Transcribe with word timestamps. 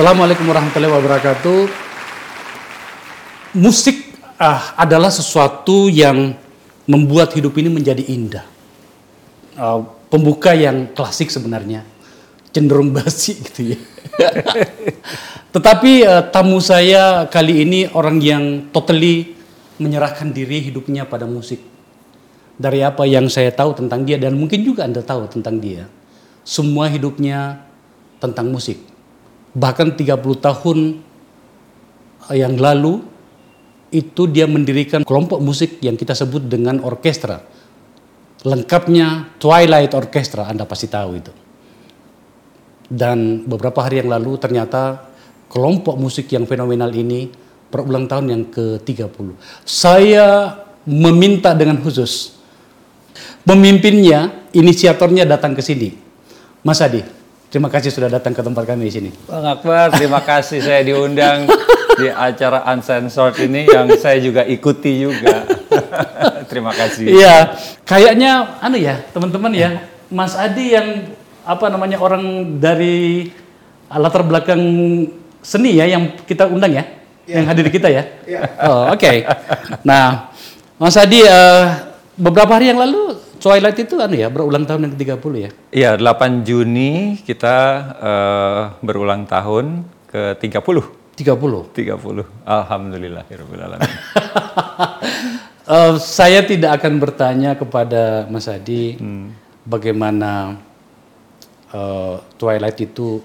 Assalamualaikum 0.00 0.48
warahmatullahi 0.48 0.96
wabarakatuh. 0.96 1.60
Musik 3.60 4.16
ah, 4.40 4.72
adalah 4.80 5.12
sesuatu 5.12 5.92
yang 5.92 6.32
membuat 6.88 7.36
hidup 7.36 7.52
ini 7.60 7.68
menjadi 7.68 8.08
indah. 8.08 8.48
Uh, 9.60 9.84
pembuka 10.08 10.56
yang 10.56 10.88
klasik 10.96 11.28
sebenarnya, 11.28 11.84
cenderung 12.48 12.88
basi 12.96 13.44
gitu 13.44 13.76
ya. 13.76 13.78
Tetapi 15.60 15.92
uh, 16.08 16.32
tamu 16.32 16.64
saya 16.64 17.28
kali 17.28 17.68
ini 17.68 17.84
orang 17.92 18.24
yang 18.24 18.72
totally 18.72 19.36
menyerahkan 19.76 20.32
diri 20.32 20.64
hidupnya 20.64 21.04
pada 21.04 21.28
musik. 21.28 21.60
Dari 22.56 22.80
apa 22.80 23.04
yang 23.04 23.28
saya 23.28 23.52
tahu 23.52 23.76
tentang 23.84 24.08
dia 24.08 24.16
dan 24.16 24.32
mungkin 24.32 24.64
juga 24.64 24.88
Anda 24.88 25.04
tahu 25.04 25.28
tentang 25.28 25.60
dia. 25.60 25.84
Semua 26.40 26.88
hidupnya 26.88 27.68
tentang 28.16 28.48
musik. 28.48 28.89
Bahkan 29.50 29.98
30 29.98 30.20
tahun 30.38 30.78
yang 32.30 32.54
lalu 32.54 33.02
itu 33.90 34.30
dia 34.30 34.46
mendirikan 34.46 35.02
kelompok 35.02 35.42
musik 35.42 35.82
yang 35.82 35.98
kita 35.98 36.14
sebut 36.14 36.46
dengan 36.46 36.78
orkestra. 36.86 37.42
Lengkapnya 38.46 39.36
Twilight 39.36 39.92
Orchestra, 39.92 40.48
Anda 40.48 40.64
pasti 40.64 40.86
tahu 40.88 41.10
itu. 41.18 41.32
Dan 42.90 43.44
beberapa 43.44 43.84
hari 43.84 44.00
yang 44.00 44.10
lalu 44.10 44.38
ternyata 44.40 45.10
kelompok 45.50 45.98
musik 45.98 46.30
yang 46.30 46.46
fenomenal 46.46 46.88
ini 46.94 47.30
berulang 47.70 48.06
tahun 48.06 48.26
yang 48.30 48.42
ke-30. 48.50 49.26
Saya 49.66 50.56
meminta 50.86 51.52
dengan 51.52 51.78
khusus 51.82 52.40
pemimpinnya, 53.44 54.48
inisiatornya 54.54 55.26
datang 55.26 55.52
ke 55.54 55.62
sini. 55.62 55.94
Mas 56.64 56.80
Adi, 56.80 57.04
terima 57.50 57.66
kasih 57.66 57.90
sudah 57.90 58.06
datang 58.06 58.30
ke 58.30 58.40
tempat 58.40 58.62
kami 58.62 58.86
di 58.86 58.92
sini. 58.94 59.10
Bang 59.26 59.42
Akbar, 59.42 59.90
terima 59.90 60.22
kasih 60.22 60.62
saya 60.62 60.86
diundang 60.86 61.50
di 61.98 62.06
acara 62.08 62.62
Uncensored 62.70 63.36
ini 63.42 63.66
yang 63.66 63.90
saya 63.98 64.22
juga 64.22 64.46
ikuti 64.46 65.02
juga. 65.02 65.44
terima 66.50 66.70
kasih. 66.70 67.10
Iya, 67.10 67.58
kayaknya 67.82 68.62
anu 68.62 68.78
ya, 68.78 69.02
teman-teman 69.10 69.50
ya, 69.50 69.82
Mas 70.08 70.38
Adi 70.38 70.78
yang 70.78 71.10
apa 71.42 71.66
namanya 71.66 71.98
orang 71.98 72.56
dari 72.62 73.28
latar 73.90 74.22
belakang 74.22 74.62
seni 75.42 75.74
ya 75.74 75.90
yang 75.90 76.14
kita 76.22 76.46
undang 76.46 76.70
ya, 76.70 76.84
ya. 77.26 77.42
yang 77.42 77.50
hadir 77.50 77.66
di 77.66 77.72
kita 77.74 77.90
ya. 77.90 78.06
ya. 78.30 78.40
Oh, 78.62 78.94
oke. 78.94 79.02
Okay. 79.02 79.26
Nah, 79.82 80.30
Mas 80.78 80.94
Adi 80.94 81.26
uh, 81.26 81.90
beberapa 82.14 82.54
hari 82.54 82.70
yang 82.70 82.78
lalu 82.78 83.09
Twilight 83.40 83.78
itu 83.80 83.96
anu 83.96 84.20
ya 84.20 84.28
berulang 84.28 84.68
tahun 84.68 84.84
yang 84.84 84.92
ke-30 85.00 85.32
ya? 85.40 85.50
Iya, 85.72 85.90
8 85.96 86.44
Juni 86.44 87.16
kita 87.24 87.56
uh, 87.96 88.62
berulang 88.84 89.24
tahun 89.24 89.88
ke-30. 90.12 90.76
30. 91.16 91.72
30. 91.72 92.44
Alhamdulillah 92.44 93.24
uh, 95.64 95.96
saya 96.20 96.44
tidak 96.44 96.84
akan 96.84 97.00
bertanya 97.00 97.56
kepada 97.56 98.28
Mas 98.28 98.44
Adi 98.44 99.00
hmm. 99.00 99.26
bagaimana 99.64 100.60
uh, 101.72 102.20
Twilight 102.36 102.76
itu 102.84 103.24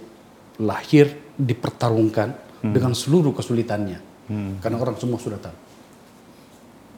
lahir 0.63 1.11
dipertarungkan 1.35 2.31
hmm. 2.63 2.71
dengan 2.71 2.95
seluruh 2.95 3.35
kesulitannya. 3.35 3.99
Hmm. 4.31 4.63
Karena 4.63 4.79
orang 4.79 4.95
semua 4.95 5.19
sudah 5.19 5.43
tahu. 5.43 5.57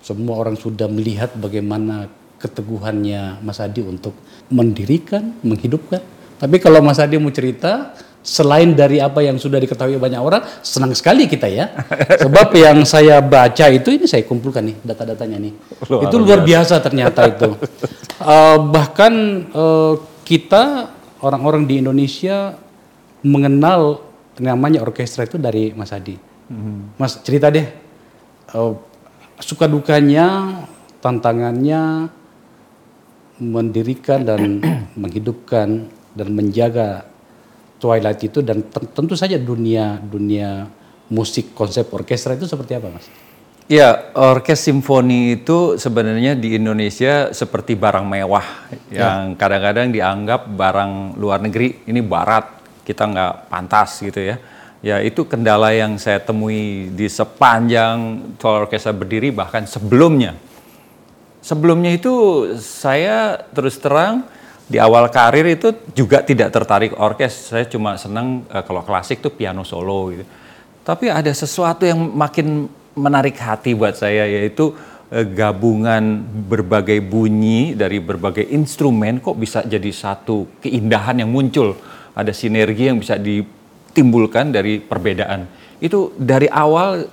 Semua 0.06 0.38
orang 0.38 0.54
sudah 0.54 0.86
melihat 0.86 1.34
bagaimana 1.34 2.06
keteguhannya 2.38 3.42
Mas 3.42 3.58
Adi 3.58 3.82
untuk 3.82 4.14
mendirikan, 4.54 5.34
menghidupkan. 5.42 6.02
Tapi 6.38 6.62
kalau 6.62 6.86
Mas 6.86 7.02
Adi 7.02 7.18
mau 7.18 7.34
cerita, 7.34 7.98
selain 8.22 8.76
dari 8.76 9.02
apa 9.02 9.24
yang 9.26 9.40
sudah 9.42 9.58
diketahui 9.58 9.98
banyak 9.98 10.22
orang, 10.22 10.46
senang 10.62 10.94
sekali 10.94 11.26
kita 11.26 11.50
ya. 11.50 11.74
Sebab 12.24 12.54
yang 12.54 12.84
saya 12.86 13.24
baca 13.24 13.66
itu 13.72 13.90
ini 13.96 14.06
saya 14.06 14.22
kumpulkan 14.28 14.68
nih 14.68 14.78
data-datanya 14.84 15.38
nih. 15.42 15.54
Luar 15.90 16.02
itu 16.06 16.16
luar 16.20 16.40
biasa, 16.44 16.78
biasa 16.78 16.84
ternyata 16.84 17.20
itu. 17.26 17.50
Uh, 18.22 18.58
bahkan 18.76 19.14
uh, 19.56 19.94
kita 20.28 20.94
orang-orang 21.24 21.66
di 21.66 21.82
Indonesia 21.82 22.54
mengenal 23.26 24.06
namanya 24.38 24.86
orkestra 24.86 25.26
itu 25.26 25.42
dari 25.42 25.74
Mas 25.74 25.90
Adi. 25.90 26.20
Hmm. 26.52 26.94
Mas 27.02 27.18
cerita 27.26 27.50
deh 27.50 27.66
uh, 28.54 28.78
suka 29.42 29.66
dukanya, 29.66 30.62
tantangannya 31.02 32.14
mendirikan 33.40 34.26
dan 34.26 34.62
menghidupkan 35.02 35.88
dan 36.18 36.28
menjaga 36.34 37.06
Twilight 37.78 38.26
itu 38.26 38.42
dan 38.42 38.66
tentu 38.74 39.14
saja 39.14 39.38
dunia 39.38 40.02
dunia 40.02 40.66
musik 41.14 41.54
konsep 41.54 41.88
orkestra 41.94 42.34
itu 42.34 42.50
seperti 42.50 42.74
apa 42.74 42.90
mas? 42.90 43.06
Ya, 43.68 44.16
orkes 44.16 44.64
simfoni 44.64 45.44
itu 45.44 45.76
sebenarnya 45.76 46.40
di 46.40 46.56
Indonesia 46.56 47.36
seperti 47.36 47.76
barang 47.76 48.08
mewah 48.08 48.72
yang 48.88 49.36
ya. 49.36 49.36
kadang-kadang 49.36 49.92
dianggap 49.92 50.48
barang 50.48 51.20
luar 51.20 51.44
negeri. 51.44 51.84
Ini 51.84 52.00
barat, 52.00 52.48
kita 52.88 53.04
nggak 53.12 53.34
pantas 53.52 54.00
gitu 54.00 54.24
ya. 54.24 54.40
Ya 54.80 55.04
itu 55.04 55.28
kendala 55.28 55.76
yang 55.76 56.00
saya 56.00 56.24
temui 56.24 56.96
di 56.96 57.12
sepanjang 57.12 58.24
Twilight 58.40 58.72
Orkestra 58.72 58.96
berdiri 58.96 59.36
bahkan 59.36 59.68
sebelumnya. 59.68 60.47
Sebelumnya 61.48 61.96
itu 61.96 62.12
saya 62.60 63.40
terus 63.56 63.80
terang 63.80 64.28
di 64.68 64.84
awal 64.84 65.08
karir 65.08 65.48
itu 65.48 65.72
juga 65.96 66.20
tidak 66.20 66.52
tertarik 66.52 66.92
orkes. 67.00 67.56
Saya 67.56 67.64
cuma 67.72 67.96
senang 67.96 68.44
uh, 68.52 68.60
kalau 68.68 68.84
klasik 68.84 69.24
tuh 69.24 69.32
piano 69.32 69.64
solo 69.64 70.12
gitu. 70.12 70.28
Tapi 70.84 71.08
ada 71.08 71.32
sesuatu 71.32 71.88
yang 71.88 72.04
makin 72.04 72.68
menarik 73.00 73.40
hati 73.40 73.72
buat 73.80 73.96
saya 73.96 74.28
yaitu 74.28 74.76
uh, 74.76 75.24
gabungan 75.24 76.20
berbagai 76.52 77.00
bunyi 77.00 77.80
dari 77.80 78.04
berbagai 78.04 78.44
instrumen 78.52 79.24
kok 79.24 79.40
bisa 79.40 79.64
jadi 79.64 79.88
satu 79.88 80.60
keindahan 80.60 81.24
yang 81.24 81.32
muncul. 81.32 81.80
Ada 82.12 82.36
sinergi 82.36 82.92
yang 82.92 83.00
bisa 83.00 83.16
ditimbulkan 83.16 84.52
dari 84.52 84.84
perbedaan. 84.84 85.48
Itu 85.80 86.12
dari 86.20 86.52
awal 86.52 87.08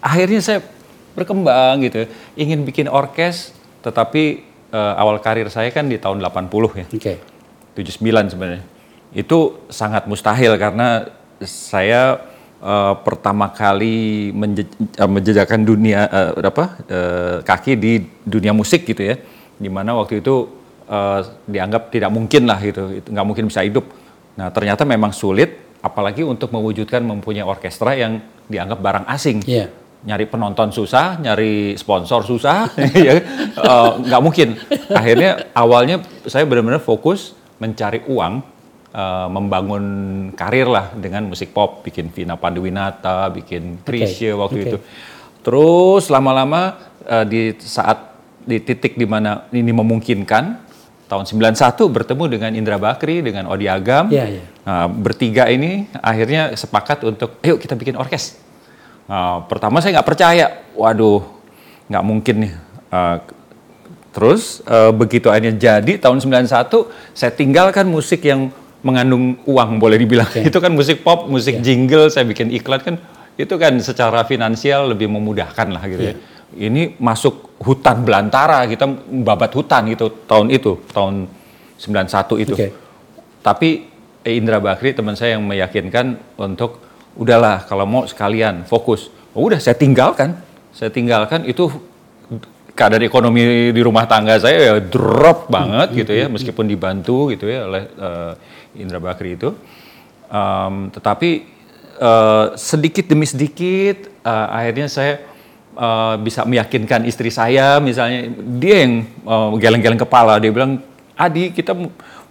akhirnya 0.00 0.40
saya 0.40 0.64
berkembang 1.12 1.84
gitu, 1.84 2.08
ingin 2.34 2.64
bikin 2.64 2.88
orkes 2.88 3.53
tetapi 3.84 4.40
uh, 4.72 4.94
awal 4.96 5.20
karir 5.20 5.46
saya 5.52 5.68
kan 5.68 5.84
di 5.84 6.00
tahun 6.00 6.24
80 6.24 6.48
ya. 6.48 6.86
Oke. 6.88 6.88
Okay. 6.96 7.16
79 7.76 8.32
sebenarnya. 8.32 8.64
Itu 9.12 9.68
sangat 9.68 10.08
mustahil 10.08 10.56
karena 10.56 11.06
saya 11.44 12.18
uh, 12.64 12.96
pertama 13.04 13.52
kali 13.52 14.32
menje 14.32 14.64
uh, 14.96 15.10
menjejakan 15.10 15.60
dunia 15.62 16.08
uh, 16.08 16.32
apa 16.40 16.64
uh, 16.88 17.36
kaki 17.44 17.76
di 17.76 17.92
dunia 18.24 18.56
musik 18.56 18.88
gitu 18.88 19.04
ya. 19.04 19.20
Di 19.54 19.68
mana 19.68 19.94
waktu 19.94 20.24
itu 20.24 20.48
uh, 20.88 21.20
dianggap 21.46 21.92
tidak 21.92 22.10
mungkin 22.10 22.48
lah 22.48 22.58
gitu, 22.58 22.90
itu 22.90 23.08
nggak 23.12 23.26
mungkin 23.26 23.46
bisa 23.52 23.62
hidup. 23.62 23.84
Nah 24.34 24.50
ternyata 24.50 24.82
memang 24.82 25.14
sulit, 25.14 25.78
apalagi 25.78 26.26
untuk 26.26 26.50
mewujudkan 26.50 27.04
mempunyai 27.04 27.46
orkestra 27.46 27.94
yang 27.94 28.18
dianggap 28.50 28.82
barang 28.82 29.06
asing. 29.12 29.46
Yeah 29.46 29.83
nyari 30.04 30.28
penonton 30.28 30.68
susah, 30.68 31.16
nyari 31.16 31.74
sponsor 31.80 32.22
susah, 32.28 32.68
ya 33.06 33.12
uh, 33.56 33.96
nggak 34.04 34.22
mungkin. 34.22 34.48
Akhirnya 34.92 35.48
awalnya 35.56 36.04
saya 36.28 36.44
benar-benar 36.44 36.84
fokus 36.84 37.32
mencari 37.56 38.04
uang, 38.04 38.44
uh, 38.92 39.28
membangun 39.32 39.84
karir 40.36 40.68
lah 40.68 40.92
dengan 40.92 41.32
musik 41.32 41.56
pop, 41.56 41.80
bikin 41.80 42.12
Vina 42.12 42.36
Panduwinata, 42.36 43.32
bikin 43.32 43.80
Krisya 43.80 44.36
okay. 44.36 44.40
waktu 44.40 44.58
okay. 44.60 44.68
itu. 44.68 44.78
Terus 45.44 46.12
lama-lama 46.12 46.76
uh, 47.08 47.24
di 47.24 47.56
saat 47.56 48.12
di 48.44 48.60
titik 48.60 49.00
di 49.00 49.08
mana 49.08 49.48
ini 49.56 49.72
memungkinkan, 49.72 50.44
tahun 51.08 51.24
91 51.24 51.80
bertemu 51.88 52.24
dengan 52.28 52.50
Indra 52.52 52.76
Bakri, 52.76 53.24
dengan 53.24 53.48
Odi 53.48 53.72
Agam, 53.72 54.12
yeah, 54.12 54.28
yeah. 54.28 54.46
Nah, 54.64 54.88
bertiga 54.88 55.48
ini 55.52 55.88
akhirnya 56.00 56.56
sepakat 56.56 57.04
untuk, 57.04 57.36
ayo 57.44 57.60
kita 57.60 57.76
bikin 57.76 58.00
orkes 58.00 58.40
Uh, 59.04 59.44
pertama 59.46 59.84
saya 59.84 60.00
nggak 60.00 60.08
percaya, 60.08 60.46
waduh 60.72 61.20
nggak 61.92 62.04
mungkin 62.04 62.34
nih. 62.48 62.52
Uh, 62.88 63.16
terus 64.14 64.62
uh, 64.70 64.94
begitu 64.94 65.26
akhirnya 65.26 65.58
jadi 65.58 65.98
tahun 65.98 66.22
91 66.22 66.70
saya 67.12 67.32
tinggalkan 67.34 67.90
musik 67.90 68.22
yang 68.22 68.54
mengandung 68.84 69.40
uang 69.48 69.80
boleh 69.80 69.96
dibilang. 69.96 70.28
Okay. 70.28 70.46
Itu 70.52 70.60
kan 70.60 70.70
musik 70.76 71.00
pop, 71.00 71.26
musik 71.26 71.58
yeah. 71.58 71.64
jingle, 71.64 72.06
saya 72.12 72.28
bikin 72.28 72.52
iklan 72.52 72.80
kan 72.84 72.96
itu 73.34 73.58
kan 73.58 73.74
secara 73.82 74.22
finansial 74.22 74.94
lebih 74.94 75.10
memudahkan 75.10 75.66
lah 75.74 75.82
gitu 75.90 76.12
yeah. 76.12 76.14
ya. 76.14 76.68
Ini 76.70 77.02
masuk 77.02 77.58
hutan 77.66 78.06
belantara, 78.06 78.62
kita 78.70 78.86
babat 79.26 79.50
hutan 79.58 79.90
gitu 79.90 80.22
tahun 80.22 80.54
itu, 80.54 80.78
tahun 80.94 81.26
91 81.82 82.44
itu. 82.46 82.54
Okay. 82.54 82.70
Tapi 83.42 83.90
Indra 84.30 84.62
Bakri 84.62 84.94
teman 84.94 85.18
saya 85.18 85.34
yang 85.34 85.42
meyakinkan 85.42 86.38
untuk 86.38 86.83
udahlah 87.14 87.66
kalau 87.66 87.86
mau 87.86 88.02
sekalian 88.04 88.66
fokus. 88.66 89.10
Oh, 89.34 89.46
udah 89.50 89.58
saya 89.58 89.74
tinggalkan, 89.74 90.38
saya 90.70 90.90
tinggalkan 90.90 91.46
itu 91.46 91.70
keadaan 92.74 93.06
ekonomi 93.06 93.70
di 93.70 93.82
rumah 93.82 94.06
tangga 94.06 94.34
saya 94.38 94.58
ya 94.58 94.74
drop 94.82 95.46
banget 95.46 96.04
gitu 96.04 96.12
ya, 96.14 96.26
meskipun 96.26 96.66
dibantu 96.66 97.30
gitu 97.30 97.46
ya 97.46 97.66
oleh 97.66 97.86
uh, 97.98 98.32
Indra 98.74 98.98
Bakri 98.98 99.38
itu. 99.38 99.54
Um, 100.30 100.90
tetapi 100.90 101.46
uh, 102.02 102.54
sedikit 102.58 103.06
demi 103.06 103.26
sedikit 103.26 104.10
uh, 104.26 104.50
akhirnya 104.50 104.90
saya 104.90 105.22
uh, 105.78 106.18
bisa 106.18 106.42
meyakinkan 106.42 107.06
istri 107.06 107.30
saya 107.30 107.78
misalnya 107.78 108.30
dia 108.58 108.86
yang 108.86 109.06
uh, 109.22 109.54
geleng-geleng 109.54 110.00
kepala 110.00 110.42
dia 110.42 110.50
bilang 110.50 110.82
Adi 111.14 111.54
kita 111.54 111.70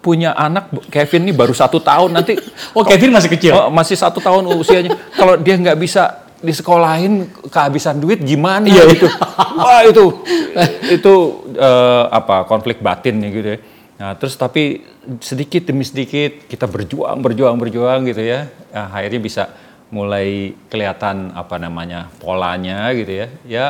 punya 0.03 0.35
anak 0.35 0.67
Kevin 0.91 1.31
ini 1.31 1.33
baru 1.33 1.55
satu 1.55 1.79
tahun 1.79 2.11
nanti 2.11 2.35
oh 2.75 2.83
Kevin 2.83 3.15
masih 3.15 3.31
kecil? 3.31 3.55
Oh, 3.55 3.71
masih 3.71 3.95
satu 3.95 4.19
tahun 4.19 4.51
usianya. 4.51 4.91
Kalau 5.15 5.39
dia 5.39 5.55
nggak 5.55 5.79
bisa 5.79 6.27
di 6.43 6.51
sekolahin 6.51 7.31
kehabisan 7.47 8.03
duit 8.03 8.19
gimana 8.19 8.67
iya, 8.67 8.83
gitu? 8.91 9.07
wah 9.63 9.79
itu. 9.87 10.05
Itu 10.91 11.13
uh, 11.55 12.11
apa 12.11 12.43
konflik 12.43 12.83
batin 12.83 13.23
gitu 13.23 13.55
ya. 13.55 13.59
Nah 14.03 14.11
terus 14.19 14.35
tapi 14.35 14.83
sedikit 15.23 15.71
demi 15.71 15.87
sedikit 15.87 16.43
kita 16.51 16.67
berjuang 16.67 17.23
berjuang 17.23 17.55
berjuang 17.55 18.03
gitu 18.11 18.19
ya. 18.27 18.51
Nah, 18.75 18.91
akhirnya 18.91 19.21
bisa 19.23 19.43
mulai 19.87 20.51
kelihatan 20.67 21.31
apa 21.31 21.55
namanya 21.55 22.11
polanya 22.19 22.91
gitu 22.91 23.23
ya. 23.23 23.27
Ya 23.47 23.65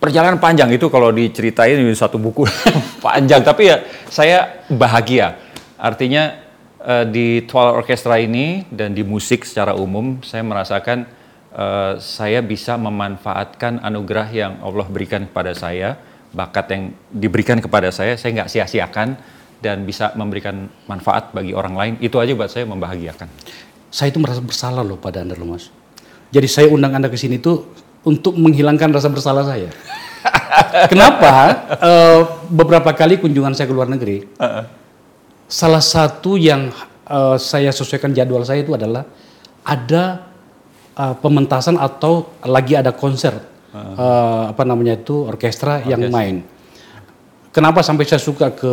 perjalanan 0.00 0.40
panjang 0.40 0.72
itu 0.72 0.88
kalau 0.88 1.12
diceritain 1.12 1.76
di 1.76 1.94
satu 1.94 2.16
buku 2.16 2.48
panjang. 3.04 3.44
Tapi 3.44 3.62
ya 3.68 3.84
saya 4.08 4.64
bahagia. 4.72 5.36
Artinya 5.76 6.40
uh, 6.80 7.04
di 7.04 7.44
Twelve 7.44 7.84
Orchestra 7.84 8.16
ini 8.16 8.64
dan 8.72 8.96
di 8.96 9.04
musik 9.04 9.44
secara 9.44 9.76
umum 9.76 10.24
saya 10.24 10.40
merasakan 10.42 11.04
uh, 11.52 12.00
saya 12.00 12.40
bisa 12.40 12.80
memanfaatkan 12.80 13.84
anugerah 13.84 14.28
yang 14.32 14.52
Allah 14.64 14.88
berikan 14.88 15.28
kepada 15.28 15.52
saya 15.52 16.00
bakat 16.30 16.66
yang 16.70 16.82
diberikan 17.10 17.58
kepada 17.58 17.90
saya 17.90 18.14
saya 18.14 18.42
nggak 18.42 18.50
sia-siakan 18.50 19.18
dan 19.60 19.84
bisa 19.84 20.16
memberikan 20.16 20.72
manfaat 20.88 21.36
bagi 21.36 21.52
orang 21.52 21.74
lain. 21.76 21.94
Itu 22.00 22.16
aja 22.16 22.32
buat 22.32 22.48
saya 22.48 22.64
membahagiakan. 22.64 23.28
Saya 23.92 24.08
itu 24.08 24.18
merasa 24.22 24.40
bersalah 24.40 24.80
loh 24.80 24.96
pada 24.96 25.20
anda 25.20 25.36
loh 25.36 25.52
mas. 25.52 25.68
Jadi 26.30 26.48
saya 26.48 26.66
undang 26.70 26.96
anda 26.96 27.10
ke 27.10 27.18
sini 27.18 27.42
tuh 27.42 27.68
untuk 28.04 28.36
menghilangkan 28.36 28.90
rasa 28.92 29.08
bersalah 29.12 29.44
saya. 29.44 29.68
Kenapa? 30.92 31.32
Uh, 31.80 32.20
beberapa 32.50 32.92
kali 32.92 33.16
kunjungan 33.16 33.56
saya 33.56 33.70
ke 33.70 33.74
luar 33.74 33.88
negeri, 33.88 34.28
uh 34.36 34.44
-uh. 34.44 34.64
salah 35.48 35.80
satu 35.80 36.36
yang 36.36 36.68
uh, 37.08 37.40
saya 37.40 37.72
sesuaikan 37.72 38.12
jadwal 38.12 38.44
saya 38.44 38.60
itu 38.60 38.76
adalah 38.76 39.08
ada 39.64 40.28
uh, 40.98 41.14
pementasan 41.16 41.80
atau 41.80 42.28
lagi 42.44 42.76
ada 42.76 42.92
konser, 42.92 43.40
uh 43.72 43.76
-uh. 43.76 43.94
Uh, 43.96 44.42
apa 44.52 44.62
namanya 44.68 45.00
itu 45.00 45.24
orkestra 45.24 45.80
okay. 45.80 45.96
yang 45.96 46.12
main. 46.12 46.44
Kenapa 47.50 47.82
sampai 47.82 48.06
saya 48.06 48.22
suka 48.22 48.52
ke 48.54 48.72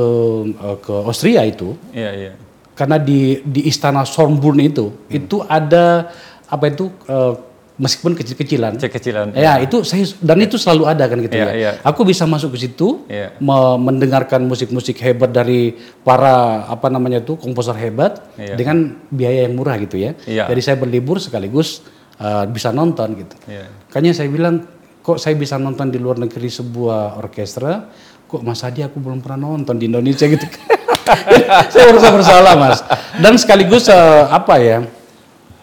uh, 0.54 0.78
ke 0.78 0.94
Austria 1.08 1.42
itu? 1.48 1.74
Yeah, 1.96 2.14
yeah. 2.14 2.36
Karena 2.78 3.02
di 3.02 3.42
di 3.42 3.66
istana 3.66 4.06
Sornburn 4.06 4.62
itu 4.62 4.94
hmm. 4.94 5.18
itu 5.18 5.42
ada 5.48 6.14
apa 6.46 6.66
itu 6.70 6.94
uh, 7.10 7.47
meskipun 7.78 8.18
kecil-kecilan. 8.18 8.76
Kecil-kecilan. 8.76 9.38
Ya, 9.38 9.62
ya, 9.62 9.66
itu 9.66 9.86
saya 9.86 10.04
dan 10.20 10.42
itu 10.42 10.58
selalu 10.58 10.84
ada 10.90 11.06
kan 11.06 11.18
gitu 11.22 11.38
ya. 11.38 11.48
ya. 11.50 11.54
ya. 11.54 11.72
Aku 11.86 12.04
bisa 12.04 12.26
masuk 12.26 12.58
ke 12.58 12.68
situ, 12.68 13.06
ya. 13.08 13.32
mendengarkan 13.78 14.44
musik-musik 14.50 14.98
hebat 15.00 15.30
dari 15.30 15.78
para 16.02 16.66
apa 16.68 16.90
namanya 16.90 17.22
itu 17.22 17.38
komposer 17.38 17.78
hebat 17.78 18.26
ya. 18.36 18.58
dengan 18.58 18.98
biaya 19.14 19.46
yang 19.46 19.54
murah 19.54 19.78
gitu 19.78 20.02
ya. 20.02 20.18
ya. 20.26 20.50
Jadi 20.50 20.62
saya 20.62 20.76
berlibur 20.82 21.22
sekaligus 21.22 21.86
uh, 22.18 22.50
bisa 22.50 22.74
nonton 22.74 23.14
gitu. 23.14 23.36
Ya. 23.46 23.70
Kayaknya 23.94 24.14
saya 24.18 24.30
bilang 24.34 24.66
kok 25.06 25.22
saya 25.22 25.38
bisa 25.38 25.56
nonton 25.56 25.94
di 25.94 26.02
luar 26.02 26.18
negeri 26.20 26.50
sebuah 26.50 27.16
orkestra, 27.22 27.88
kok 28.26 28.42
Mas 28.42 28.66
Adi 28.66 28.84
aku 28.84 28.98
belum 29.00 29.22
pernah 29.22 29.54
nonton 29.54 29.78
di 29.78 29.86
Indonesia 29.86 30.26
gitu. 30.26 30.44
saya 31.72 31.86
merasa 31.94 32.10
bersalah 32.10 32.54
Mas. 32.58 32.80
Dan 33.22 33.38
sekaligus 33.38 33.86
uh, 33.88 34.28
apa 34.34 34.58
ya? 34.60 34.97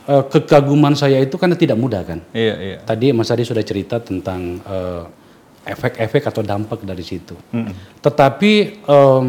Uh, 0.09 0.25
kekaguman 0.29 0.97
saya 0.97 1.21
itu 1.21 1.37
karena 1.37 1.56
tidak 1.59 1.77
mudah 1.77 2.03
kan. 2.05 2.21
Iya, 2.33 2.55
iya. 2.61 2.77
Tadi 2.83 3.12
Mas 3.12 3.31
Adi 3.31 3.45
sudah 3.45 3.65
cerita 3.65 4.01
tentang 4.01 4.61
efek 5.65 5.97
efek-efek 5.97 6.23
atau 6.29 6.43
dampak 6.45 6.85
dari 6.85 7.01
situ. 7.01 7.33
Mm 7.53 7.62
-hmm. 7.65 7.75
Tetapi 8.05 8.53
um, 8.85 9.27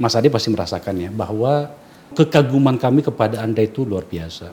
Mas 0.00 0.16
Adi 0.16 0.32
pasti 0.32 0.48
merasakan 0.48 0.94
ya 0.96 1.10
bahwa 1.12 1.68
kekaguman 2.16 2.80
kami 2.80 3.04
kepada 3.04 3.44
Anda 3.44 3.60
itu 3.60 3.84
luar 3.84 4.08
biasa. 4.08 4.50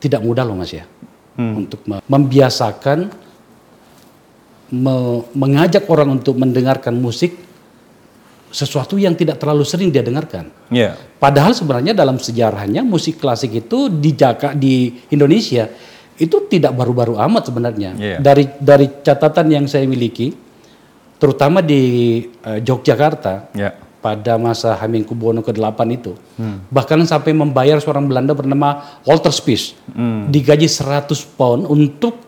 Tidak 0.00 0.20
mudah 0.24 0.48
loh 0.48 0.56
Mas 0.56 0.72
ya. 0.72 0.88
Mm. 1.36 1.54
Untuk 1.54 1.80
membiasakan 1.84 3.28
me 4.68 5.24
mengajak 5.32 5.88
orang 5.88 6.20
untuk 6.20 6.36
mendengarkan 6.36 6.92
musik 6.96 7.47
sesuatu 8.48 8.96
yang 8.96 9.12
tidak 9.12 9.40
terlalu 9.40 9.64
sering 9.64 9.92
dia 9.92 10.04
dengarkan. 10.04 10.48
Yeah. 10.72 10.96
Padahal 11.18 11.52
sebenarnya 11.52 11.92
dalam 11.92 12.16
sejarahnya 12.20 12.84
musik 12.84 13.20
klasik 13.20 13.54
itu 13.54 13.92
di 13.92 14.14
Jaka 14.14 14.56
di 14.56 14.92
Indonesia 15.12 15.68
itu 16.18 16.36
tidak 16.50 16.74
baru-baru 16.74 17.16
amat 17.16 17.48
sebenarnya. 17.48 17.90
Yeah. 17.96 18.18
Dari 18.20 18.44
dari 18.58 18.86
catatan 19.00 19.48
yang 19.48 19.64
saya 19.70 19.86
miliki, 19.86 20.34
terutama 21.16 21.62
di 21.62 22.22
uh, 22.42 22.58
Yogyakarta 22.60 23.54
yeah. 23.54 23.72
pada 23.98 24.36
masa 24.36 24.74
Hamengkubuwono 24.78 25.42
ke-8 25.42 25.78
itu, 25.94 26.12
hmm. 26.38 26.70
bahkan 26.70 26.98
sampai 27.06 27.34
membayar 27.34 27.78
seorang 27.78 28.06
Belanda 28.06 28.34
bernama 28.34 29.00
Walter 29.06 29.32
Spies 29.32 29.74
hmm. 29.94 30.30
digaji 30.30 30.66
100 30.66 31.10
pound 31.38 31.66
untuk 31.66 32.27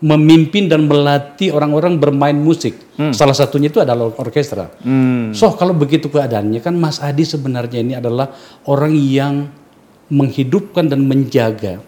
memimpin 0.00 0.64
dan 0.64 0.88
melatih 0.88 1.52
orang-orang 1.52 2.00
bermain 2.00 2.36
musik. 2.36 2.72
Hmm. 2.96 3.12
Salah 3.12 3.36
satunya 3.36 3.68
itu 3.68 3.84
adalah 3.84 4.08
orkestra. 4.16 4.72
Hmm. 4.80 5.36
So 5.36 5.52
kalau 5.52 5.76
begitu 5.76 6.08
keadaannya 6.08 6.64
kan 6.64 6.72
Mas 6.72 7.04
Adi 7.04 7.28
sebenarnya 7.28 7.84
ini 7.84 7.94
adalah 7.96 8.32
orang 8.64 8.96
yang 8.96 9.52
menghidupkan 10.08 10.88
dan 10.88 11.04
menjaga 11.04 11.84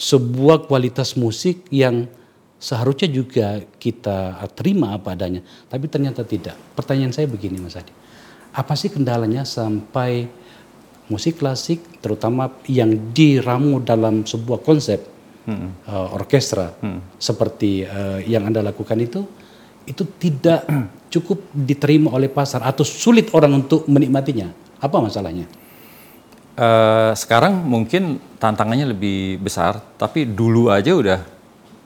sebuah 0.00 0.64
kualitas 0.64 1.14
musik 1.20 1.68
yang 1.68 2.08
seharusnya 2.56 3.12
juga 3.12 3.60
kita 3.76 4.40
terima 4.56 4.96
apa 4.96 5.12
adanya. 5.12 5.44
Tapi 5.68 5.84
ternyata 5.92 6.24
tidak. 6.24 6.56
Pertanyaan 6.72 7.12
saya 7.12 7.28
begini 7.28 7.60
Mas 7.60 7.76
Adi. 7.76 7.92
Apa 8.56 8.72
sih 8.72 8.88
kendalanya 8.88 9.44
sampai 9.44 10.26
musik 11.12 11.44
klasik 11.44 11.84
terutama 12.00 12.56
yang 12.64 13.12
diramu 13.12 13.84
dalam 13.84 14.24
sebuah 14.24 14.64
konsep 14.64 15.19
hmm. 15.50 15.70
uh, 15.90 16.08
orkestra 16.14 16.78
hmm. 16.78 17.18
seperti 17.18 17.82
uh, 17.82 18.22
yang 18.22 18.46
anda 18.46 18.62
lakukan 18.62 18.96
itu 19.02 19.26
itu 19.90 20.06
tidak 20.22 20.64
cukup 21.12 21.50
diterima 21.50 22.14
oleh 22.14 22.30
pasar 22.30 22.62
atau 22.62 22.86
sulit 22.86 23.34
orang 23.34 23.66
untuk 23.66 23.90
menikmatinya 23.90 24.54
apa 24.78 24.96
masalahnya? 25.02 25.50
Uh, 26.60 27.10
sekarang 27.16 27.56
mungkin 27.66 28.20
tantangannya 28.36 28.92
lebih 28.92 29.40
besar 29.40 29.80
tapi 29.96 30.28
dulu 30.28 30.68
aja 30.68 30.92
udah 30.92 31.20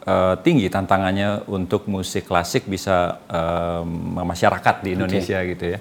uh, 0.05 0.35
tinggi 0.41 0.67
tantangannya 0.69 1.47
untuk 1.49 1.87
musik 1.87 2.27
klasik 2.27 2.67
bisa 2.67 3.23
uh, 3.29 3.83
masyarakat 4.25 4.85
di 4.85 4.99
Indonesia 4.99 5.39
okay. 5.41 5.51
gitu 5.55 5.65
ya. 5.77 5.79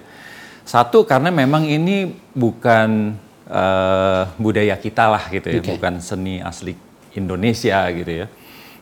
Satu 0.64 1.04
karena 1.04 1.28
memang 1.28 1.68
ini 1.68 2.08
bukan 2.32 3.18
uh, 3.50 4.22
budaya 4.40 4.80
kita 4.80 5.12
lah 5.12 5.24
gitu 5.28 5.52
ya, 5.52 5.60
okay. 5.60 5.76
bukan 5.76 6.00
seni 6.00 6.40
asli 6.40 6.72
Indonesia 7.16 7.86
gitu 7.90 8.12
ya. 8.24 8.26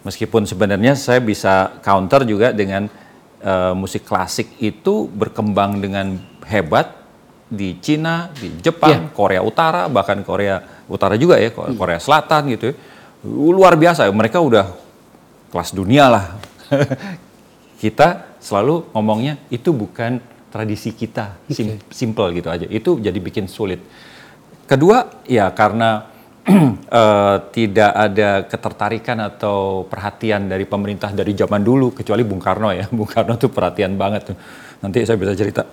Meskipun 0.02 0.42
sebenarnya 0.48 0.98
saya 0.98 1.22
bisa 1.22 1.78
counter 1.78 2.26
juga 2.26 2.50
dengan 2.50 2.90
uh, 3.42 3.74
musik 3.78 4.02
klasik 4.02 4.58
itu 4.58 5.06
berkembang 5.06 5.78
dengan 5.78 6.18
hebat 6.46 7.02
di 7.52 7.76
Cina, 7.78 8.32
di 8.32 8.48
Jepang, 8.64 9.12
yeah. 9.12 9.12
Korea 9.12 9.42
Utara, 9.44 9.86
bahkan 9.86 10.24
Korea 10.24 10.84
Utara 10.88 11.14
juga 11.20 11.36
ya, 11.36 11.52
hmm. 11.52 11.76
Korea 11.76 12.00
Selatan 12.00 12.48
gitu 12.50 12.72
ya. 12.72 12.74
Luar 13.28 13.78
biasa, 13.78 14.08
mereka 14.10 14.42
udah 14.42 14.72
kelas 15.52 15.70
dunia 15.76 16.08
lah. 16.10 16.24
kita 17.82 18.38
selalu 18.40 18.90
ngomongnya 18.90 19.38
itu 19.52 19.70
bukan 19.70 20.18
tradisi 20.50 20.90
kita, 20.90 21.38
sim 21.48 21.76
okay. 21.76 21.78
simple 21.92 22.28
gitu 22.34 22.48
aja. 22.50 22.66
Itu 22.66 22.98
jadi 22.98 23.16
bikin 23.20 23.46
sulit. 23.46 23.78
Kedua, 24.66 25.22
ya 25.28 25.52
karena 25.52 26.11
uh, 26.48 27.36
tidak 27.56 27.92
ada 27.94 28.46
ketertarikan 28.46 29.18
atau 29.22 29.86
perhatian 29.86 30.50
dari 30.50 30.66
pemerintah 30.66 31.14
dari 31.14 31.34
zaman 31.36 31.62
dulu 31.62 31.94
kecuali 31.94 32.22
Bung 32.26 32.42
Karno 32.42 32.70
ya. 32.74 32.86
Bung 32.96 33.08
Karno 33.08 33.38
tuh 33.38 33.50
perhatian 33.50 33.94
banget 33.94 34.32
tuh. 34.32 34.36
Nanti 34.82 35.06
saya 35.06 35.18
bisa 35.18 35.34
cerita. 35.38 35.66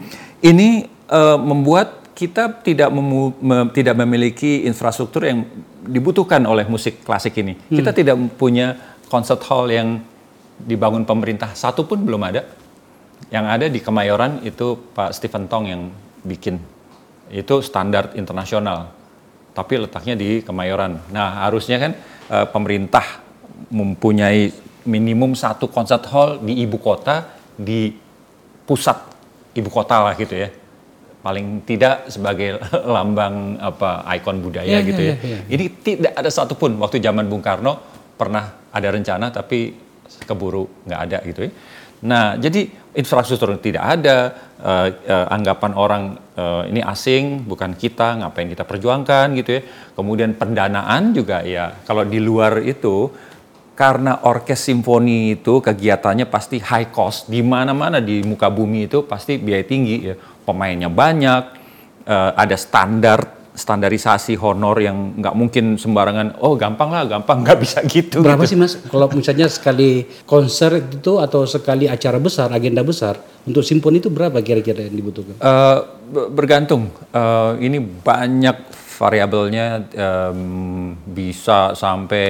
Ini 0.50 0.68
uh, 1.10 1.38
membuat 1.38 2.06
kita 2.16 2.64
tidak 2.64 2.88
memu, 2.88 3.36
me, 3.44 3.56
tidak 3.76 3.92
memiliki 4.00 4.64
infrastruktur 4.64 5.28
yang 5.28 5.44
dibutuhkan 5.84 6.40
oleh 6.48 6.64
musik 6.64 7.04
klasik 7.04 7.36
ini. 7.36 7.52
Hmm. 7.52 7.76
kita 7.76 7.92
tidak 7.92 8.16
punya 8.40 8.72
concert 9.12 9.44
hall 9.52 9.68
yang 9.68 10.00
dibangun 10.56 11.04
pemerintah. 11.04 11.52
Satu 11.52 11.84
pun 11.84 12.00
belum 12.00 12.24
ada. 12.24 12.48
Yang 13.28 13.44
ada 13.44 13.66
di 13.68 13.80
Kemayoran 13.84 14.40
itu 14.48 14.80
Pak 14.96 15.12
Stephen 15.12 15.44
Tong 15.44 15.68
yang 15.68 15.92
bikin. 16.24 16.56
Itu 17.28 17.60
standar 17.60 18.16
internasional 18.16 18.96
tapi 19.56 19.80
letaknya 19.80 20.12
di 20.12 20.44
Kemayoran. 20.44 21.00
Nah, 21.08 21.48
harusnya 21.48 21.80
kan 21.80 21.92
e, 22.28 22.36
pemerintah 22.52 23.24
mempunyai 23.72 24.52
minimum 24.84 25.32
satu 25.32 25.72
concert 25.72 26.04
hall 26.12 26.36
di 26.44 26.60
ibu 26.60 26.76
kota, 26.76 27.24
di 27.56 27.88
pusat 28.68 29.00
ibu 29.56 29.72
kota 29.72 30.04
lah 30.04 30.12
gitu 30.14 30.36
ya. 30.36 30.52
paling 31.24 31.66
tidak 31.66 32.06
sebagai 32.06 32.54
lambang 32.94 33.58
apa 33.58 34.06
ikon 34.14 34.38
budaya 34.38 34.78
Iya, 34.78 34.86
gitu 34.86 35.02
iya, 35.02 35.10
ya. 35.10 35.16
iya, 35.18 35.38
iya. 35.42 35.54
Ini 35.58 35.64
tidak 35.82 36.12
ada 36.14 36.30
satupun 36.30 36.78
waktu 36.78 37.02
zaman 37.02 37.26
Bung 37.26 37.42
Karno 37.42 37.82
pernah 38.14 38.54
ada 38.70 38.88
rencana 38.94 39.34
tapi 39.34 39.74
keburu 40.22 40.86
nggak 40.86 41.00
ada 41.10 41.18
gitu 41.26 41.40
ya. 41.42 41.50
Nah, 42.04 42.36
jadi 42.36 42.68
infrastruktur 42.92 43.56
tidak 43.56 43.84
ada, 43.84 44.16
eh, 44.60 44.88
eh, 45.08 45.26
anggapan 45.32 45.72
orang 45.76 46.02
eh, 46.36 46.68
ini 46.68 46.84
asing, 46.84 47.48
bukan 47.48 47.72
kita, 47.72 48.20
ngapain 48.20 48.48
kita 48.48 48.68
perjuangkan 48.68 49.32
gitu 49.40 49.56
ya. 49.56 49.62
Kemudian 49.96 50.36
pendanaan 50.36 51.16
juga 51.16 51.40
ya, 51.40 51.72
kalau 51.88 52.04
di 52.04 52.20
luar 52.20 52.60
itu 52.60 53.08
karena 53.76 54.24
orkes 54.24 54.72
simfoni 54.72 55.36
itu 55.36 55.60
kegiatannya 55.60 56.28
pasti 56.28 56.56
high 56.60 56.88
cost, 56.88 57.28
di 57.28 57.44
mana-mana 57.44 58.00
di 58.00 58.24
muka 58.24 58.48
bumi 58.48 58.88
itu 58.88 59.04
pasti 59.04 59.36
biaya 59.36 59.64
tinggi 59.68 59.96
ya. 60.12 60.16
Pemainnya 60.16 60.88
banyak, 60.88 61.42
eh, 62.08 62.32
ada 62.36 62.56
standar 62.56 63.35
standarisasi 63.56 64.36
honor 64.36 64.76
yang 64.78 65.16
nggak 65.16 65.32
mungkin 65.32 65.80
sembarangan 65.80 66.38
oh 66.44 66.54
gampang 66.54 66.92
lah 66.92 67.08
gampang 67.08 67.40
nggak 67.44 67.58
bisa 67.58 67.80
gitu 67.88 68.20
Berapa 68.20 68.44
gitu. 68.44 68.52
sih 68.52 68.56
mas? 68.60 68.76
Kalau 68.76 69.08
misalnya 69.10 69.48
sekali 69.48 70.04
konser 70.28 70.76
itu 70.78 71.16
atau 71.16 71.48
sekali 71.48 71.88
acara 71.88 72.20
besar, 72.20 72.52
agenda 72.52 72.84
besar 72.84 73.16
untuk 73.48 73.64
simfoni 73.64 73.98
itu 73.98 74.12
berapa 74.12 74.36
kira-kira 74.38 74.84
yang 74.84 74.94
dibutuhkan? 74.94 75.40
Eh, 75.40 75.78
be- 76.12 76.28
bergantung. 76.28 76.92
Eh, 77.10 77.52
ini 77.64 77.80
banyak 77.80 78.56
variabelnya 78.96 79.88
em, 79.90 80.92
bisa 81.04 81.72
sampai 81.72 82.28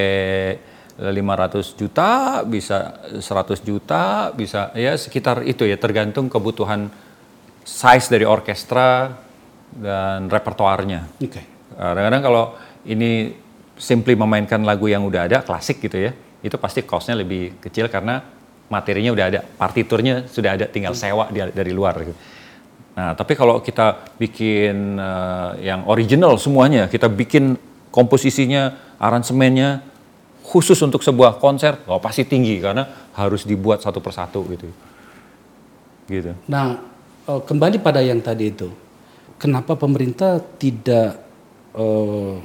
500 0.96 1.76
juta, 1.76 2.08
bisa 2.42 3.02
100 3.20 3.60
juta, 3.60 4.30
bisa 4.32 4.72
ya 4.72 4.96
sekitar 4.96 5.44
itu 5.44 5.66
ya 5.66 5.76
tergantung 5.76 6.30
kebutuhan 6.30 6.88
size 7.66 8.08
dari 8.08 8.24
orkestra 8.24 9.10
dan 9.76 10.32
repertoarnya. 10.32 11.20
Oke. 11.20 11.42
Kadang-kadang 11.76 12.22
kalau 12.24 12.44
ini 12.88 13.36
simply 13.76 14.16
memainkan 14.16 14.64
lagu 14.64 14.88
yang 14.88 15.04
udah 15.04 15.28
ada, 15.28 15.38
klasik 15.44 15.84
gitu 15.84 16.00
ya, 16.00 16.12
itu 16.40 16.56
pasti 16.56 16.82
cost-nya 16.82 17.20
lebih 17.20 17.60
kecil 17.60 17.92
karena 17.92 18.24
materinya 18.72 19.12
udah 19.12 19.24
ada, 19.28 19.40
partiturnya 19.44 20.26
sudah 20.26 20.56
ada, 20.56 20.64
tinggal 20.66 20.96
sewa 20.96 21.28
dari 21.30 21.72
luar. 21.72 21.94
Gitu. 22.02 22.16
Nah, 22.96 23.12
tapi 23.12 23.36
kalau 23.36 23.60
kita 23.60 24.16
bikin 24.16 24.96
eh, 24.96 25.50
yang 25.68 25.84
original 25.84 26.40
semuanya, 26.40 26.88
kita 26.88 27.12
bikin 27.12 27.60
komposisinya, 27.92 28.96
aransemennya 28.96 29.84
khusus 30.40 30.80
untuk 30.80 31.04
sebuah 31.04 31.36
konser, 31.36 31.76
oh 31.90 32.00
pasti 32.00 32.24
tinggi 32.24 32.56
karena 32.62 33.12
harus 33.12 33.44
dibuat 33.44 33.84
satu 33.84 34.00
persatu 34.00 34.40
gitu. 34.48 34.68
Gitu. 36.08 36.32
Nah, 36.48 36.80
eh, 37.28 37.40
kembali 37.44 37.76
pada 37.84 38.00
yang 38.00 38.24
tadi 38.24 38.48
itu, 38.48 38.72
kenapa 39.36 39.76
pemerintah 39.76 40.38
tidak 40.56 41.20
eh, 41.72 42.36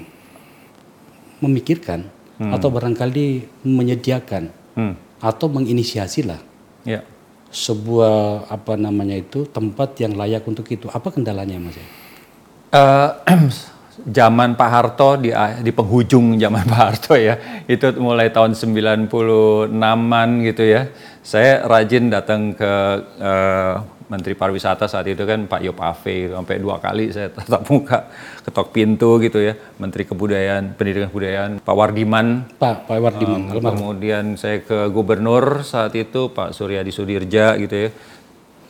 memikirkan 1.40 2.06
atau 2.42 2.68
barangkali 2.68 3.28
menyediakan 3.62 4.50
Hmm. 4.72 4.96
atau 5.20 5.52
menginisiasi 5.52 6.24
lah 6.24 6.40
Ya. 6.82 7.04
sebuah 7.52 8.48
apa 8.48 8.80
namanya 8.80 9.20
itu 9.20 9.44
tempat 9.46 10.00
yang 10.00 10.16
layak 10.16 10.48
untuk 10.48 10.64
itu. 10.72 10.88
Apa 10.88 11.12
kendalanya 11.12 11.60
mas? 11.60 11.76
Eh, 11.76 13.10
zaman 14.18 14.56
Pak 14.56 14.70
Harto 14.72 15.20
di 15.20 15.30
di 15.60 15.72
penghujung 15.76 16.40
zaman 16.40 16.64
Pak 16.64 16.80
Harto 16.80 17.14
ya 17.14 17.36
itu 17.68 17.84
mulai 18.00 18.32
tahun 18.32 18.56
96-an 18.56 20.30
gitu 20.48 20.64
ya 20.64 20.88
saya 21.22 21.68
rajin 21.68 22.08
datang 22.10 22.56
ke 22.56 22.72
eh, 23.20 23.74
Menteri 24.12 24.36
Pariwisata 24.36 24.92
saat 24.92 25.08
itu 25.08 25.24
kan 25.24 25.48
Pak 25.48 25.64
Yop 25.64 25.80
Ave 25.80 26.28
sampai 26.28 26.60
dua 26.60 26.84
kali 26.84 27.16
saya 27.16 27.32
tatap 27.36 27.64
muka 27.72 28.12
ketok 28.44 28.68
pintu 28.76 29.16
gitu 29.24 29.40
ya 29.40 29.56
Menteri 29.80 30.04
Kebudayaan 30.04 30.76
Pendidikan 30.76 31.08
Kebudayaan 31.08 31.52
Pak 31.64 31.72
Wardiman 31.72 32.52
Pak 32.60 32.92
Pak 32.92 33.00
Wardiman, 33.00 33.48
Um, 33.52 33.64
kemudian 33.64 34.36
saya 34.36 34.60
ke 34.60 34.92
gubernur 34.92 35.64
saat 35.64 35.96
itu 35.96 36.28
Pak 36.28 36.52
Suryadi 36.52 36.92
Sudirja 36.92 37.56
gitu 37.56 37.88
ya. 37.88 37.90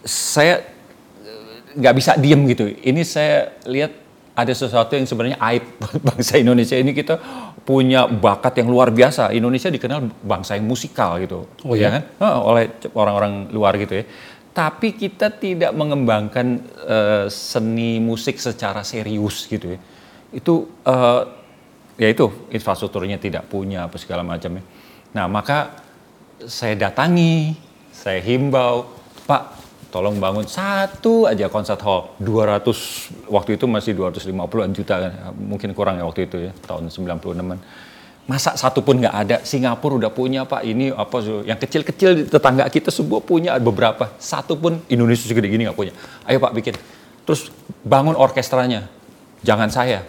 Saya 0.05 0.62
eh, 1.25 1.74
nggak 1.74 1.95
bisa 1.98 2.12
diem 2.21 2.41
gitu. 2.45 2.69
Ini 2.69 3.01
saya 3.01 3.55
lihat 3.65 3.91
ada 4.31 4.53
sesuatu 4.55 4.93
yang 4.95 5.05
sebenarnya 5.10 5.38
aib 5.41 5.65
bangsa 6.07 6.38
Indonesia 6.38 6.77
ini 6.77 6.91
kita 6.93 7.17
punya 7.62 8.10
bakat 8.10 8.62
yang 8.62 8.69
luar 8.69 8.89
biasa. 8.89 9.29
Indonesia 9.31 9.69
dikenal 9.69 10.10
bangsa 10.25 10.57
yang 10.57 10.65
musikal 10.65 11.21
gitu, 11.21 11.45
Oh 11.65 11.77
ya? 11.77 11.93
kan? 11.93 12.03
Eh, 12.17 12.38
oleh 12.50 12.63
orang-orang 12.93 13.53
luar 13.53 13.77
gitu 13.77 14.01
ya. 14.01 14.05
Tapi 14.51 15.00
kita 15.00 15.31
tidak 15.31 15.72
mengembangkan 15.72 16.48
eh, 16.84 17.25
seni 17.31 18.03
musik 18.03 18.36
secara 18.36 18.84
serius 18.84 19.48
gitu 19.48 19.75
ya. 19.75 19.79
Itu 20.36 20.67
eh, 20.84 21.22
ya 21.96 22.08
itu 22.12 22.50
infrastrukturnya 22.51 23.15
tidak 23.22 23.48
punya 23.48 23.88
apa 23.88 23.96
segala 23.96 24.27
macam 24.27 24.60
ya. 24.60 24.63
Nah 25.15 25.25
maka 25.31 25.84
saya 26.43 26.74
datangi, 26.75 27.55
saya 27.93 28.20
himbau, 28.20 28.89
Pak 29.29 29.62
tolong 29.91 30.17
bangun 30.17 30.48
satu 30.48 31.27
aja 31.27 31.51
concert 31.51 31.84
hall 31.84 32.15
200 32.24 33.27
waktu 33.27 33.60
itu 33.60 33.67
masih 33.67 33.91
250-an 34.00 34.72
juta 34.72 34.96
kan 35.03 35.12
mungkin 35.36 35.75
kurang 35.75 36.00
ya 36.00 36.08
waktu 36.08 36.31
itu 36.31 36.48
ya 36.48 36.51
tahun 36.63 36.88
96-an 36.88 37.60
masa 38.31 38.55
satu 38.55 38.79
pun 38.79 38.95
nggak 38.95 39.15
ada? 39.27 39.38
Singapura 39.43 40.00
udah 40.00 40.11
punya 40.15 40.47
pak. 40.47 40.63
Ini 40.63 40.95
apa 40.95 41.43
yang 41.43 41.59
kecil-kecil 41.59 42.31
tetangga 42.31 42.63
kita 42.71 42.88
semua 42.88 43.19
punya 43.19 43.59
beberapa. 43.59 44.15
Satu 44.15 44.55
pun 44.55 44.79
Indonesia 44.88 45.27
segede 45.27 45.51
gini 45.51 45.67
nggak 45.67 45.75
punya. 45.75 45.91
Ayo 46.23 46.39
pak 46.39 46.55
bikin. 46.55 46.79
Terus 47.27 47.51
bangun 47.83 48.15
orkestranya. 48.15 48.88
Jangan 49.43 49.67
saya. 49.67 50.07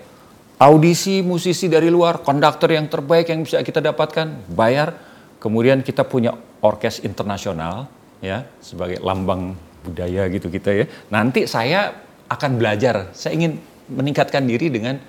Audisi 0.63 1.27
musisi 1.27 1.67
dari 1.67 1.91
luar 1.91 2.23
konduktor 2.23 2.71
yang 2.71 2.87
terbaik 2.87 3.27
yang 3.35 3.43
bisa 3.43 3.59
kita 3.67 3.83
dapatkan 3.83 4.55
bayar. 4.55 4.95
Kemudian 5.43 5.83
kita 5.83 6.07
punya 6.07 6.39
orkes 6.63 7.03
internasional 7.03 7.91
ya 8.23 8.47
sebagai 8.63 9.03
lambang 9.03 9.59
budaya 9.83 10.31
gitu 10.31 10.47
kita 10.47 10.71
ya. 10.71 10.87
Nanti 11.11 11.51
saya 11.51 11.91
akan 12.31 12.51
belajar. 12.55 13.11
Saya 13.11 13.35
ingin 13.35 13.59
meningkatkan 13.91 14.47
diri 14.47 14.71
dengan 14.71 15.03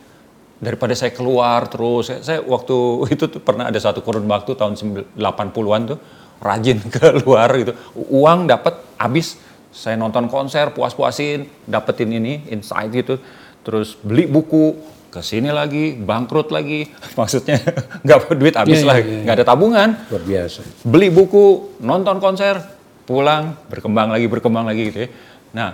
daripada 0.63 0.95
saya 0.95 1.11
keluar 1.11 1.67
terus 1.67 2.09
saya, 2.09 2.19
saya 2.23 2.39
waktu 2.39 2.77
itu 3.15 3.27
tuh 3.27 3.41
pernah 3.43 3.67
ada 3.67 3.77
satu 3.77 3.99
kurun 3.99 4.23
waktu 4.25 4.55
tahun 4.55 4.73
80-an 5.13 5.81
tuh 5.91 5.99
rajin 6.39 6.79
keluar 6.95 7.51
gitu 7.59 7.75
uang 7.95 8.47
dapat 8.47 8.79
habis 8.95 9.35
saya 9.73 9.99
nonton 9.99 10.31
konser 10.31 10.71
puas-puasin 10.71 11.49
dapetin 11.67 12.09
ini 12.15 12.47
insight 12.47 12.93
gitu 12.93 13.19
terus 13.65 13.99
beli 13.99 14.29
buku 14.29 14.93
ke 15.13 15.21
sini 15.21 15.53
lagi 15.53 15.93
bangkrut 15.93 16.49
lagi 16.49 16.89
maksudnya 17.19 17.61
nggak 18.01 18.33
duit 18.33 18.55
habis 18.57 18.81
Iya, 18.81 18.87
lah 18.89 18.97
iya, 18.97 19.05
iya. 19.05 19.21
nggak 19.29 19.35
ada 19.37 19.45
tabungan 19.45 19.89
Luar 20.09 20.23
biasa. 20.25 20.59
beli 20.81 21.13
buku, 21.13 21.77
nonton 21.85 22.17
konser, 22.17 22.57
pulang, 23.05 23.53
berkembang 23.69 24.09
lagi, 24.09 24.25
berkembang 24.25 24.65
lagi 24.65 24.89
gitu 24.89 24.99
ya. 25.05 25.09
Nah, 25.53 25.69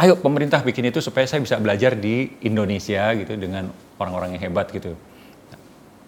ayo 0.00 0.16
pemerintah 0.16 0.64
bikin 0.64 0.88
itu 0.88 1.04
supaya 1.04 1.28
saya 1.28 1.44
bisa 1.44 1.60
belajar 1.60 1.92
di 1.92 2.40
Indonesia 2.40 3.12
gitu 3.20 3.36
dengan 3.36 3.68
orang-orang 4.00 4.34
yang 4.34 4.48
hebat 4.48 4.72
gitu. 4.72 4.96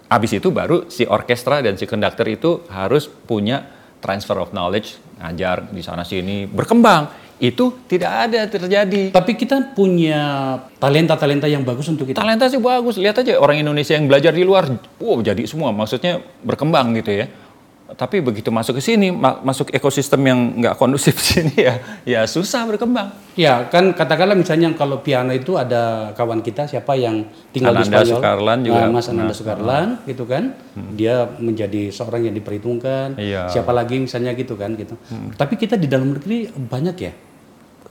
Habis 0.08 0.40
itu 0.40 0.48
baru 0.48 0.88
si 0.88 1.04
orkestra 1.04 1.60
dan 1.60 1.76
si 1.76 1.84
konduktor 1.84 2.28
itu 2.28 2.64
harus 2.68 3.08
punya 3.08 3.64
transfer 4.00 4.36
of 4.40 4.52
knowledge, 4.52 5.00
ngajar 5.20 5.68
di 5.68 5.80
sana 5.84 6.02
sini, 6.04 6.44
berkembang. 6.48 7.20
Itu 7.42 7.82
tidak 7.90 8.30
ada 8.30 8.46
terjadi. 8.46 9.10
Tapi 9.10 9.32
kita 9.34 9.74
punya 9.74 10.54
talenta-talenta 10.78 11.50
yang 11.50 11.66
bagus 11.66 11.90
untuk 11.90 12.06
kita. 12.06 12.22
Talenta 12.22 12.46
sih 12.46 12.62
bagus, 12.62 13.00
lihat 13.00 13.18
aja 13.18 13.34
orang 13.40 13.66
Indonesia 13.66 13.98
yang 13.98 14.06
belajar 14.06 14.30
di 14.30 14.46
luar, 14.46 14.70
wow 15.02 15.18
jadi 15.18 15.42
semua, 15.48 15.74
maksudnya 15.74 16.22
berkembang 16.44 16.94
gitu 17.02 17.24
ya. 17.24 17.26
Tapi 17.92 18.24
begitu 18.24 18.48
masuk 18.48 18.80
ke 18.80 18.82
sini, 18.82 19.12
ma- 19.12 19.38
masuk 19.40 19.68
ekosistem 19.68 20.20
yang 20.24 20.40
nggak 20.58 20.74
kondusif 20.76 21.12
di 21.12 21.24
sini 21.36 21.54
ya, 21.56 21.74
ya 22.02 22.20
susah 22.24 22.64
berkembang. 22.64 23.12
Ya 23.36 23.68
kan 23.68 23.92
katakanlah 23.92 24.32
misalnya 24.32 24.72
kalau 24.72 25.00
piano 25.00 25.32
itu 25.32 25.56
ada 25.56 26.12
kawan 26.12 26.40
kita 26.40 26.64
siapa 26.64 26.96
yang 26.96 27.28
tinggal 27.52 27.76
di 27.76 27.84
Ananda 27.84 28.00
Spanyol, 28.00 28.16
Sukarlan 28.16 28.58
juga 28.64 28.80
Nah, 28.80 28.88
Mas 28.88 29.06
Ananda 29.08 29.22
pernah. 29.22 29.36
Sukarlan 29.36 29.88
gitu 30.08 30.24
kan, 30.24 30.44
dia 30.92 31.14
menjadi 31.36 31.82
seorang 31.88 32.28
yang 32.28 32.34
diperhitungkan. 32.34 33.16
Iya. 33.16 33.48
Siapa 33.48 33.72
lagi 33.72 34.00
misalnya 34.00 34.32
gitu 34.32 34.56
kan 34.56 34.72
gitu. 34.72 34.96
Tapi 35.36 35.54
kita 35.56 35.76
di 35.76 35.88
dalam 35.88 36.16
negeri 36.16 36.48
banyak 36.48 36.96
ya. 36.96 37.12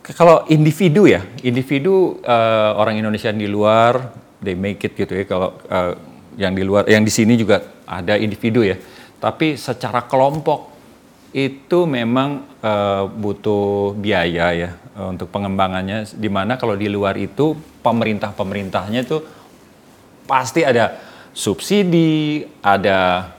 Kalau 0.02 0.50
individu 0.50 1.06
ya, 1.06 1.22
individu 1.46 2.18
eh, 2.26 2.72
orang 2.74 2.98
Indonesia 2.98 3.30
yang 3.30 3.38
di 3.38 3.50
luar, 3.50 4.18
they 4.42 4.58
make 4.58 4.82
it 4.82 4.98
gitu 4.98 5.14
ya. 5.14 5.30
Kalau 5.30 5.62
eh, 5.62 5.94
yang 6.42 6.58
di 6.58 6.66
luar, 6.66 6.90
yang 6.90 7.06
di 7.06 7.14
sini 7.14 7.38
juga 7.38 7.62
ada 7.86 8.18
individu 8.18 8.66
ya. 8.66 8.82
Tapi 9.22 9.54
secara 9.54 10.10
kelompok 10.10 10.74
itu 11.32 11.86
memang 11.86 12.60
eh, 12.60 13.04
butuh 13.06 13.94
biaya 13.96 14.52
ya 14.52 14.70
eh, 14.74 15.08
untuk 15.08 15.30
pengembangannya. 15.30 16.10
Di 16.18 16.28
mana 16.28 16.58
kalau 16.58 16.74
di 16.74 16.90
luar 16.90 17.16
itu 17.22 17.54
pemerintah-pemerintahnya 17.86 19.06
itu 19.06 19.22
pasti 20.26 20.66
ada 20.66 20.98
subsidi, 21.32 22.44
ada 22.60 23.32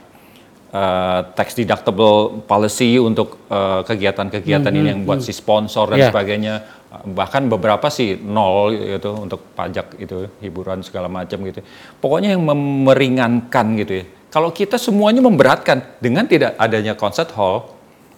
uh, 0.73 1.21
tax 1.37 1.53
deductible 1.53 2.41
policy 2.49 2.97
untuk 2.97 3.45
uh, 3.53 3.85
kegiatan-kegiatan 3.85 4.73
ini 4.73 4.87
yang 4.89 5.01
buat 5.05 5.21
si 5.21 5.29
sponsor 5.29 5.93
dan 5.93 6.01
Yeah. 6.01 6.09
sebagainya, 6.09 6.53
bahkan 7.01 7.49
beberapa 7.49 7.89
sih 7.89 8.21
nol 8.21 8.77
gitu 8.77 9.17
untuk 9.17 9.41
pajak 9.57 9.97
itu 9.97 10.29
hiburan 10.45 10.85
segala 10.85 11.09
macam 11.09 11.41
gitu 11.41 11.65
pokoknya 11.97 12.37
yang 12.37 12.45
meringankan 12.85 13.73
gitu 13.81 13.93
ya 14.01 14.05
kalau 14.33 14.49
kita 14.49 14.81
semuanya 14.81 15.21
memberatkan 15.21 16.01
dengan 16.01 16.25
tidak 16.25 16.57
adanya 16.57 16.97
concert 16.97 17.29
hall 17.37 17.69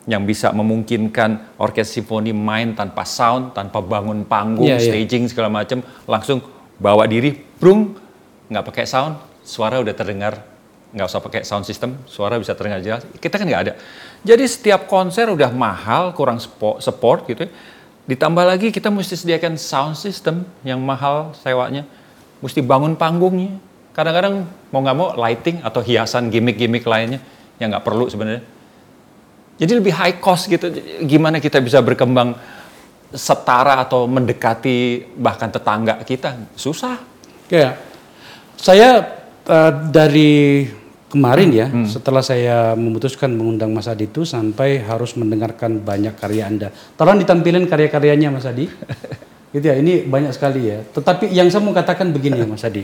yang 0.07 0.23
bisa 0.23 0.55
memungkinkan 0.55 1.59
orkes 1.59 1.91
simfoni 1.91 2.31
main 2.31 2.71
tanpa 2.71 3.03
sound 3.03 3.51
tanpa 3.51 3.83
bangun 3.83 4.23
panggung 4.23 4.63
Yeah, 4.63 4.79
yeah. 4.79 4.95
staging 4.95 5.27
segala 5.27 5.51
macam 5.51 5.83
langsung 6.07 6.39
bawa 6.79 7.03
diri 7.03 7.35
brung 7.59 7.99
nggak 8.47 8.63
pakai 8.63 8.87
sound 8.87 9.19
suara 9.43 9.83
udah 9.83 9.91
terdengar. 9.91 10.39
Nggak 10.95 11.11
usah 11.11 11.19
pakai 11.19 11.41
sound 11.43 11.67
system 11.67 11.99
suara 12.07 12.39
bisa 12.39 12.55
terdengar 12.55 12.79
jelas. 12.79 13.03
Kita 13.19 13.35
kan 13.35 13.43
nggak 13.51 13.63
ada. 13.67 13.73
Jadi 14.23 14.47
setiap 14.47 14.87
konser 14.87 15.27
udah 15.27 15.51
mahal 15.51 16.15
kurang 16.15 16.39
support 16.79 17.27
gitu 17.27 17.43
ya. 17.43 17.51
ditambah 18.05 18.45
lagi 18.45 18.69
kita 18.69 18.93
mesti 18.93 19.17
sediakan 19.17 19.59
sound 19.59 19.99
system 19.99 20.47
yang 20.63 20.79
mahal 20.79 21.35
sewanya. 21.41 21.83
Mesti 22.39 22.63
bangun 22.63 22.93
panggungnya 22.95 23.57
kadang-kadang 23.95 24.43
mau 24.69 24.83
nggak 24.83 24.97
mau 24.97 25.15
lighting 25.15 25.63
atau 25.63 25.79
hiasan 25.79 26.27
gimmick-gimmick 26.27 26.83
lainnya 26.83 27.23
yang 27.57 27.71
nggak 27.71 27.85
perlu 27.87 28.11
sebenarnya 28.11 28.43
jadi 29.55 29.71
lebih 29.79 29.95
high 29.95 30.19
cost 30.19 30.51
gitu 30.51 30.67
gimana 31.07 31.39
kita 31.39 31.63
bisa 31.63 31.79
berkembang 31.79 32.35
setara 33.15 33.79
atau 33.79 34.03
mendekati 34.05 35.07
bahkan 35.15 35.47
tetangga 35.47 36.03
kita 36.03 36.35
susah 36.59 37.15
Ya, 37.45 37.77
saya 38.57 39.05
eh, 39.45 39.71
dari 39.93 40.65
kemarin 41.13 41.49
ya, 41.53 41.67
setelah 41.85 42.25
saya 42.25 42.73
memutuskan 42.73 43.29
mengundang 43.37 43.69
Mas 43.69 43.85
Adi 43.85 44.09
itu 44.09 44.25
sampai 44.25 44.81
harus 44.81 45.13
mendengarkan 45.13 45.77
banyak 45.77 46.17
karya 46.17 46.49
Anda. 46.49 46.73
Tolong 46.97 47.21
ditampilin 47.21 47.69
karya-karyanya 47.69 48.33
Mas 48.33 48.49
Adi. 48.49 48.65
gitu 49.53 49.61
ya, 49.61 49.77
ini 49.77 50.03
banyak 50.09 50.33
sekali 50.33 50.73
ya. 50.73 50.81
Tetapi 50.89 51.29
yang 51.31 51.47
saya 51.53 51.61
mau 51.61 51.71
katakan 51.71 52.09
begini 52.09 52.41
ya 52.41 52.47
Mas 52.49 52.65
Adi. 52.65 52.83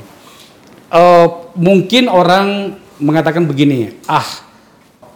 Eh, 0.91 1.27
mungkin 1.55 2.11
orang 2.11 2.75
mengatakan 2.99 3.47
begini, 3.47 4.03
ah 4.11 4.27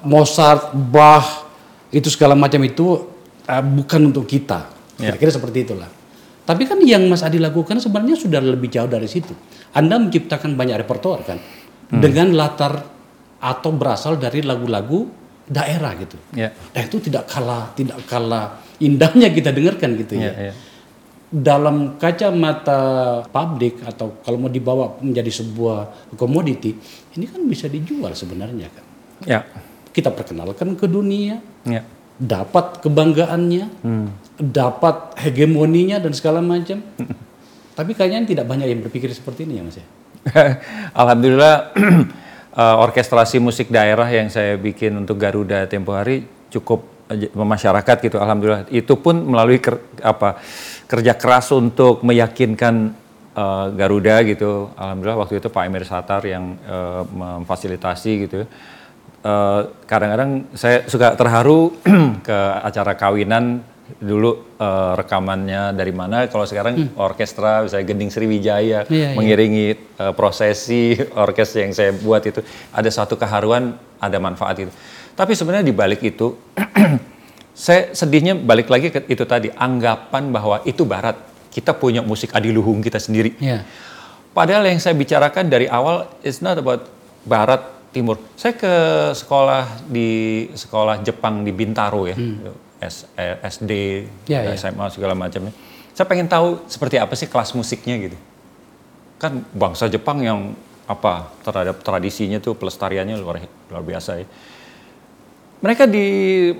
Mozart, 0.07 0.71
Bach, 0.71 1.43
itu 1.91 2.07
segala 2.07 2.31
macam 2.31 2.63
itu 2.63 3.03
eh, 3.43 3.63
bukan 3.63 4.15
untuk 4.15 4.23
kita. 4.23 4.71
Ya. 4.95 5.11
Kira-kira 5.11 5.31
seperti 5.35 5.67
itulah. 5.67 5.91
Tapi 6.45 6.63
kan 6.69 6.77
yang 6.79 7.03
Mas 7.09 7.25
Adi 7.25 7.41
lakukan 7.41 7.81
sebenarnya 7.81 8.15
sudah 8.15 8.39
lebih 8.39 8.69
jauh 8.71 8.87
dari 8.87 9.09
situ. 9.09 9.33
Anda 9.75 9.99
menciptakan 9.99 10.55
banyak 10.55 10.85
repertoar 10.85 11.19
kan, 11.25 11.41
dengan 11.89 12.31
latar 12.31 12.85
atau 13.41 13.69
berasal 13.75 14.15
dari 14.15 14.45
lagu-lagu 14.45 15.09
daerah 15.45 15.93
gitu. 15.99 16.17
ya 16.33 16.49
Nah 16.49 16.81
itu 16.81 16.97
tidak 16.97 17.29
kalah 17.29 17.69
tidak 17.77 18.01
kalah 18.09 18.57
indahnya 18.81 19.29
kita 19.29 19.53
dengarkan 19.53 19.93
gitu 20.01 20.17
ya. 20.17 20.33
ya, 20.33 20.49
ya. 20.49 20.53
Dalam 21.35 21.99
kacamata 21.99 22.79
publik 23.27 23.83
atau 23.83 24.23
kalau 24.23 24.47
mau 24.47 24.51
dibawa 24.51 24.95
menjadi 25.03 25.43
sebuah 25.43 26.11
komoditi, 26.15 26.71
ini 27.19 27.25
kan 27.27 27.43
bisa 27.43 27.67
dijual 27.67 28.15
sebenarnya 28.15 28.71
kan. 28.71 28.85
ya 29.27 29.39
Kita 29.91 30.15
perkenalkan 30.15 30.79
ke 30.79 30.87
dunia, 30.87 31.43
ya 31.67 31.83
dapat 32.15 32.79
kebanggaannya, 32.79 33.65
dapat 34.39 35.19
hegemoninya 35.19 35.99
dan 35.99 36.15
segala 36.15 36.39
macam. 36.39 36.79
Tapi 37.77 37.91
kayaknya 37.91 38.23
tidak 38.23 38.45
banyak 38.47 38.71
yang 38.71 38.79
berpikir 38.79 39.11
seperti 39.11 39.43
ini 39.43 39.59
ya 39.59 39.63
Mas 39.67 39.75
ya. 39.75 39.87
Alhamdulillah 41.01 41.75
eh, 42.63 42.75
orkestrasi 42.79 43.43
musik 43.43 43.67
daerah 43.67 44.07
yang 44.07 44.31
saya 44.31 44.55
bikin 44.55 44.95
untuk 44.95 45.19
Garuda 45.19 45.67
tempo 45.67 45.91
hari 45.91 46.23
cukup 46.47 46.87
eh, 47.11 47.27
masyarakat 47.35 47.95
gitu 47.99 48.17
alhamdulillah 48.17 48.71
itu 48.71 48.95
pun 48.95 49.19
melalui 49.19 49.59
ker- 49.59 49.83
apa 49.99 50.39
kerja 50.85 51.13
keras 51.17 51.49
untuk 51.51 52.05
meyakinkan 52.05 52.93
eh, 53.35 53.67
Garuda 53.73 54.21
gitu. 54.25 54.69
Alhamdulillah 54.77 55.19
waktu 55.25 55.41
itu 55.41 55.47
Pak 55.49 55.63
Emir 55.65 55.85
Satar 55.85 56.21
yang 56.25 56.57
eh, 56.61 57.03
memfasilitasi 57.09 58.11
gitu. 58.29 58.45
Eh, 59.25 59.61
kadang-kadang 59.89 60.53
saya 60.53 60.85
suka 60.85 61.17
terharu 61.17 61.73
ke 62.27 62.39
acara 62.61 62.93
kawinan 62.93 63.57
dulu 63.97 64.53
eh, 64.61 64.93
rekamannya 65.01 65.73
dari 65.73 65.89
mana. 65.89 66.29
Kalau 66.29 66.45
sekarang 66.45 66.93
orkestra 66.93 67.65
misalnya 67.65 67.85
Gending 67.89 68.13
Sriwijaya 68.13 68.85
Iya, 68.85 68.85
iya. 68.85 69.09
mengiringi 69.17 69.97
uh, 69.97 70.13
prosesi 70.13 70.93
orkes 71.25 71.57
yang 71.57 71.73
saya 71.73 71.89
buat 71.97 72.21
itu 72.21 72.45
ada 72.69 72.89
satu 72.93 73.17
keharuan 73.17 73.73
ada 73.97 74.17
manfaat 74.21 74.61
itu. 74.61 74.71
Tapi 75.17 75.33
sebenarnya 75.33 75.65
di 75.65 75.73
balik 75.73 76.05
itu 76.05 76.37
saya 77.55 77.95
sedihnya 77.95 78.35
balik 78.35 78.67
lagi 78.67 78.91
ke 78.91 79.07
itu 79.07 79.23
tadi 79.23 79.47
anggapan 79.49 80.29
bahwa 80.29 80.59
itu 80.63 80.83
barat. 80.83 81.15
Kita 81.47 81.71
punya 81.71 82.03
musik 82.03 82.35
adiluhung 82.35 82.79
kita 82.79 82.99
sendiri. 82.99 83.31
Iya. 83.39 83.63
padahal 84.29 84.67
yang 84.67 84.75
saya 84.77 84.91
bicarakan 84.91 85.47
dari 85.47 85.63
awal 85.65 86.11
it's 86.19 86.43
not 86.43 86.59
about 86.59 86.91
barat 87.23 87.63
timur. 87.89 88.19
Saya 88.35 88.51
ke 88.51 88.73
sekolah 89.15 89.87
di 89.87 90.09
sekolah 90.51 90.99
Jepang 90.99 91.41
di 91.41 91.55
Bintaro 91.55 92.03
ya. 92.03 92.19
S- 92.83 93.07
eh, 93.15 93.39
SD 93.41 93.71
Ya, 94.27 94.43
ya. 94.43 94.51
SMA 94.53 94.91
segala 94.91 95.15
macamnya. 95.15 95.55
Saya 95.95 96.03
pengen 96.03 96.27
tahu 96.27 96.59
seperti 96.67 96.99
apa 96.99 97.15
sih 97.15 97.25
kelas 97.25 97.55
musiknya 97.55 97.95
gitu. 97.95 98.19
Kan 99.15 99.47
bangsa 99.55 99.87
Jepang 99.87 100.19
yang 100.19 100.51
apa 100.85 101.31
terhadap 101.41 101.79
tradisinya 101.81 102.37
tuh 102.37 102.53
pelestariannya 102.53 103.15
luar 103.15 103.39
luar 103.71 103.81
biasa 103.81 104.19
ya. 104.19 104.27
Mereka 105.65 105.89
di 105.89 106.05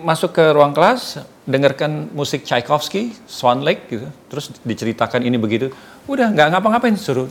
masuk 0.02 0.34
ke 0.34 0.50
ruang 0.50 0.74
kelas 0.74 1.22
dengarkan 1.46 2.10
musik 2.10 2.42
Tchaikovsky, 2.42 3.14
Swan 3.30 3.62
Lake 3.62 3.86
gitu, 3.86 4.10
terus 4.34 4.50
diceritakan 4.66 5.22
ini 5.22 5.38
begitu, 5.38 5.70
udah 6.10 6.34
nggak 6.34 6.50
ngapa-ngapain 6.50 6.98
suruh 6.98 7.30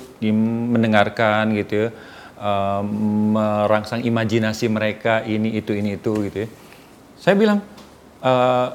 mendengarkan 0.70 1.50
gitu 1.58 1.74
ya, 1.74 1.88
em, 2.38 2.86
merangsang 3.34 4.06
imajinasi 4.06 4.70
mereka 4.70 5.26
ini 5.26 5.58
itu 5.58 5.74
ini 5.74 5.98
itu 5.98 6.14
gitu 6.30 6.46
ya. 6.46 6.48
Saya 7.18 7.34
bilang 7.34 7.58
"Eh, 8.22 8.66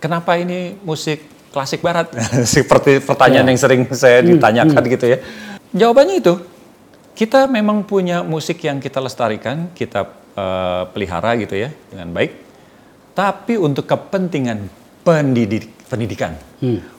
kenapa 0.00 0.40
ini 0.40 0.80
musik 0.80 1.28
klasik 1.52 1.84
barat 1.84 2.08
seperti 2.56 3.04
pertanyaan 3.04 3.52
yang 3.52 3.60
sering 3.60 3.84
saya 3.92 4.24
ditanyakan 4.24 4.80
gitu 4.96 5.04
ya. 5.12 5.20
Jawabannya 5.76 6.24
itu 6.24 6.40
kita 7.12 7.52
memang 7.52 7.84
punya 7.84 8.24
musik 8.24 8.64
yang 8.64 8.80
kita 8.80 8.96
lestarikan, 9.04 9.68
kita 9.76 10.08
eh, 10.40 10.82
pelihara 10.88 11.36
gitu 11.36 11.52
ya 11.52 11.68
dengan 11.92 12.16
baik. 12.16 12.45
Tapi 13.16 13.56
untuk 13.56 13.88
kepentingan 13.88 14.68
pendidik, 15.00 15.88
pendidikan, 15.88 16.36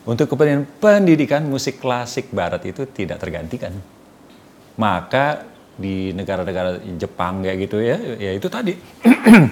untuk 0.02 0.34
kepentingan 0.34 0.66
pendidikan 0.82 1.46
musik 1.46 1.78
klasik 1.78 2.34
barat 2.34 2.66
itu 2.66 2.90
tidak 2.90 3.22
tergantikan. 3.22 3.78
Maka 4.82 5.46
di 5.78 6.10
negara-negara 6.18 6.82
Jepang 6.98 7.46
kayak 7.46 7.58
gitu 7.70 7.78
ya, 7.78 7.98
ya 8.18 8.34
itu 8.34 8.50
tadi 8.50 8.74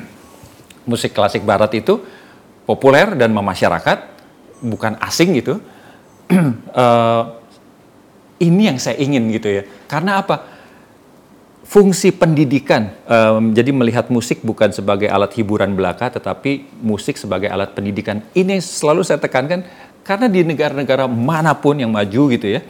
musik 0.90 1.14
klasik 1.14 1.46
barat 1.46 1.70
itu 1.78 2.02
populer 2.66 3.14
dan 3.14 3.30
memasyarakat, 3.30 4.00
bukan 4.66 4.98
asing 5.06 5.38
gitu. 5.38 5.62
Eh, 6.76 7.24
ini 8.44 8.68
yang 8.68 8.76
saya 8.82 9.00
ingin 9.00 9.32
gitu 9.32 9.48
ya. 9.48 9.64
Karena 9.88 10.20
apa? 10.20 10.55
Fungsi 11.66 12.14
pendidikan, 12.14 12.94
em, 13.10 13.50
jadi 13.50 13.74
melihat 13.74 14.14
musik 14.14 14.46
bukan 14.46 14.70
sebagai 14.70 15.10
alat 15.10 15.34
hiburan 15.34 15.74
belaka, 15.74 16.14
tetapi 16.14 16.70
musik 16.86 17.18
sebagai 17.18 17.50
alat 17.50 17.74
pendidikan. 17.74 18.22
Ini 18.38 18.62
selalu 18.62 19.02
saya 19.02 19.18
tekankan 19.18 19.66
karena 20.06 20.30
di 20.30 20.46
negara-negara 20.46 21.10
mana 21.10 21.58
pun 21.58 21.82
yang 21.82 21.90
maju 21.90 22.30
gitu 22.38 22.48
ya, 22.54 22.62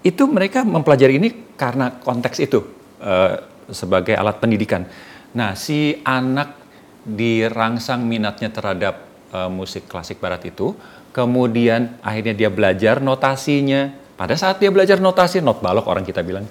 itu 0.00 0.24
mereka 0.24 0.64
mempelajari 0.64 1.20
ini 1.20 1.52
karena 1.52 1.92
konteks 2.00 2.40
itu 2.40 2.64
eh, 3.04 3.44
sebagai 3.68 4.16
alat 4.16 4.40
pendidikan. 4.40 4.88
Nah, 5.36 5.52
si 5.52 6.00
anak 6.00 6.56
dirangsang 7.04 8.08
minatnya 8.08 8.48
terhadap 8.48 9.04
eh, 9.36 9.50
musik 9.52 9.84
klasik 9.84 10.16
barat 10.16 10.48
itu, 10.48 10.72
kemudian 11.12 12.00
akhirnya 12.00 12.32
dia 12.32 12.48
belajar 12.48 13.04
notasinya. 13.04 13.92
Pada 14.16 14.32
saat 14.32 14.60
dia 14.64 14.72
belajar 14.72 14.96
notasi, 14.96 15.44
not 15.44 15.60
balok 15.60 15.88
orang 15.88 16.08
kita 16.08 16.24
bilang, 16.24 16.48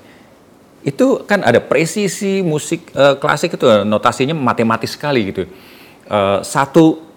itu 0.84 1.28
kan 1.28 1.44
ada 1.44 1.60
presisi 1.60 2.40
musik 2.40 2.96
eh, 2.96 3.16
klasik 3.20 3.60
itu 3.60 3.68
notasinya 3.84 4.36
matematis 4.36 4.96
sekali 4.96 5.32
gitu. 5.32 5.44
Eh, 6.10 6.40
satu 6.42 7.10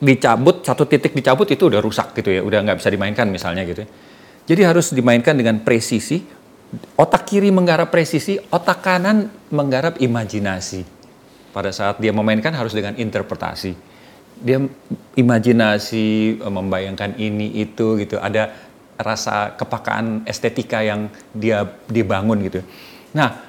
dicabut, 0.00 0.64
satu 0.64 0.84
titik 0.84 1.12
dicabut 1.16 1.48
itu 1.48 1.68
udah 1.68 1.80
rusak 1.80 2.12
gitu 2.16 2.28
ya, 2.28 2.40
udah 2.44 2.58
nggak 2.64 2.78
bisa 2.80 2.88
dimainkan 2.92 3.26
misalnya 3.28 3.64
gitu. 3.64 3.84
ya. 3.84 3.88
Jadi 4.46 4.60
harus 4.62 4.94
dimainkan 4.94 5.34
dengan 5.34 5.60
presisi. 5.60 6.22
Otak 6.98 7.30
kiri 7.30 7.54
menggarap 7.54 7.94
presisi, 7.94 8.36
otak 8.50 8.82
kanan 8.82 9.30
menggarap 9.54 10.02
imajinasi. 10.02 10.82
Pada 11.54 11.70
saat 11.70 12.02
dia 12.02 12.10
memainkan 12.10 12.52
harus 12.52 12.74
dengan 12.74 12.98
interpretasi. 12.98 13.72
Dia 14.36 14.60
imajinasi, 15.16 16.36
eh, 16.42 16.52
membayangkan 16.52 17.16
ini 17.16 17.56
itu 17.62 17.96
gitu. 18.02 18.20
Ada 18.20 18.65
rasa 18.96 19.52
kepakaan 19.56 20.24
estetika 20.24 20.80
yang 20.80 21.12
dia 21.36 21.64
dibangun 21.88 22.40
gitu. 22.48 22.60
Nah, 23.12 23.44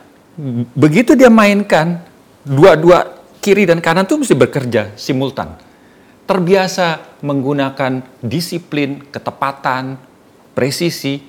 begitu 0.76 1.16
dia 1.16 1.32
mainkan 1.32 2.04
dua-dua 2.44 3.16
kiri 3.40 3.68
dan 3.68 3.80
kanan 3.80 4.04
tuh 4.08 4.24
mesti 4.24 4.36
bekerja 4.36 4.96
simultan. 5.00 5.56
terbiasa 6.28 7.24
menggunakan 7.24 8.04
disiplin, 8.20 9.00
ketepatan, 9.08 9.96
presisi 10.52 11.24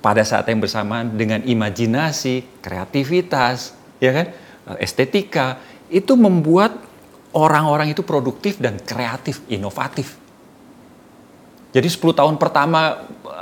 pada 0.00 0.24
saat 0.24 0.48
yang 0.48 0.64
bersamaan 0.64 1.12
dengan 1.12 1.44
imajinasi, 1.44 2.64
kreativitas, 2.64 3.76
ya 4.00 4.16
kan, 4.16 4.26
estetika, 4.80 5.60
itu 5.92 6.16
membuat 6.16 6.72
orang-orang 7.36 7.92
itu 7.92 8.00
produktif 8.00 8.56
dan 8.56 8.80
kreatif, 8.80 9.44
inovatif. 9.52 10.16
Jadi 11.70 11.86
10 11.86 12.02
tahun 12.14 12.34
pertama 12.34 12.98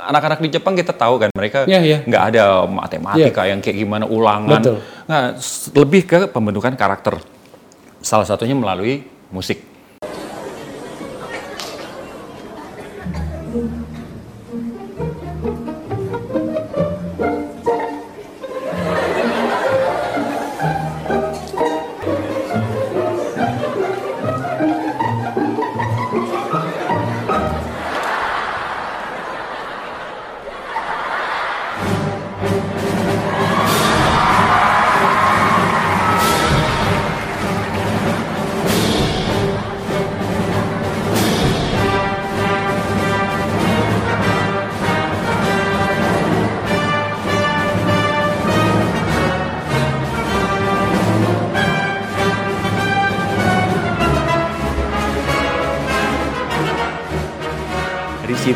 anak-anak 0.09 0.39
di 0.45 0.49
Jepang 0.53 0.77
kita 0.77 0.93
tahu 0.93 1.17
kan 1.17 1.29
mereka 1.33 1.65
Ya, 1.65 1.81
ya. 1.81 2.05
nggak 2.05 2.23
ada 2.33 2.65
matematika 2.69 3.45
yang 3.49 3.59
kayak 3.61 3.77
gimana 3.77 4.05
ulangan. 4.05 4.61
Betul. 4.61 4.77
Nah, 5.09 5.33
lebih 5.73 6.01
ke 6.05 6.19
pembentukan 6.29 6.73
karakter. 6.77 7.17
Salah 7.99 8.25
satunya 8.29 8.53
melalui 8.53 9.01
musik. 9.33 9.61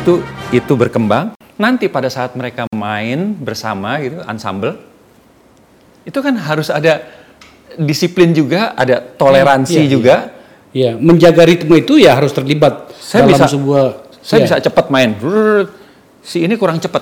Situ 0.04 0.20
itu 0.52 0.72
berkembang. 0.76 1.32
Nanti 1.56 1.88
pada 1.88 2.12
saat 2.12 2.36
mereka 2.36 2.68
main 2.76 3.32
bersama 3.40 3.96
gitu, 4.04 4.20
ensemble, 4.28 4.76
itu 6.04 6.20
kan 6.20 6.36
harus 6.36 6.68
ada 6.68 7.08
disiplin 7.80 8.36
juga, 8.36 8.76
ada 8.76 9.00
toleransi 9.00 9.80
Iya, 9.80 9.80
iya. 9.80 9.88
juga. 9.88 10.16
Ya, 10.76 10.92
menjaga 11.00 11.48
ritme 11.48 11.80
itu 11.80 11.96
ya 11.96 12.20
harus 12.20 12.36
terlibat 12.36 12.92
Saya 13.00 13.24
dalam 13.24 13.32
bisa- 13.32 13.48
sebuah 13.48 13.84
Saya 14.20 14.44
ya. 14.44 14.44
bisa 14.44 14.56
cepat 14.68 14.92
main. 14.92 15.16
Si 16.20 16.44
ini 16.44 16.52
kurang 16.60 16.76
cepat. 16.84 17.00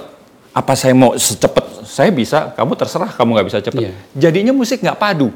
Apa 0.55 0.79
saya 0.79 0.95
mau 0.95 1.19
secepat? 1.19 1.83
Saya 1.83 2.15
bisa. 2.15 2.55
Kamu 2.55 2.79
terserah. 2.79 3.11
Kamu 3.11 3.35
nggak 3.35 3.47
bisa 3.51 3.59
cepat. 3.59 3.83
Iya. 3.83 3.99
Jadinya 4.15 4.55
musik 4.55 4.79
nggak 4.79 4.95
padu. 4.95 5.35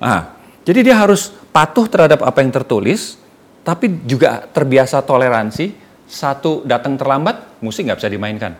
Nah, 0.00 0.32
jadi 0.64 0.80
dia 0.80 0.96
harus 0.96 1.28
patuh 1.52 1.84
terhadap 1.84 2.24
apa 2.24 2.40
yang 2.40 2.48
tertulis, 2.48 3.20
tapi 3.60 4.00
juga 4.08 4.48
terbiasa 4.48 5.04
toleransi. 5.04 5.81
Satu 6.12 6.60
datang 6.68 7.00
terlambat, 7.00 7.64
musik 7.64 7.88
nggak 7.88 8.04
bisa 8.04 8.12
dimainkan. 8.12 8.52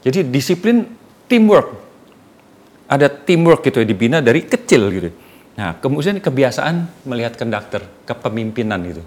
Jadi 0.00 0.32
disiplin 0.32 0.88
teamwork. 1.28 1.76
Ada 2.88 3.12
teamwork 3.12 3.60
gitu 3.68 3.84
ya, 3.84 3.86
dibina 3.86 4.18
dari 4.24 4.48
kecil 4.48 4.88
gitu. 4.88 5.12
Nah, 5.60 5.76
kemudian 5.76 6.16
kebiasaan 6.24 7.04
melihat 7.04 7.36
konduktor, 7.36 7.84
kepemimpinan 8.08 8.80
gitu. 8.88 9.04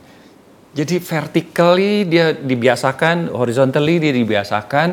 Jadi 0.73 1.01
vertically 1.01 2.05
dia 2.05 2.33
dibiasakan, 2.37 3.33
horizontally 3.33 3.97
dia 3.97 4.13
dibiasakan, 4.13 4.87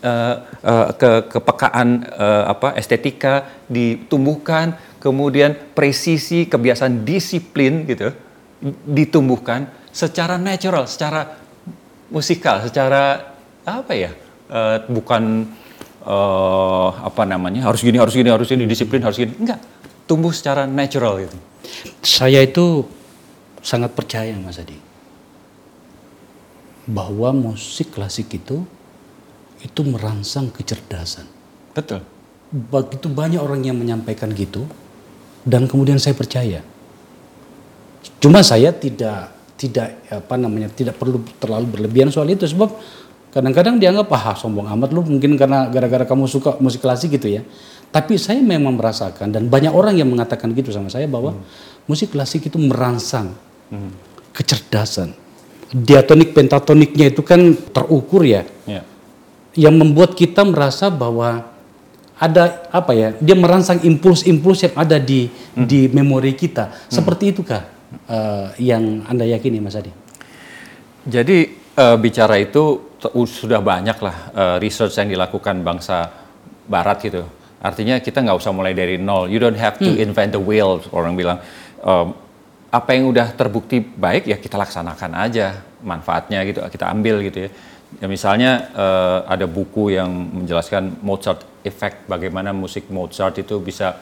eh, 0.00 0.36
eh, 0.64 0.88
ke 0.96 1.10
kepekaan 1.28 1.88
eh, 2.08 2.44
apa 2.48 2.72
estetika 2.76 3.64
ditumbuhkan, 3.68 4.76
kemudian 4.96 5.52
presisi, 5.76 6.48
kebiasaan 6.48 7.04
disiplin 7.04 7.84
gitu 7.84 8.08
ditumbuhkan 8.88 9.68
secara 9.92 10.40
natural, 10.40 10.88
secara 10.88 11.43
musikal, 12.10 12.60
secara 12.64 13.32
apa 13.64 13.92
ya? 13.96 14.12
eh, 14.50 14.78
bukan 14.88 15.22
eh, 16.04 16.88
apa 16.94 17.22
namanya 17.24 17.64
harus 17.64 17.80
gini, 17.80 17.96
harus 17.96 18.14
gini, 18.14 18.28
harus 18.28 18.48
gini, 18.48 18.64
disiplin 18.68 19.00
harus 19.00 19.16
gini, 19.16 19.32
enggak, 19.38 19.60
tumbuh 20.04 20.32
secara 20.34 20.68
natural 20.68 21.24
gitu. 21.24 21.36
Saya 22.04 22.44
itu 22.44 22.84
sangat 23.64 23.96
percaya 23.96 24.36
Mas 24.36 24.60
Adi 24.60 24.76
bahwa 26.84 27.32
musik 27.32 27.96
klasik 27.96 28.28
itu 28.36 28.60
itu 29.64 29.80
merangsang 29.80 30.52
kecerdasan. 30.52 31.24
Betul. 31.72 32.04
Begitu 32.52 33.08
banyak 33.08 33.40
orang 33.40 33.64
yang 33.64 33.80
menyampaikan 33.80 34.28
gitu 34.36 34.68
dan 35.48 35.64
kemudian 35.64 35.96
saya 35.96 36.12
percaya. 36.12 36.60
Cuma 38.20 38.44
saya 38.44 38.68
tidak 38.76 39.32
tidak 39.64 40.04
apa 40.12 40.34
namanya 40.36 40.68
tidak 40.68 41.00
perlu 41.00 41.24
terlalu 41.40 41.80
berlebihan 41.80 42.12
soal 42.12 42.28
itu. 42.28 42.44
Sebab 42.44 42.68
kadang-kadang 43.32 43.80
dianggap 43.80 44.12
ah 44.12 44.36
sombong 44.36 44.68
amat 44.68 44.92
lu 44.92 45.00
mungkin 45.00 45.40
karena 45.40 45.72
gara-gara 45.72 46.04
kamu 46.04 46.28
suka 46.28 46.60
musik 46.60 46.84
klasik 46.84 47.16
gitu 47.16 47.32
ya. 47.32 47.42
Tapi 47.88 48.20
saya 48.20 48.42
memang 48.44 48.76
merasakan 48.76 49.32
dan 49.32 49.48
banyak 49.48 49.72
orang 49.72 49.96
yang 49.96 50.10
mengatakan 50.10 50.52
gitu 50.52 50.74
sama 50.74 50.90
saya 50.92 51.08
bahwa 51.08 51.32
musik 51.88 52.12
klasik 52.12 52.44
itu 52.44 52.60
merangsang 52.60 53.32
kecerdasan. 54.36 55.16
Diatonik 55.74 56.36
pentatoniknya 56.36 57.10
itu 57.10 57.24
kan 57.24 57.40
terukur 57.72 58.22
ya. 58.22 58.44
Ya. 58.68 58.84
yang 59.54 59.78
membuat 59.78 60.18
kita 60.18 60.42
merasa 60.42 60.90
bahwa 60.90 61.46
ada 62.18 62.66
apa 62.74 62.90
ya 62.90 63.14
dia 63.22 63.38
merangsang 63.38 63.82
impuls-impuls 63.86 64.66
yang 64.66 64.74
ada 64.74 64.98
di 64.98 65.30
di 65.54 65.86
memori 65.90 66.34
kita. 66.34 66.90
Seperti 66.90 67.30
itukah 67.30 67.73
eh, 68.08 68.46
yang 68.62 69.04
anda 69.08 69.24
yakini 69.24 69.58
Mas 69.62 69.78
Adi? 69.78 69.92
Jadi 71.04 71.38
eh, 71.54 71.96
bicara 72.00 72.40
itu 72.40 72.96
sudah 73.12 73.60
banyak 73.60 73.98
lah 74.00 74.16
eh, 74.32 74.56
research 74.62 74.96
yang 74.98 75.10
dilakukan 75.12 75.60
bangsa 75.60 76.10
Barat 76.64 77.00
gitu. 77.04 77.24
Artinya 77.64 78.00
kita 78.00 78.20
nggak 78.20 78.36
usah 78.40 78.52
mulai 78.52 78.76
dari 78.76 79.00
nol. 79.00 79.28
You 79.28 79.40
don't 79.40 79.56
have 79.56 79.80
to 79.80 79.88
invent 79.96 80.36
the 80.36 80.40
wheel. 80.40 80.80
Orang 80.92 81.16
bilang 81.16 81.40
Eh, 81.84 82.06
apa 82.74 82.90
yang 82.90 83.06
udah 83.12 83.30
terbukti 83.38 83.78
baik 83.78 84.26
ya 84.26 84.34
kita 84.34 84.58
laksanakan 84.58 85.14
aja 85.14 85.62
manfaatnya 85.78 86.42
gitu 86.42 86.58
kita 86.66 86.90
ambil 86.90 87.22
gitu 87.22 87.46
ya. 87.46 87.50
Ya 88.02 88.06
misalnya 88.10 88.72
eh, 88.74 89.18
ada 89.30 89.46
buku 89.46 89.94
yang 89.94 90.10
menjelaskan 90.10 90.98
Mozart 91.04 91.44
Effect 91.62 92.08
bagaimana 92.10 92.50
musik 92.50 92.90
Mozart 92.90 93.38
itu 93.38 93.60
bisa 93.62 93.94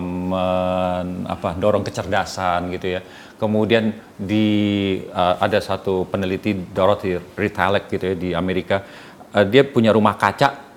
men- 0.00 1.24
apa 1.24 1.56
dorong 1.56 1.82
kecerdasan 1.82 2.72
gitu 2.76 2.98
ya. 2.98 3.00
Kemudian 3.40 3.90
di 4.14 4.46
eh, 5.02 5.34
ada 5.40 5.58
satu 5.58 6.06
peneliti 6.06 6.54
Dorothy 6.54 7.18
Ritalek 7.18 7.90
gitu 7.90 8.12
ya 8.12 8.14
di 8.14 8.30
Amerika 8.36 8.84
eh, 9.34 9.46
dia 9.48 9.64
punya 9.66 9.90
rumah 9.90 10.14
kaca 10.14 10.70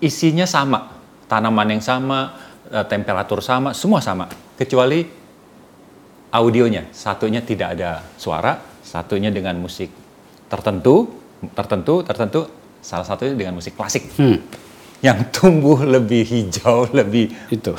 isinya 0.00 0.48
sama, 0.48 0.88
tanaman 1.28 1.76
yang 1.76 1.84
sama, 1.84 2.34
eh, 2.72 2.84
temperatur 2.88 3.44
sama, 3.44 3.76
semua 3.76 4.00
sama 4.00 4.26
kecuali 4.56 5.06
audionya. 6.32 6.88
Satunya 6.90 7.44
tidak 7.44 7.78
ada 7.78 8.02
suara, 8.16 8.58
satunya 8.82 9.30
dengan 9.30 9.60
musik 9.60 9.92
tertentu, 10.50 11.06
tertentu, 11.54 12.02
tertentu, 12.02 12.40
salah 12.82 13.06
satunya 13.06 13.36
dengan 13.38 13.60
musik 13.60 13.76
klasik. 13.78 14.10
Yang 15.00 15.18
tumbuh 15.32 15.80
lebih 15.80 16.28
hijau, 16.28 16.84
lebih 16.92 17.32
Itu. 17.48 17.72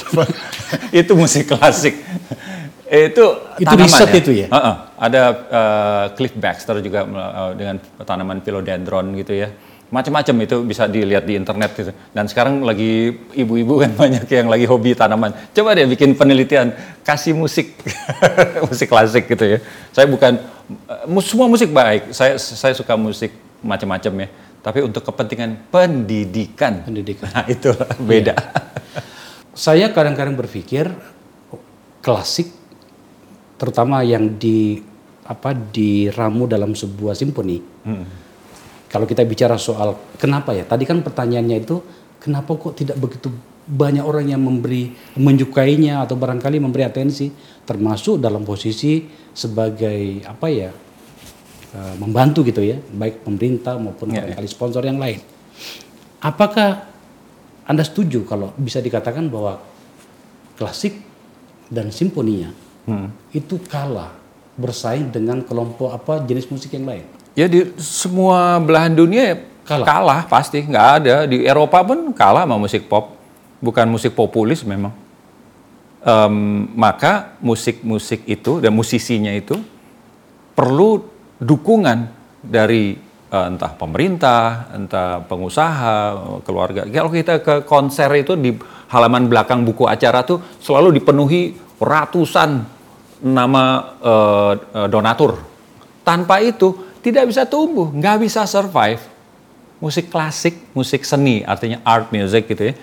itu 1.06 1.12
musik 1.14 1.54
klasik. 1.54 2.02
itu 2.92 3.26
Itu 3.62 3.64
tanaman 3.64 3.88
riset 3.88 4.10
itu 4.20 4.32
ya? 4.36 4.48
Heeh. 4.52 4.76
Ada 4.98 5.22
eh, 5.32 6.06
Cliff 6.18 6.34
Baxter 6.36 6.82
juga 6.82 7.06
eh, 7.06 7.52
dengan 7.56 7.76
tanaman 8.04 8.42
philodendron 8.42 9.14
gitu 9.22 9.38
ya. 9.38 9.54
Macam-macam 9.92 10.36
itu 10.48 10.56
bisa 10.64 10.88
dilihat 10.88 11.28
di 11.28 11.36
internet 11.38 11.72
gitu. 11.78 11.92
Dan 12.16 12.26
sekarang 12.26 12.66
lagi 12.66 13.14
ibu-ibu 13.38 13.86
kan 13.86 13.92
banyak 14.02 14.26
yang 14.26 14.50
lagi 14.50 14.66
hobi 14.66 14.98
tanaman. 14.98 15.32
Coba 15.54 15.78
deh 15.78 15.86
bikin 15.86 16.18
penelitian 16.18 16.74
kasih 17.06 17.38
musik 17.38 17.78
musik 18.68 18.90
klasik 18.90 19.30
gitu 19.30 19.46
ya. 19.46 19.60
Saya 19.94 20.10
bukan 20.10 20.42
mus- 21.06 21.30
semua 21.30 21.46
musik 21.46 21.70
baik. 21.70 22.12
Saya 22.18 22.42
saya 22.42 22.74
suka 22.74 22.98
musik 22.98 23.30
macam-macam 23.62 24.26
ya. 24.26 24.30
Tapi 24.62 24.80
untuk 24.86 25.02
kepentingan 25.02 25.74
pendidikan. 25.74 26.86
Pendidikan. 26.86 27.30
Nah, 27.34 27.46
itu 27.50 27.74
beda. 28.02 28.38
Saya 29.58 29.90
kadang-kadang 29.90 30.38
berpikir 30.38 30.88
klasik 32.02 32.54
terutama 33.58 34.02
yang 34.06 34.38
di 34.38 34.82
apa 35.26 35.54
diramu 35.54 36.46
dalam 36.50 36.74
sebuah 36.74 37.18
simfoni. 37.18 37.58
Kalau 38.92 39.06
kita 39.08 39.26
bicara 39.26 39.58
soal 39.58 39.98
kenapa 40.18 40.54
ya? 40.54 40.66
Tadi 40.66 40.84
kan 40.86 41.02
pertanyaannya 41.02 41.58
itu 41.62 41.82
kenapa 42.22 42.54
kok 42.54 42.78
tidak 42.78 43.02
begitu 43.02 43.34
banyak 43.66 44.04
orang 44.04 44.28
yang 44.34 44.42
memberi 44.42 44.92
menyukainya 45.16 46.04
atau 46.04 46.18
barangkali 46.18 46.58
memberi 46.60 46.84
atensi 46.84 47.32
termasuk 47.64 48.20
dalam 48.20 48.42
posisi 48.44 49.06
sebagai 49.32 50.26
apa 50.28 50.48
ya 50.52 50.74
uh, 51.74 51.96
membantu 52.00 52.44
gitu 52.44 52.62
ya, 52.62 52.78
baik 52.92 53.24
pemerintah 53.24 53.76
maupun 53.78 54.12
Ya, 54.12 54.24
barangkali 54.24 54.48
sponsor 54.48 54.84
yang 54.84 54.98
lain. 54.98 55.20
Apakah 56.22 56.86
anda 57.66 57.82
setuju 57.82 58.26
kalau 58.26 58.52
bisa 58.58 58.78
dikatakan 58.78 59.28
bahwa 59.28 59.62
klasik 60.56 61.00
dan 61.72 61.90
simfoninya 61.90 62.52
Hmm. 62.82 63.14
itu 63.30 63.62
kalah 63.70 64.10
bersaing 64.58 65.14
dengan 65.14 65.46
kelompok 65.46 65.94
apa 65.94 66.26
jenis 66.26 66.50
musik 66.50 66.74
yang 66.74 66.90
lain? 66.90 67.06
Ya 67.38 67.46
di 67.46 67.70
semua 67.78 68.58
belahan 68.58 68.98
dunia 68.98 69.22
ya 69.22 69.38
Kalah. 69.62 69.86
kalah, 69.86 70.22
pasti 70.26 70.66
nggak 70.66 70.88
ada 70.98 71.16
di 71.30 71.46
Eropa 71.46 71.86
pun 71.86 72.10
kalah 72.12 72.44
sama 72.44 72.58
musik 72.58 72.90
pop, 72.90 73.14
bukan 73.62 73.86
musik 73.86 74.18
populis 74.18 74.66
memang. 74.66 74.90
Em, 76.02 76.66
maka 76.74 77.38
musik-musik 77.38 78.26
itu 78.26 78.58
dan 78.58 78.74
musisinya 78.74 79.30
itu 79.30 79.54
perlu 80.58 81.06
dukungan 81.42 82.06
dari 82.46 82.94
eh, 83.34 83.46
entah 83.50 83.74
pemerintah, 83.74 84.70
entah 84.78 85.26
pengusaha, 85.26 85.98
keluarga. 86.46 86.86
Kalau 86.86 87.10
kita 87.10 87.42
ke 87.42 87.56
konser 87.66 88.08
itu 88.14 88.38
di 88.38 88.54
halaman 88.94 89.26
belakang 89.26 89.66
buku 89.66 89.90
acara 89.90 90.22
tuh 90.22 90.38
selalu 90.62 91.02
dipenuhi 91.02 91.58
ratusan 91.82 92.62
nama 93.26 93.64
eh, 93.98 94.54
donatur. 94.88 95.42
Tanpa 96.06 96.42
itu 96.42 96.94
tidak 97.02 97.34
bisa 97.34 97.50
tumbuh, 97.50 97.90
nggak 97.90 98.22
bisa 98.22 98.46
survive. 98.46 99.02
Musik 99.82 100.14
klasik, 100.14 100.70
musik 100.78 101.02
seni, 101.02 101.42
artinya 101.42 101.82
art 101.82 102.14
music 102.14 102.46
gitu 102.46 102.70
ya, 102.70 102.74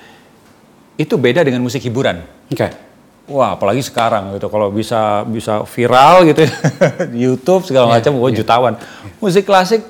itu 0.99 1.15
beda 1.15 1.47
dengan 1.47 1.63
musik 1.63 1.79
hiburan. 1.79 2.27
Oke. 2.51 2.88
Wah, 3.29 3.55
apalagi 3.55 3.81
sekarang 3.81 4.33
gitu. 4.33 4.49
Kalau 4.49 4.69
bisa 4.69 5.21
bisa 5.23 5.61
viral 5.65 6.25
gitu 6.25 6.43
ya, 6.43 6.53
di 7.13 7.19
YouTube 7.23 7.63
segala 7.63 7.93
macam, 7.93 8.17
wah 8.17 8.33
jutawan. 8.33 8.75
Musik 9.19 9.45
klasik 9.45 9.85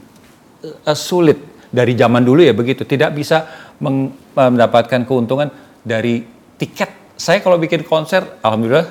eh, 0.86 0.96
sulit 0.96 1.38
dari 1.68 1.94
zaman 1.94 2.22
dulu 2.22 2.40
ya 2.40 2.52
begitu. 2.52 2.82
Tidak 2.82 3.10
bisa 3.10 3.46
meng- 3.78 4.14
mendapatkan 4.32 5.02
keuntungan 5.02 5.50
dari 5.82 6.22
tiket. 6.56 7.14
Saya 7.14 7.42
kalau 7.42 7.58
bikin 7.58 7.82
konser, 7.82 8.38
alhamdulillah 8.40 8.86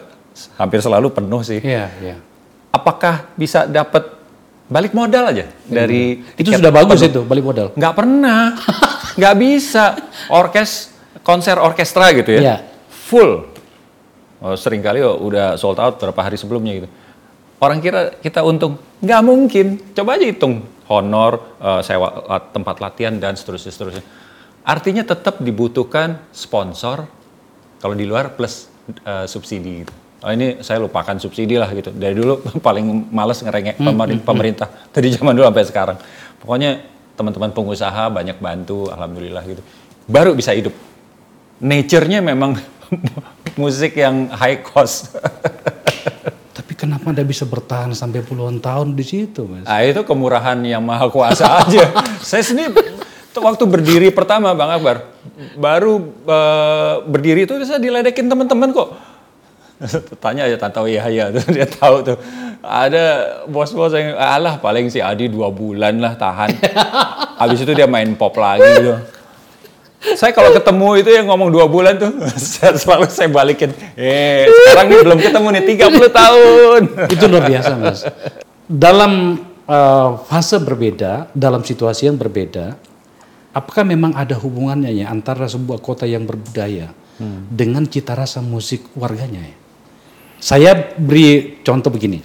hampir 0.56 0.80
selalu 0.80 1.08
penuh 1.10 1.42
sih. 1.42 1.60
Iya, 1.60 1.86
iya. 2.00 2.16
Apakah 2.70 3.32
bisa 3.34 3.66
dapat 3.66 4.06
balik 4.70 4.94
modal 4.94 5.34
aja 5.34 5.50
dari 5.66 6.22
Itu 6.38 6.46
tiket 6.46 6.62
sudah 6.62 6.70
bagus 6.72 7.00
penuh? 7.00 7.10
itu 7.10 7.22
balik 7.26 7.44
modal. 7.44 7.68
Nggak 7.74 7.94
pernah, 7.96 8.54
nggak 9.18 9.36
bisa. 9.36 9.86
Orkes 10.30 10.94
konser 11.26 11.58
orkestra 11.58 12.12
gitu 12.12 12.38
ya, 12.38 12.42
Iya. 12.42 12.56
full. 12.90 13.50
Oh, 14.40 14.56
sering 14.56 14.80
kali 14.80 15.04
oh, 15.04 15.20
udah 15.20 15.60
sold 15.60 15.80
out 15.84 16.00
berapa 16.00 16.20
hari 16.24 16.40
sebelumnya 16.40 16.84
gitu. 16.84 16.90
Orang 17.60 17.84
kira 17.84 18.16
kita 18.24 18.40
untung, 18.40 18.80
nggak 19.04 19.22
mungkin. 19.24 19.66
Coba 19.92 20.16
aja 20.16 20.24
hitung 20.24 20.64
honor, 20.88 21.60
eh, 21.60 21.82
sewa 21.84 22.10
tempat 22.56 22.80
latihan 22.80 23.14
dan 23.20 23.36
seterusnya 23.36 23.72
seterusnya. 23.76 24.06
Artinya 24.64 25.04
tetap 25.04 25.44
dibutuhkan 25.44 26.24
sponsor 26.32 27.04
kalau 27.84 27.96
di 28.00 28.08
luar 28.08 28.32
plus 28.32 28.72
eh, 29.04 29.28
subsidi. 29.28 29.84
Gitu. 29.84 29.94
Oh, 30.20 30.32
ini 30.32 30.60
saya 30.64 30.84
lupakan 30.84 31.16
subsidi 31.20 31.56
lah 31.56 31.68
gitu. 31.76 31.92
Dari 31.92 32.16
dulu 32.16 32.40
paling 32.68 33.12
males 33.12 33.40
ngerengek 33.44 33.76
pemerin- 33.80 34.24
pemerintah 34.24 34.68
dari 34.96 35.12
zaman 35.12 35.36
dulu 35.36 35.48
sampai 35.52 35.68
sekarang. 35.68 35.98
Pokoknya 36.40 36.80
teman-teman 37.20 37.52
pengusaha 37.52 38.08
banyak 38.08 38.40
bantu, 38.40 38.88
alhamdulillah 38.88 39.44
gitu. 39.44 39.60
Baru 40.08 40.32
bisa 40.32 40.56
hidup. 40.56 40.72
Nature-nya 41.60 42.24
memang 42.24 42.56
musik 43.56 43.98
yang 43.98 44.30
high 44.30 44.62
cost. 44.62 45.16
Tapi 46.58 46.74
kenapa 46.76 47.10
Anda 47.10 47.24
bisa 47.24 47.48
bertahan 47.48 47.96
sampai 47.96 48.22
puluhan 48.22 48.60
tahun 48.60 48.94
di 48.94 49.04
situ, 49.08 49.48
Mas? 49.48 49.66
Nah, 49.66 49.82
itu 49.82 50.04
kemurahan 50.04 50.60
yang 50.62 50.84
maha 50.84 51.08
kuasa 51.08 51.48
aja. 51.66 51.90
Saya 52.22 52.44
sendiri 52.46 53.00
waktu 53.40 53.64
berdiri 53.66 54.10
pertama 54.12 54.52
Bang 54.52 54.70
Akbar, 54.70 55.08
baru 55.56 56.04
eh, 56.28 56.94
berdiri 57.08 57.48
itu 57.48 57.56
saya 57.64 57.80
diledekin 57.80 58.28
teman-teman 58.28 58.70
kok. 58.76 58.90
Tanya 60.24 60.44
aja 60.44 60.60
Tante 60.60 60.84
Yahya 60.84 61.32
tuh 61.32 61.46
dia 61.56 61.66
tahu 61.66 62.04
tuh. 62.04 62.18
Ada 62.60 63.04
bos-bos 63.48 63.96
yang 63.96 64.20
alah 64.20 64.60
paling 64.60 64.92
si 64.92 65.00
Adi 65.00 65.32
dua 65.32 65.48
bulan 65.48 65.96
lah 66.04 66.20
tahan. 66.20 66.60
Habis 67.40 67.64
itu 67.64 67.72
dia 67.72 67.88
main 67.88 68.12
pop 68.20 68.36
lagi 68.36 68.68
gitu. 68.68 69.00
Saya 70.00 70.32
kalau 70.32 70.56
ketemu 70.56 70.88
itu 71.04 71.10
yang 71.12 71.28
ngomong 71.28 71.52
dua 71.52 71.68
bulan 71.68 72.00
tuh, 72.00 72.12
saya 72.40 72.72
selalu 72.80 73.12
saya 73.12 73.28
balikin. 73.28 73.76
Eh, 74.00 74.48
sekarang 74.48 74.88
nih 74.88 75.00
belum 75.04 75.20
ketemu 75.20 75.48
nih 75.60 75.64
30 75.76 76.20
tahun. 76.24 76.82
itu 77.12 77.24
luar 77.28 77.44
biasa, 77.52 77.72
Mas. 77.76 78.00
Dalam 78.64 79.12
eh, 79.68 80.10
fase 80.24 80.56
berbeda, 80.64 81.28
dalam 81.36 81.68
situasi 81.68 82.08
yang 82.08 82.16
berbeda, 82.16 82.80
apakah 83.52 83.84
memang 83.84 84.16
ada 84.16 84.40
hubungannya 84.40 84.96
ya 84.96 85.12
antara 85.12 85.52
sebuah 85.52 85.84
kota 85.84 86.08
yang 86.08 86.24
berbudaya 86.24 86.96
dengan 87.52 87.84
cita 87.84 88.16
rasa 88.16 88.40
musik 88.40 88.96
warganya 88.96 89.44
ya? 89.44 89.56
Saya 90.40 90.72
beri 90.96 91.60
contoh 91.60 91.92
begini. 91.92 92.24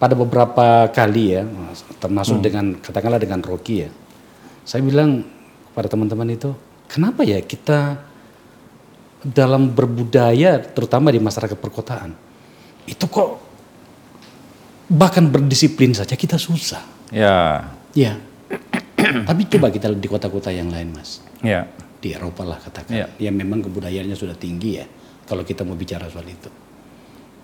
Pada 0.00 0.16
beberapa 0.16 0.88
kali 0.92 1.36
ya, 1.36 1.44
termasuk 2.00 2.40
dengan 2.40 2.76
katakanlah 2.80 3.20
dengan 3.20 3.44
Rocky 3.44 3.84
ya. 3.84 3.90
Saya 4.64 4.80
bilang 4.84 5.24
kepada 5.72 5.88
teman-teman 5.92 6.32
itu, 6.32 6.52
kenapa 6.86 7.22
ya 7.26 7.42
kita 7.42 8.00
dalam 9.26 9.74
berbudaya 9.74 10.62
terutama 10.62 11.10
di 11.10 11.18
masyarakat 11.18 11.58
perkotaan 11.58 12.14
itu 12.86 13.04
kok 13.10 13.42
bahkan 14.86 15.26
berdisiplin 15.26 15.90
saja 15.90 16.14
kita 16.14 16.38
susah. 16.38 16.82
Ya, 17.10 17.70
Ya. 17.96 18.20
Tapi 19.28 19.48
coba 19.48 19.72
kita 19.72 19.88
di 19.90 20.08
kota-kota 20.08 20.52
yang 20.52 20.68
lain, 20.68 20.92
Mas. 20.92 21.24
ya. 21.40 21.64
Di 21.96 22.12
Eropa 22.12 22.44
lah 22.44 22.60
katakan. 22.60 22.92
Iya. 22.92 23.06
Ya 23.18 23.30
memang 23.32 23.64
kebudayaannya 23.64 24.14
sudah 24.14 24.36
tinggi 24.36 24.78
ya. 24.78 24.86
Kalau 25.26 25.42
kita 25.42 25.64
mau 25.64 25.74
bicara 25.74 26.06
soal 26.12 26.28
itu. 26.28 26.52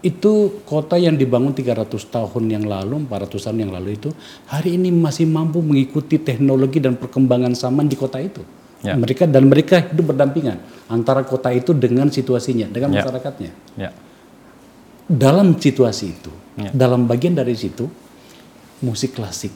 Itu 0.05 0.63
kota 0.69 1.01
yang 1.01 1.17
dibangun 1.17 1.57
300 1.57 1.89
tahun 2.11 2.45
yang 2.51 2.69
lalu, 2.69 3.07
400 3.09 3.39
tahun 3.39 3.59
yang 3.65 3.73
lalu 3.73 3.97
itu 3.97 4.11
hari 4.51 4.77
ini 4.77 4.91
masih 4.93 5.31
mampu 5.31 5.63
mengikuti 5.63 6.19
teknologi 6.19 6.83
dan 6.83 6.99
perkembangan 6.99 7.57
zaman 7.57 7.89
di 7.89 7.97
kota 7.97 8.21
itu. 8.21 8.43
Ya. 8.83 8.99
Mereka 8.99 9.31
dan 9.31 9.47
mereka 9.47 9.79
hidup 9.87 10.11
berdampingan 10.11 10.59
antara 10.91 11.23
kota 11.23 11.55
itu 11.55 11.71
dengan 11.71 12.11
situasinya, 12.11 12.67
dengan 12.67 12.91
Ya. 12.91 13.07
masyarakatnya. 13.07 13.53
Ya. 13.79 13.91
Dalam 15.07 15.55
situasi 15.55 16.05
itu, 16.11 16.33
Ya. 16.59 16.71
dalam 16.75 17.07
bagian 17.07 17.39
dari 17.39 17.55
situ, 17.55 17.87
musik 18.83 19.15
klasik 19.15 19.55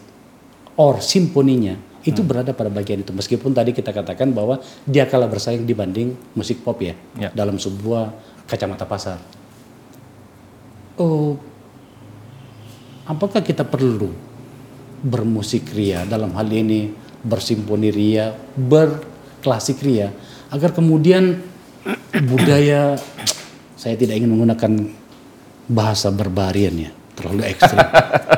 or 0.79 1.03
simfoninya 1.03 1.75
itu 2.07 2.23
berada 2.23 2.55
pada 2.55 2.71
bagian 2.71 3.03
itu. 3.03 3.11
Meskipun 3.11 3.51
tadi 3.51 3.75
kita 3.75 3.91
katakan 3.91 4.31
bahwa 4.31 4.63
dia 4.87 5.11
kalah 5.11 5.27
bersaing 5.27 5.67
dibanding 5.67 6.15
musik 6.39 6.63
pop 6.63 6.79
ya, 6.79 6.95
Ya. 7.19 7.35
dalam 7.35 7.59
sebuah 7.59 8.15
kacamata 8.47 8.87
pasar. 8.87 9.19
Oh, 10.97 11.35
apakah 13.11 13.43
kita 13.43 13.67
perlu 13.67 14.15
bermusik 15.03 15.75
ria 15.75 16.07
dalam 16.07 16.31
hal 16.39 16.47
ini 16.47 16.95
bersimfoni 17.27 17.91
ria, 17.91 18.33
berklasik 19.47 19.79
ria, 19.87 20.11
agar 20.51 20.75
kemudian 20.75 21.39
budaya 22.27 22.99
saya 23.79 23.95
tidak 23.95 24.19
ingin 24.19 24.35
menggunakan 24.35 24.91
bahasa 25.71 26.11
barbarian 26.11 26.75
ya, 26.75 26.91
terlalu 27.15 27.47
ekstrim. 27.47 27.79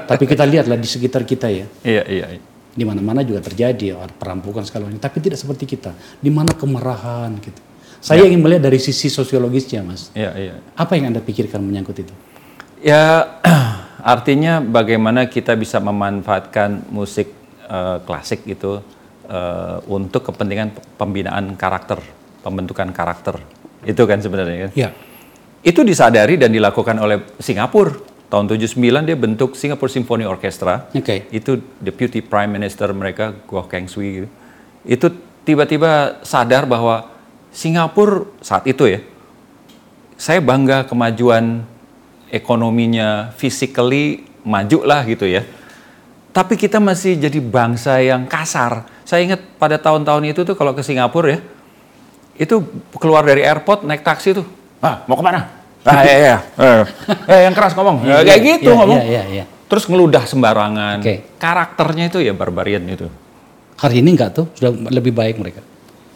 Tapi 0.04 0.24
kita 0.28 0.44
lihatlah 0.44 0.76
di 0.76 0.84
sekitar 0.84 1.24
kita 1.24 1.48
ya, 1.48 1.64
Iya, 1.80 2.04
iya. 2.04 2.26
iya. 2.36 2.44
di 2.78 2.84
mana-mana 2.84 3.24
juga 3.24 3.40
terjadi 3.40 3.96
perampokan 4.20 4.68
segala 4.68 4.92
macam, 4.92 5.00
tapi 5.00 5.24
tidak 5.24 5.40
seperti 5.40 5.64
kita, 5.64 5.96
di 6.20 6.28
mana 6.28 6.52
kemarahan 6.52 7.32
gitu. 7.40 7.56
Saya 8.04 8.28
ingin 8.28 8.44
melihat 8.44 8.68
dari 8.68 8.78
sisi 8.78 9.08
sosiologisnya, 9.08 9.80
Mas. 9.80 10.12
Iya, 10.12 10.30
iya. 10.36 10.54
Apa 10.76 10.94
yang 10.94 11.10
Anda 11.10 11.24
pikirkan 11.24 11.58
menyangkut 11.64 12.04
itu? 12.04 12.14
Ya, 12.84 13.40
artinya 14.14 14.60
bagaimana 14.60 15.26
kita 15.26 15.56
bisa 15.56 15.80
memanfaatkan 15.80 16.86
musik 16.92 17.32
eh, 17.66 17.98
klasik 18.04 18.44
itu 18.46 18.78
eh, 19.28 19.76
untuk 19.86 20.24
kepentingan 20.32 20.96
pembinaan 20.96 21.54
karakter, 21.54 22.00
pembentukan 22.42 22.90
karakter. 22.90 23.36
Itu 23.84 24.08
kan 24.08 24.18
sebenarnya 24.18 24.68
kan. 24.68 24.70
Ya. 24.74 24.90
Itu 25.62 25.84
disadari 25.84 26.40
dan 26.40 26.50
dilakukan 26.50 26.96
oleh 26.98 27.22
Singapura. 27.38 27.94
Tahun 28.28 28.44
79 28.44 29.08
dia 29.08 29.16
bentuk 29.16 29.56
Singapore 29.56 29.88
Symphony 29.88 30.28
Orchestra. 30.28 30.92
Oke. 30.92 31.28
Itu 31.32 31.60
deputy 31.80 32.20
prime 32.20 32.60
minister 32.60 32.92
mereka, 32.92 33.32
Goh 33.48 33.64
Keng 33.64 33.88
Swee 33.88 34.24
gitu. 34.24 34.28
Itu 34.84 35.06
tiba-tiba 35.48 36.20
sadar 36.20 36.68
bahwa 36.68 37.08
Singapura 37.48 38.28
saat 38.44 38.68
itu 38.68 38.84
ya, 38.84 39.00
saya 40.20 40.44
bangga 40.44 40.84
kemajuan 40.84 41.64
ekonominya, 42.28 43.32
physically 43.32 44.28
maju 44.44 44.78
lah 44.84 45.08
gitu 45.08 45.24
ya. 45.24 45.46
Tapi 46.38 46.54
kita 46.54 46.78
masih 46.78 47.18
jadi 47.18 47.42
bangsa 47.42 47.98
yang 47.98 48.22
kasar. 48.30 48.86
Saya 49.02 49.26
ingat 49.26 49.42
pada 49.58 49.74
tahun-tahun 49.74 50.22
itu 50.22 50.46
tuh 50.46 50.54
kalau 50.54 50.70
ke 50.70 50.86
Singapura 50.86 51.34
ya, 51.34 51.42
itu 52.38 52.62
keluar 52.94 53.26
dari 53.26 53.42
airport 53.42 53.82
naik 53.82 54.06
taksi 54.06 54.38
tuh, 54.38 54.46
ah 54.78 55.02
mau 55.10 55.18
ke 55.18 55.24
mana? 55.26 55.50
Ah 55.82 56.06
iya 56.06 56.14
iya, 56.14 56.36
eh, 56.54 56.82
eh, 57.26 57.40
yang 57.50 57.54
keras 57.58 57.74
ngomong, 57.74 58.06
Ya, 58.06 58.22
kayak 58.22 58.42
gitu 58.54 58.70
Iya, 58.70 58.78
ngomong. 58.78 58.98
Iya, 59.02 59.06
iya, 59.10 59.22
iya. 59.42 59.44
terus 59.66 59.90
ngeludah 59.90 60.30
sembarangan. 60.30 61.02
Oke. 61.02 61.26
Karakternya 61.42 62.06
itu 62.06 62.22
ya 62.22 62.30
barbarian 62.30 62.86
itu. 62.86 63.10
Hari 63.74 63.98
ini 63.98 64.14
enggak 64.14 64.38
tuh, 64.38 64.46
sudah 64.54 64.70
lebih 64.94 65.10
baik 65.10 65.42
mereka. 65.42 65.66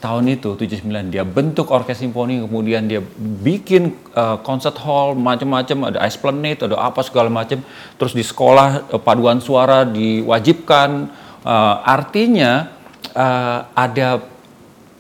Tahun 0.03 0.25
itu 0.27 0.59
79 0.59 1.15
dia 1.15 1.23
bentuk 1.23 1.71
orkes 1.71 2.03
simfoni 2.03 2.43
kemudian 2.43 2.91
dia 2.91 2.99
bikin 3.47 3.95
uh, 4.19 4.43
concert 4.43 4.75
hall 4.83 5.15
macam-macam 5.15 5.95
ada 5.95 6.03
esplanade 6.03 6.59
ada 6.67 6.75
apa 6.75 7.07
segala 7.07 7.31
macam 7.31 7.63
terus 7.95 8.11
di 8.11 8.27
sekolah 8.27 8.91
uh, 8.91 8.99
paduan 8.99 9.39
suara 9.39 9.87
diwajibkan 9.87 11.23
Uh, 11.43 11.83
artinya 11.83 12.71
uh, 13.19 13.67
ada 13.75 14.23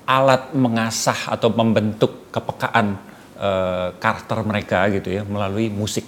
alat 0.02 0.50
mengasah 0.58 1.30
atau 1.30 1.54
membentuk 1.54 2.34
kepekaan 2.34 2.98
uh, 3.38 3.94
karakter 4.02 4.42
mereka 4.42 4.82
gitu 4.90 5.06
ya 5.06 5.22
melalui 5.22 5.70
musik. 5.70 6.02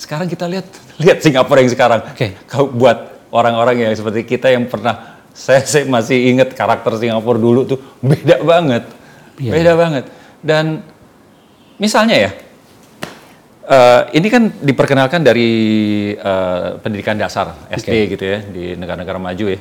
Sekarang 0.00 0.32
kita 0.32 0.48
lihat 0.48 0.64
lihat 0.96 1.20
Singapura 1.20 1.60
yang 1.60 1.68
sekarang. 1.68 2.00
Oke. 2.08 2.40
Kalau 2.48 2.72
buat 2.72 3.28
orang-orang 3.28 3.84
yang 3.84 3.92
seperti 3.92 4.24
kita 4.24 4.48
yang 4.48 4.64
pernah 4.64 5.07
saya, 5.38 5.62
saya 5.62 5.86
masih 5.86 6.34
ingat 6.34 6.50
karakter 6.58 6.98
Singapura 6.98 7.38
dulu 7.38 7.62
tuh 7.62 7.78
beda 8.02 8.42
banget. 8.42 8.84
Iya. 9.38 9.52
Beda 9.54 9.72
banget. 9.78 10.04
Dan 10.42 10.82
misalnya 11.78 12.16
ya 12.18 12.30
Eh, 13.68 14.02
ini 14.16 14.32
kan 14.32 14.48
diperkenalkan 14.64 15.20
dari 15.20 15.52
uh, 16.16 16.80
pendidikan 16.80 17.20
dasar 17.20 17.68
SD 17.68 18.16
gitu 18.16 18.24
ya 18.24 18.40
di 18.40 18.72
negara-negara 18.72 19.20
maju 19.20 19.44
ya. 19.44 19.60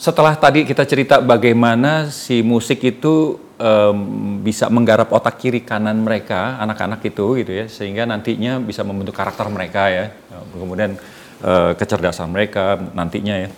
Setelah 0.00 0.32
tadi 0.40 0.64
kita 0.64 0.88
cerita 0.88 1.20
bagaimana 1.20 2.08
si 2.08 2.40
musik 2.40 2.80
itu 2.80 3.36
um, 3.60 4.40
bisa 4.40 4.72
menggarap 4.72 5.12
otak 5.12 5.36
kiri 5.36 5.60
kanan 5.60 6.00
mereka 6.00 6.56
anak-anak 6.56 7.04
itu 7.04 7.36
gitu 7.36 7.52
ya 7.52 7.68
sehingga 7.68 8.08
nantinya 8.08 8.64
bisa 8.64 8.80
membentuk 8.80 9.12
karakter 9.12 9.44
mereka 9.52 9.92
ya 9.92 10.16
kemudian 10.56 10.96
uh, 11.44 11.76
kecerdasan 11.76 12.32
mereka 12.32 12.80
nantinya 12.96 13.44
ya. 13.44 13.52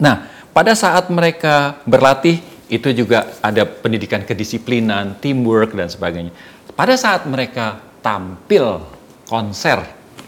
Nah 0.00 0.30
pada 0.54 0.74
saat 0.78 1.10
mereka 1.10 1.82
berlatih 1.86 2.38
itu 2.70 2.88
juga 2.96 3.36
ada 3.44 3.68
pendidikan 3.68 4.24
kedisiplinan, 4.24 5.20
teamwork 5.20 5.76
dan 5.76 5.90
sebagainya. 5.90 6.32
Pada 6.74 6.96
saat 6.98 7.28
mereka 7.28 7.78
tampil 8.02 8.82
konser, 9.28 9.78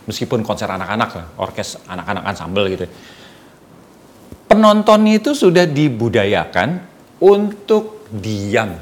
meskipun 0.06 0.46
konser 0.46 0.70
anak-anak 0.70 1.10
lah, 1.16 1.26
orkes 1.42 1.80
anak-anak 1.88 2.22
ensemble 2.28 2.66
gitu. 2.70 2.86
Penonton 4.46 5.02
itu 5.10 5.34
sudah 5.34 5.66
dibudayakan 5.66 6.78
untuk 7.18 8.06
diam. 8.14 8.78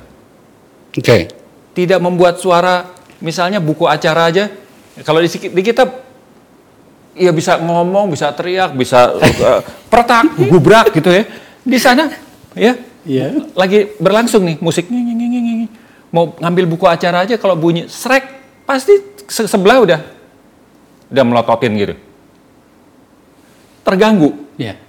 Oke. 0.93 1.01
Okay. 1.01 1.23
Tidak 1.75 1.99
membuat 1.99 2.39
suara, 2.39 2.87
misalnya 3.19 3.59
buku 3.59 3.89
acara 3.89 4.31
aja, 4.31 4.47
kalau 5.03 5.19
di, 5.19 5.27
di 5.27 5.63
kita 5.65 6.04
ya 7.15 7.31
bisa 7.31 7.59
ngomong, 7.63 8.11
bisa 8.11 8.35
teriak, 8.35 8.75
bisa 8.75 9.15
uh, 9.15 9.61
pertak, 9.89 10.35
gubrak 10.51 10.91
gitu 10.93 11.11
ya. 11.11 11.25
Di 11.65 11.79
sana 11.81 12.13
ya, 12.53 12.77
yeah. 13.07 13.31
lagi 13.57 13.97
berlangsung 13.97 14.45
nih 14.45 14.57
musiknya, 14.61 15.01
mau 16.13 16.35
ngambil 16.37 16.65
buku 16.69 16.87
acara 16.87 17.25
aja 17.25 17.41
kalau 17.41 17.57
bunyi 17.59 17.89
srek 17.91 18.23
pasti 18.63 18.93
se 19.27 19.49
sebelah 19.49 19.81
udah 19.81 20.01
udah 21.09 21.25
melototin 21.25 21.73
gitu. 21.79 21.95
Terganggu. 23.85 24.35
Yeah. 24.57 24.81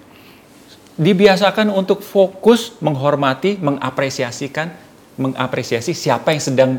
Dibiasakan 0.96 1.68
untuk 1.76 2.00
fokus 2.00 2.80
menghormati, 2.80 3.60
mengapresiasikan, 3.60 4.72
mengapresiasi 5.20 5.92
siapa 5.92 6.32
yang 6.32 6.44
sedang 6.44 6.72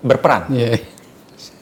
berperan. 0.00 0.48
Yeah. 0.48 0.80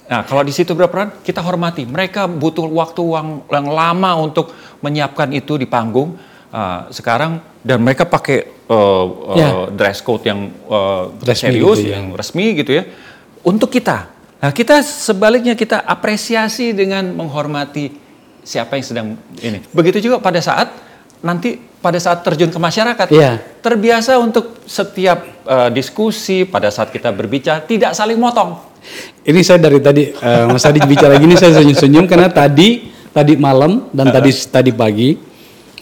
Nah, 0.08 0.24
kalau 0.24 0.40
di 0.40 0.52
situ 0.56 0.72
berperan, 0.72 1.20
kita 1.20 1.44
hormati. 1.44 1.84
Mereka 1.84 2.26
butuh 2.26 2.64
waktu 2.64 3.02
yang, 3.04 3.28
yang 3.44 3.66
lama 3.68 4.10
untuk 4.16 4.50
menyiapkan 4.80 5.28
itu 5.36 5.60
di 5.60 5.68
panggung. 5.68 6.16
Uh, 6.48 6.88
sekarang 6.88 7.44
dan 7.60 7.76
mereka 7.84 8.08
pakai 8.08 8.48
uh, 8.72 9.04
yeah. 9.36 9.52
uh, 9.52 9.66
dress 9.68 10.00
code 10.00 10.24
yang 10.24 10.48
uh, 10.64 11.12
serius, 11.36 11.84
gitu, 11.84 11.92
ya. 11.92 12.00
yang 12.00 12.16
resmi 12.16 12.56
gitu 12.56 12.72
ya. 12.72 12.88
Untuk 13.44 13.68
kita, 13.68 14.08
Nah, 14.38 14.54
kita 14.54 14.86
sebaliknya 14.86 15.58
kita 15.58 15.82
apresiasi 15.82 16.70
dengan 16.70 17.10
menghormati 17.10 17.90
siapa 18.46 18.78
yang 18.78 18.86
sedang 18.86 19.06
ini. 19.42 19.66
Begitu 19.74 19.98
juga 20.10 20.22
pada 20.22 20.38
saat 20.38 20.70
nanti 21.18 21.58
pada 21.58 21.98
saat 21.98 22.22
terjun 22.22 22.50
ke 22.50 22.58
masyarakat, 22.58 23.06
yeah. 23.10 23.42
terbiasa 23.58 24.14
untuk 24.22 24.62
setiap 24.66 25.42
uh, 25.42 25.66
diskusi 25.74 26.46
pada 26.46 26.70
saat 26.70 26.94
kita 26.94 27.10
berbicara 27.10 27.66
tidak 27.66 27.98
saling 27.98 28.18
motong. 28.18 28.67
Ini 29.24 29.40
saya 29.44 29.58
dari 29.60 29.78
tadi 29.82 30.08
uh, 30.10 30.52
Mas 30.52 30.64
Adi 30.64 30.80
bicara 30.84 31.16
gini 31.20 31.34
saya 31.36 31.60
senyum-senyum 31.60 32.08
karena 32.08 32.32
tadi 32.32 32.88
tadi 33.12 33.34
malam 33.36 33.90
dan 33.92 34.08
tadi 34.08 34.30
tadi 34.32 34.70
pagi 34.72 35.16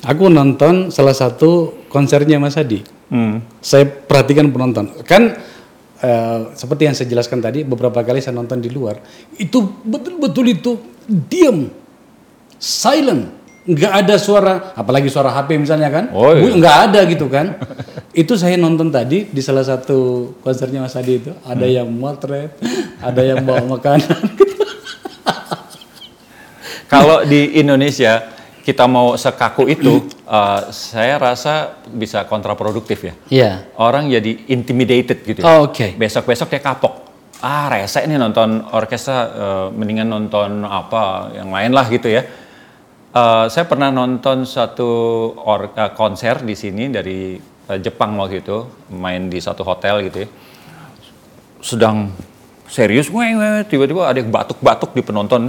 aku 0.02 0.30
nonton 0.30 0.88
salah 0.90 1.14
satu 1.14 1.84
konsernya 1.92 2.40
Mas 2.40 2.58
Adi. 2.58 2.82
Hmm. 3.06 3.42
Saya 3.62 3.86
perhatikan 3.86 4.50
penonton. 4.50 4.92
Kan 5.04 5.36
Uh, 5.96 6.52
seperti 6.52 6.84
yang 6.84 6.92
saya 6.92 7.08
jelaskan 7.08 7.40
tadi 7.40 7.64
beberapa 7.64 8.04
kali 8.04 8.20
saya 8.20 8.36
nonton 8.36 8.60
di 8.60 8.68
luar 8.68 9.00
itu 9.40 9.64
betul-betul 9.80 10.44
itu 10.52 10.76
diam 11.08 11.72
silent 12.60 13.32
nggak 13.66 13.92
ada 14.06 14.14
suara 14.14 14.54
apalagi 14.78 15.10
suara 15.10 15.34
HP 15.34 15.58
misalnya 15.58 15.90
kan 15.90 16.04
oh, 16.14 16.30
iya. 16.30 16.54
nggak 16.54 16.76
ada 16.90 17.00
gitu 17.10 17.26
kan 17.26 17.58
itu 18.22 18.38
saya 18.38 18.54
nonton 18.54 18.94
tadi 18.94 19.26
di 19.26 19.42
salah 19.42 19.66
satu 19.66 20.30
konsernya 20.38 20.86
Mas 20.86 20.94
Adi 20.94 21.18
itu 21.18 21.34
ada 21.42 21.66
hmm. 21.66 21.76
yang 21.82 21.88
motret 21.90 22.54
ada 23.02 23.22
yang 23.26 23.42
bawa 23.42 23.66
makanan 23.76 24.06
kalau 26.92 27.26
di 27.26 27.58
Indonesia 27.58 28.36
kita 28.66 28.90
mau 28.90 29.14
sekaku 29.14 29.70
itu, 29.70 30.10
uh, 30.26 30.74
saya 30.90 31.22
rasa 31.22 31.78
bisa 31.86 32.26
kontraproduktif 32.26 32.98
ya. 32.98 33.14
Iya. 33.30 33.30
Yeah. 33.30 33.54
Orang 33.78 34.10
jadi 34.10 34.42
intimidated 34.50 35.22
gitu. 35.22 35.38
Ya. 35.38 35.46
Oh, 35.46 35.70
Oke. 35.70 35.70
Okay. 35.70 35.90
Besok-besok 35.94 36.50
dia 36.50 36.58
kapok. 36.58 37.06
Ah, 37.38 37.70
rese 37.70 38.02
nih 38.02 38.18
nonton 38.18 38.66
orkestra, 38.74 39.14
uh, 39.14 39.66
mendingan 39.70 40.10
nonton 40.10 40.66
apa 40.66 41.30
yang 41.38 41.54
lain 41.54 41.70
lah 41.70 41.86
gitu 41.86 42.10
ya. 42.10 42.26
Uh, 43.16 43.48
saya 43.48 43.64
pernah 43.64 43.88
nonton 43.88 44.44
satu 44.44 44.84
or, 45.40 45.72
uh, 45.72 45.90
konser 45.96 46.44
di 46.44 46.52
sini 46.52 46.92
dari 46.92 47.40
uh, 47.40 47.78
Jepang 47.80 48.12
waktu 48.20 48.44
itu, 48.44 48.68
main 48.92 49.32
di 49.32 49.40
satu 49.40 49.64
hotel 49.64 50.04
gitu 50.04 50.28
ya. 50.28 50.28
Sedang 51.64 52.12
serius, 52.68 53.08
tiba-tiba 53.08 54.04
ada 54.04 54.20
yang 54.20 54.28
batuk-batuk 54.28 54.92
di 54.92 55.00
penonton 55.00 55.48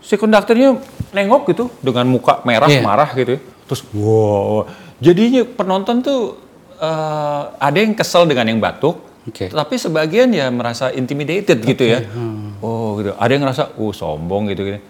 si 0.00 0.16
konduktornya 0.16 0.80
nengok 1.12 1.52
gitu 1.52 1.64
dengan 1.84 2.08
muka 2.08 2.40
merah 2.48 2.68
yeah. 2.72 2.82
marah 2.82 3.12
gitu 3.12 3.36
ya. 3.36 3.40
terus 3.68 3.84
wow 3.92 4.64
jadinya 4.98 5.44
penonton 5.44 6.00
tuh 6.00 6.40
uh, 6.80 7.52
ada 7.60 7.78
yang 7.78 7.92
kesel 7.92 8.24
dengan 8.24 8.48
yang 8.48 8.58
batuk 8.58 8.96
okay. 9.28 9.52
tapi 9.52 9.76
sebagian 9.76 10.32
ya 10.32 10.48
merasa 10.48 10.88
intimidated 10.90 11.60
okay. 11.60 11.70
gitu 11.76 11.84
ya 11.84 12.00
hmm. 12.00 12.64
oh 12.64 12.96
gitu 12.98 13.12
ada 13.14 13.30
yang 13.30 13.44
ngerasa 13.44 13.76
oh 13.76 13.92
sombong 13.92 14.48
gitu 14.50 14.64
gitu 14.66 14.80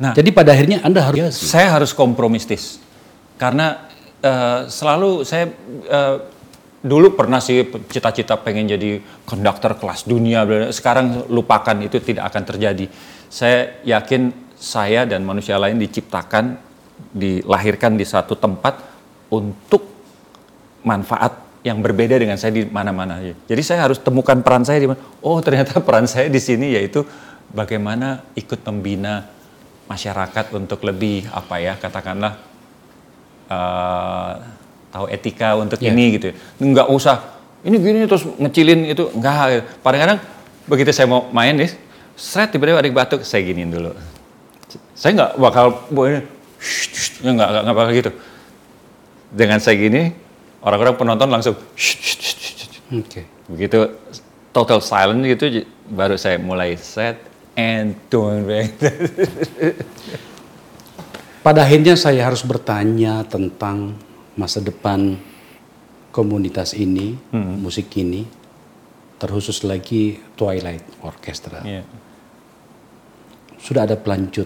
nah 0.00 0.12
jadi 0.12 0.30
pada 0.34 0.50
akhirnya 0.54 0.82
anda 0.82 1.02
harus 1.04 1.38
saya 1.38 1.70
harus 1.74 1.94
kompromistis 1.94 2.82
karena 3.38 3.86
uh, 4.22 4.66
selalu 4.66 5.22
saya 5.22 5.50
uh, 5.90 6.16
dulu 6.84 7.16
pernah 7.16 7.40
sih 7.40 7.64
cita-cita 7.88 8.36
pengen 8.36 8.68
jadi 8.68 9.00
konduktor 9.24 9.80
kelas 9.80 10.04
dunia 10.04 10.44
sekarang 10.68 11.30
lupakan 11.32 11.80
itu 11.80 11.96
tidak 12.02 12.28
akan 12.28 12.42
terjadi 12.44 12.86
saya 13.34 13.82
yakin 13.82 14.44
saya 14.54 15.04
dan 15.04 15.26
manusia 15.26 15.58
lain 15.58 15.76
diciptakan, 15.76 16.56
dilahirkan 17.12 17.98
di 17.98 18.06
satu 18.06 18.38
tempat 18.38 18.78
untuk 19.34 19.84
manfaat 20.86 21.42
yang 21.66 21.82
berbeda 21.82 22.14
dengan 22.14 22.38
saya 22.38 22.54
di 22.54 22.62
mana-mana. 22.68 23.18
Jadi 23.20 23.62
saya 23.64 23.88
harus 23.90 23.98
temukan 23.98 24.38
peran 24.40 24.62
saya 24.62 24.78
di 24.78 24.88
mana. 24.88 25.00
Oh 25.24 25.42
ternyata 25.42 25.82
peran 25.84 26.06
saya 26.06 26.30
di 26.30 26.38
sini 26.38 26.78
yaitu 26.78 27.02
bagaimana 27.50 28.22
ikut 28.38 28.62
membina 28.64 29.33
masyarakat 29.84 30.54
untuk 30.56 30.80
lebih 30.84 31.28
apa 31.28 31.60
ya 31.60 31.76
katakanlah 31.76 32.40
uh, 33.52 34.32
tahu 34.90 35.06
etika 35.12 35.58
untuk 35.58 35.80
yeah. 35.80 35.92
ini 35.92 36.16
gitu. 36.16 36.32
Nggak 36.60 36.88
usah 36.88 37.16
ini 37.64 37.76
gini 37.80 38.04
terus 38.08 38.24
ngecilin 38.24 38.88
itu 38.88 39.10
enggak. 39.12 39.64
Kadang-kadang 39.80 40.20
begitu 40.64 40.90
saya 40.92 41.08
mau 41.08 41.28
main 41.32 41.56
nih 41.56 41.84
Seret 42.14 42.54
tiba-tiba 42.54 42.78
ada 42.78 42.90
batuk, 42.94 43.26
saya 43.26 43.42
giniin 43.42 43.74
dulu. 43.74 43.90
Saya 44.94 45.18
nggak 45.18 45.32
bakal 45.34 45.82
boleh, 45.90 46.22
nggak 47.26 47.48
nggak 47.66 47.74
bakal 47.74 47.90
gitu. 47.90 48.10
Dengan 49.34 49.58
saya 49.58 49.74
gini, 49.74 50.14
orang-orang 50.62 50.94
penonton 50.94 51.26
langsung, 51.26 51.58
Oke. 51.58 53.02
Okay. 53.02 53.24
Begitu 53.50 53.98
total 54.54 54.78
silent 54.78 55.26
gitu, 55.26 55.66
baru 55.90 56.14
saya 56.14 56.38
mulai 56.38 56.78
set 56.78 57.18
and 57.54 57.96
doing 58.10 58.44
Pada 61.44 61.60
akhirnya 61.60 61.94
saya 61.94 62.24
harus 62.24 62.40
bertanya 62.40 63.20
tentang 63.28 63.94
masa 64.34 64.64
depan 64.64 65.18
komunitas 66.08 66.72
ini, 66.72 67.18
hmm. 67.34 67.60
musik 67.60 67.92
ini, 68.00 68.24
terkhusus 69.20 69.60
lagi 69.62 70.18
Twilight 70.34 71.04
Orchestra. 71.04 71.60
Yeah 71.62 71.84
sudah 73.64 73.88
ada 73.88 73.96
pelanjut 73.96 74.44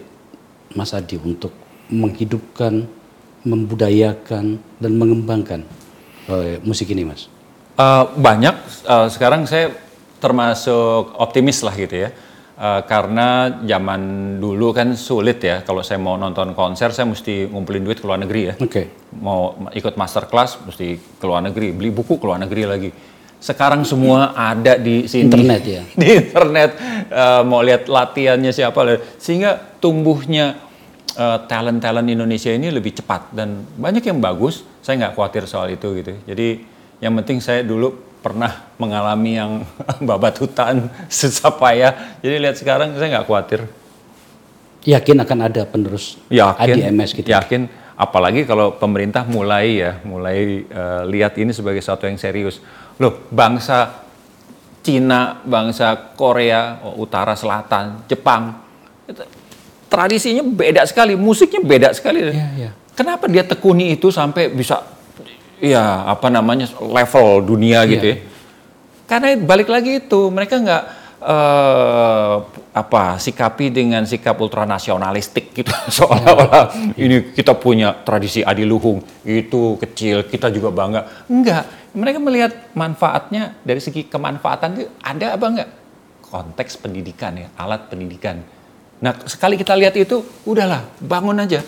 Mas 0.78 0.94
Adi 0.94 1.18
untuk 1.18 1.50
menghidupkan, 1.90 2.86
membudayakan 3.42 4.62
dan 4.78 4.92
mengembangkan 4.94 5.66
uh, 6.30 6.62
musik 6.62 6.94
ini, 6.94 7.02
Mas? 7.02 7.26
Uh, 7.74 8.06
banyak. 8.14 8.54
Uh, 8.86 9.10
sekarang 9.10 9.42
saya 9.50 9.74
termasuk 10.22 11.18
optimis 11.18 11.66
lah 11.66 11.74
gitu 11.74 12.06
ya. 12.06 12.14
Uh, 12.58 12.82
karena 12.90 13.62
zaman 13.62 14.34
dulu 14.42 14.74
kan 14.74 14.98
sulit 14.98 15.38
ya 15.38 15.62
kalau 15.62 15.78
saya 15.78 16.02
mau 16.02 16.18
nonton 16.18 16.58
konser 16.58 16.90
saya 16.90 17.06
mesti 17.06 17.46
ngumpulin 17.46 17.86
duit 17.86 18.02
ke 18.02 18.06
luar 18.10 18.18
negeri 18.18 18.50
ya. 18.50 18.54
Oke. 18.58 18.66
Okay. 18.66 18.86
Mau 19.14 19.54
ikut 19.70 19.94
master 19.94 20.26
class 20.26 20.58
mesti 20.66 20.98
ke 20.98 21.22
luar 21.22 21.46
negeri, 21.46 21.70
beli 21.70 21.94
buku 21.94 22.18
ke 22.18 22.26
luar 22.26 22.42
negeri 22.42 22.62
lagi. 22.66 22.90
Sekarang 23.38 23.86
semua 23.86 24.34
ada 24.34 24.74
di 24.74 25.06
sini. 25.06 25.30
Internet 25.30 25.62
ya. 25.78 25.82
Di 25.86 26.08
internet 26.18 26.70
uh, 27.14 27.46
mau 27.46 27.62
lihat 27.62 27.86
latihannya 27.86 28.50
siapa 28.50 29.06
sehingga 29.22 29.78
tumbuhnya 29.78 30.58
uh, 31.14 31.46
talent-talent 31.46 32.10
Indonesia 32.10 32.50
ini 32.50 32.74
lebih 32.74 32.98
cepat 32.98 33.38
dan 33.38 33.70
banyak 33.78 34.02
yang 34.02 34.18
bagus. 34.18 34.66
Saya 34.82 35.06
nggak 35.06 35.14
khawatir 35.14 35.46
soal 35.46 35.70
itu 35.70 35.94
gitu. 35.94 36.10
Jadi 36.26 36.58
yang 36.98 37.14
penting 37.22 37.38
saya 37.38 37.62
dulu 37.62 38.07
pernah 38.18 38.70
mengalami 38.76 39.38
yang 39.38 39.52
babat 40.08 40.38
hutan 40.42 40.90
susah 41.10 41.54
payah. 41.54 42.18
Jadi 42.22 42.36
lihat 42.38 42.56
sekarang 42.58 42.94
saya 42.98 43.18
nggak 43.18 43.26
khawatir. 43.26 43.60
Yakin 44.88 45.20
akan 45.20 45.38
ada 45.50 45.62
penerus 45.68 46.16
yakin, 46.30 46.78
ADMS 46.78 47.10
gitu. 47.12 47.28
Yakin, 47.28 47.66
apalagi 47.98 48.46
kalau 48.46 48.78
pemerintah 48.78 49.26
mulai 49.26 49.84
ya, 49.84 50.00
mulai 50.06 50.64
uh, 50.70 51.02
lihat 51.04 51.34
ini 51.36 51.50
sebagai 51.50 51.82
sesuatu 51.82 52.06
yang 52.06 52.16
serius. 52.16 52.62
Loh, 52.96 53.26
bangsa 53.28 54.06
Cina, 54.80 55.42
bangsa 55.44 56.14
Korea, 56.16 56.80
oh, 56.80 57.04
Utara, 57.04 57.36
Selatan, 57.36 58.08
Jepang, 58.08 58.56
tradisinya 59.90 60.40
beda 60.46 60.86
sekali, 60.88 61.18
musiknya 61.18 61.60
beda 61.60 61.88
sekali. 61.92 62.32
Ya, 62.32 62.48
ya. 62.56 62.70
Kenapa 62.96 63.28
dia 63.28 63.44
tekuni 63.44 63.94
itu 63.98 64.08
sampai 64.08 64.48
bisa 64.48 64.80
ya 65.58 66.06
apa 66.06 66.30
namanya 66.30 66.70
level 66.78 67.42
dunia 67.44 67.84
gitu 67.86 68.06
iya. 68.14 68.16
ya. 68.18 68.26
Karena 69.08 69.28
balik 69.40 69.72
lagi 69.72 70.04
itu 70.04 70.28
mereka 70.28 70.60
nggak 70.60 70.84
uh, 71.24 72.34
apa 72.76 73.16
sikapi 73.16 73.72
dengan 73.72 74.04
sikap 74.04 74.36
ultranasionalistik 74.38 75.56
gitu. 75.56 75.72
Seolah-olah 75.96 76.94
ini 77.00 77.32
kita 77.32 77.56
punya 77.56 77.94
tradisi 78.04 78.44
adiluhung 78.44 79.02
itu 79.24 79.80
kecil 79.80 80.28
kita 80.28 80.52
juga 80.52 80.70
bangga. 80.70 81.26
Enggak 81.30 81.64
mereka 81.96 82.18
melihat 82.20 82.52
manfaatnya 82.76 83.56
dari 83.64 83.80
segi 83.80 84.06
kemanfaatan 84.06 84.70
itu 84.76 84.86
ada 85.00 85.34
apa 85.34 85.46
enggak 85.48 85.70
konteks 86.28 86.76
pendidikan 86.78 87.32
ya 87.34 87.48
alat 87.56 87.88
pendidikan. 87.88 88.44
Nah 89.00 89.14
sekali 89.24 89.56
kita 89.56 89.72
lihat 89.72 89.96
itu 89.96 90.20
udahlah 90.44 90.84
bangun 91.00 91.38
aja 91.40 91.64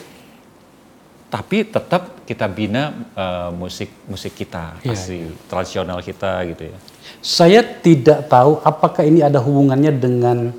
tapi 1.30 1.62
tetap 1.62 2.26
kita 2.26 2.50
bina 2.50 2.90
uh, 3.14 3.54
musik 3.54 3.86
musik 4.10 4.34
kita 4.34 4.82
ya, 4.82 4.90
asli 4.90 5.22
ya. 5.22 5.30
tradisional 5.46 6.02
kita 6.02 6.42
gitu 6.50 6.74
ya. 6.74 6.76
Saya 7.22 7.62
tidak 7.62 8.26
tahu 8.26 8.58
apakah 8.66 9.06
ini 9.06 9.22
ada 9.22 9.38
hubungannya 9.38 9.94
dengan 9.94 10.50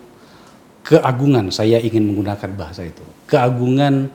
keagungan. 0.88 1.52
Saya 1.52 1.76
ingin 1.84 2.08
menggunakan 2.08 2.50
bahasa 2.56 2.88
itu. 2.88 3.04
Keagungan 3.28 4.08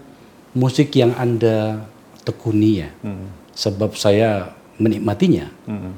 musik 0.56 0.96
yang 0.96 1.12
anda 1.20 1.84
tekuni 2.24 2.88
ya. 2.88 2.90
Hmm. 3.04 3.28
Sebab 3.52 3.92
saya 3.92 4.56
menikmatinya. 4.80 5.52
Hmm. 5.68 5.92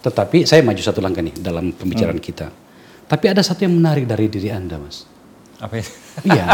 Tetapi 0.00 0.48
saya 0.48 0.64
maju 0.64 0.80
satu 0.80 1.04
langkah 1.04 1.20
nih 1.20 1.36
dalam 1.40 1.76
pembicaraan 1.76 2.20
hmm. 2.20 2.28
kita. 2.28 2.48
Tapi 3.04 3.24
ada 3.28 3.44
satu 3.44 3.68
yang 3.68 3.76
menarik 3.76 4.08
dari 4.08 4.32
diri 4.32 4.48
anda, 4.48 4.80
mas. 4.80 5.04
Apa 5.60 5.80
itu? 5.80 5.92
Iya. 6.24 6.44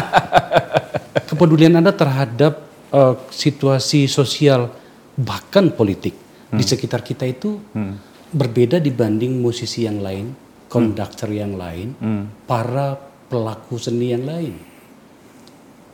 Kepedulian 1.30 1.78
anda 1.78 1.94
terhadap 1.94 2.69
uh, 2.94 3.14
situasi 3.30 4.06
sosial 4.10 4.70
bahkan 5.16 5.74
politik 5.74 6.14
hmm. 6.50 6.58
di 6.58 6.64
sekitar 6.64 7.02
kita 7.02 7.26
itu 7.26 7.58
hmm. 7.58 7.94
berbeda 8.34 8.78
dibanding 8.78 9.38
musisi 9.38 9.84
yang 9.86 10.02
lain, 10.02 10.32
konduktor 10.70 11.30
hmm. 11.30 11.40
yang 11.40 11.52
lain, 11.58 11.88
hmm. 11.98 12.24
para 12.46 12.98
pelaku 13.30 13.76
seni 13.78 14.14
yang 14.14 14.24
lain. 14.26 14.54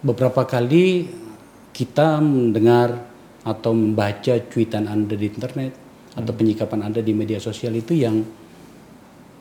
Beberapa 0.05 0.47
kali 0.47 1.09
kita 1.73 2.21
mendengar 2.21 2.95
atau 3.47 3.73
membaca 3.77 4.35
cuitan 4.51 4.91
Anda 4.91 5.15
di 5.15 5.27
internet 5.29 5.73
hmm. 5.73 6.19
atau 6.23 6.33
penyikapan 6.35 6.81
Anda 6.89 7.01
di 7.05 7.13
media 7.15 7.39
sosial 7.39 7.77
itu 7.79 7.95
yang 7.95 8.25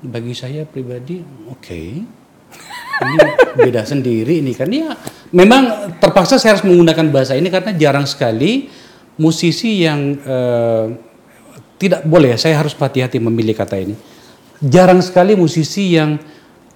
bagi 0.06 0.38
saya 0.38 0.68
pribadi 0.70 1.18
oke 1.50 1.58
okay, 1.58 2.04
ini 3.10 3.28
beda 3.58 3.82
sendiri 3.82 4.44
ini 4.44 4.54
kan 4.54 4.70
ya 4.70 4.94
memang 5.36 5.92
terpaksa 6.00 6.40
saya 6.40 6.56
harus 6.56 6.64
menggunakan 6.64 7.12
bahasa 7.12 7.36
ini 7.36 7.52
karena 7.52 7.76
jarang 7.76 8.08
sekali 8.08 8.72
musisi 9.20 9.84
yang 9.84 10.16
uh, 10.24 10.88
tidak 11.76 12.08
boleh 12.08 12.32
ya 12.32 12.40
saya 12.40 12.56
harus 12.64 12.72
hati-hati 12.72 13.20
memilih 13.20 13.52
kata 13.52 13.76
ini. 13.76 13.96
Jarang 14.64 15.04
sekali 15.04 15.36
musisi 15.36 16.00
yang 16.00 16.16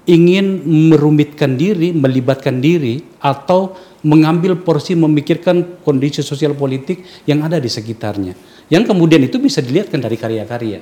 ingin 0.03 0.67
merumitkan 0.91 1.55
diri 1.55 1.95
melibatkan 1.95 2.59
diri 2.59 2.99
atau 3.23 3.71
mengambil 4.03 4.59
porsi 4.59 4.95
memikirkan 4.95 5.83
kondisi 5.83 6.19
sosial 6.19 6.55
politik 6.55 7.23
yang 7.23 7.43
ada 7.47 7.59
di 7.59 7.71
sekitarnya. 7.71 8.35
Yang 8.67 8.91
kemudian 8.91 9.23
itu 9.23 9.39
bisa 9.39 9.63
dilihatkan 9.63 10.03
dari 10.03 10.19
karya-karya. 10.19 10.79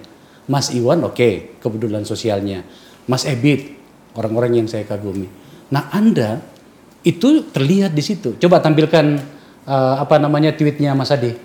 Mas 0.50 0.74
Iwan 0.74 1.06
oke 1.06 1.14
okay, 1.14 1.34
kepedulian 1.62 2.06
sosialnya. 2.06 2.66
Mas 3.06 3.24
Ebit 3.24 3.78
orang-orang 4.18 4.64
yang 4.64 4.68
saya 4.68 4.84
kagumi. 4.84 5.30
Nah, 5.70 5.92
Anda 5.92 6.57
itu 7.06 7.46
terlihat 7.54 7.94
di 7.94 8.04
situ. 8.06 8.38
Coba 8.38 8.62
tampilkan 8.62 9.22
uh, 9.68 9.96
apa 10.02 10.18
namanya 10.18 10.54
tweetnya 10.56 10.96
Mas 10.98 11.14
Adi. 11.14 11.36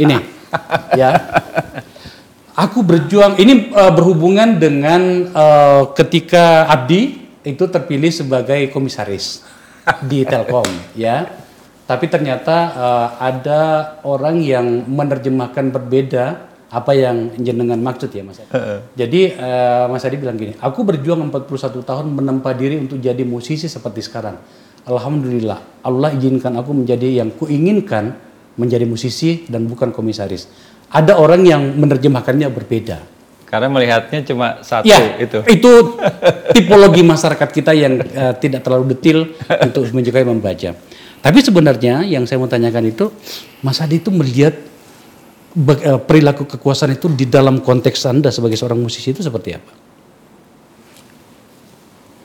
Ini, 0.00 0.16
ya. 1.00 1.10
Aku 2.54 2.86
berjuang. 2.86 3.34
Ini 3.36 3.74
uh, 3.74 3.92
berhubungan 3.92 4.56
dengan 4.62 5.32
uh, 5.34 5.90
ketika 5.92 6.70
Abdi 6.70 7.26
itu 7.44 7.64
terpilih 7.66 8.14
sebagai 8.14 8.70
komisaris 8.70 9.42
di 10.06 10.24
Telkom, 10.24 10.64
ya. 10.94 11.28
Tapi 11.84 12.08
ternyata 12.08 12.56
uh, 12.72 13.08
ada 13.20 13.62
orang 14.08 14.40
yang 14.40 14.88
menerjemahkan 14.88 15.68
berbeda 15.68 16.53
apa 16.74 16.90
yang 16.90 17.30
jenengan 17.38 17.78
maksud 17.78 18.10
ya 18.10 18.26
Mas 18.26 18.42
Adi. 18.42 18.50
Jadi 18.98 19.38
uh, 19.38 19.86
Mas 19.86 20.02
Adi 20.02 20.18
bilang 20.18 20.34
gini, 20.34 20.58
aku 20.58 20.82
berjuang 20.82 21.22
41 21.30 21.86
tahun 21.86 22.06
menempa 22.10 22.50
diri 22.50 22.82
untuk 22.82 22.98
jadi 22.98 23.22
musisi 23.22 23.70
seperti 23.70 24.02
sekarang. 24.02 24.34
Alhamdulillah, 24.82 25.86
Allah 25.86 26.10
izinkan 26.18 26.58
aku 26.58 26.74
menjadi 26.74 27.22
yang 27.22 27.30
kuinginkan 27.38 28.18
menjadi 28.58 28.82
musisi 28.90 29.46
dan 29.46 29.70
bukan 29.70 29.94
komisaris. 29.94 30.50
Ada 30.90 31.14
orang 31.14 31.46
yang 31.46 31.62
menerjemahkannya 31.78 32.50
berbeda. 32.50 32.98
Karena 33.46 33.70
melihatnya 33.70 34.26
cuma 34.26 34.58
satu 34.66 34.90
ya, 34.90 35.14
itu. 35.22 35.46
Itu 35.46 36.02
tipologi 36.50 37.06
masyarakat 37.06 37.48
kita 37.54 37.70
yang 37.70 38.02
uh, 38.02 38.34
tidak 38.34 38.66
terlalu 38.66 38.98
detail 38.98 39.30
untuk 39.62 39.86
menyukai 39.94 40.26
membaca. 40.26 40.74
Tapi 41.22 41.38
sebenarnya 41.38 42.02
yang 42.02 42.26
saya 42.26 42.42
mau 42.42 42.50
tanyakan 42.50 42.90
itu, 42.90 43.14
Mas 43.62 43.78
Adi 43.78 44.02
itu 44.02 44.10
melihat 44.10 44.58
perilaku 45.54 46.50
kekuasaan 46.50 46.98
itu 46.98 47.06
di 47.06 47.30
dalam 47.30 47.62
konteks 47.62 48.10
Anda 48.10 48.34
sebagai 48.34 48.58
seorang 48.58 48.78
musisi 48.78 49.14
itu 49.14 49.22
seperti 49.22 49.54
apa? 49.54 49.72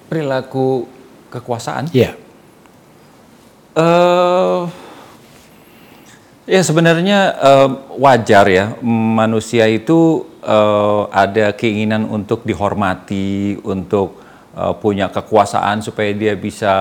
Perilaku 0.10 0.90
kekuasaan? 1.30 1.94
Iya. 1.94 2.18
Uh, 3.78 4.66
ya 6.50 6.62
sebenarnya 6.66 7.38
uh, 7.38 7.70
wajar 8.02 8.50
ya 8.50 8.74
manusia 8.82 9.70
itu 9.70 10.26
uh, 10.42 11.06
ada 11.14 11.54
keinginan 11.54 12.10
untuk 12.10 12.42
dihormati, 12.50 13.62
untuk 13.62 14.18
uh, 14.58 14.74
punya 14.74 15.14
kekuasaan 15.14 15.86
supaya 15.86 16.10
dia 16.18 16.34
bisa 16.34 16.74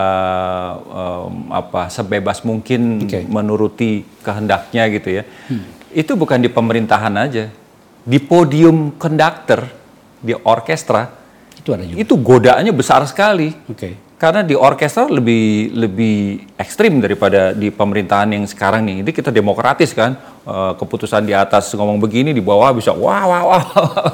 um, 0.88 1.52
apa 1.52 1.92
sebebas 1.92 2.40
mungkin 2.40 3.04
okay. 3.04 3.28
menuruti 3.28 4.08
kehendaknya 4.24 4.88
gitu 4.88 5.20
ya. 5.20 5.24
Hmm 5.52 5.77
itu 5.92 6.12
bukan 6.16 6.38
di 6.40 6.50
pemerintahan 6.52 7.14
aja, 7.16 7.48
di 8.04 8.18
podium 8.20 8.96
konduktor, 8.96 9.68
di 10.20 10.34
orkestra 10.34 11.08
itu 11.56 11.70
ada 11.76 11.84
juga. 11.84 11.98
Itu 12.00 12.14
godaannya 12.16 12.72
besar 12.72 13.04
sekali. 13.04 13.52
Oke. 13.68 13.76
Okay. 13.76 13.92
Karena 14.18 14.42
di 14.42 14.50
orkestra 14.50 15.06
lebih 15.06 15.70
lebih 15.78 16.42
ekstrim 16.58 16.98
daripada 16.98 17.54
di 17.54 17.70
pemerintahan 17.70 18.34
yang 18.34 18.42
sekarang 18.50 18.82
nih. 18.82 19.06
Ini 19.06 19.10
kita 19.14 19.30
demokratis 19.30 19.94
kan, 19.94 20.18
uh, 20.42 20.74
keputusan 20.74 21.22
di 21.22 21.30
atas 21.30 21.70
ngomong 21.70 22.02
begini 22.02 22.34
di 22.34 22.42
bawah 22.42 22.74
bisa 22.74 22.90
wah 22.90 23.22
wah 23.30 23.42
wah. 23.46 23.64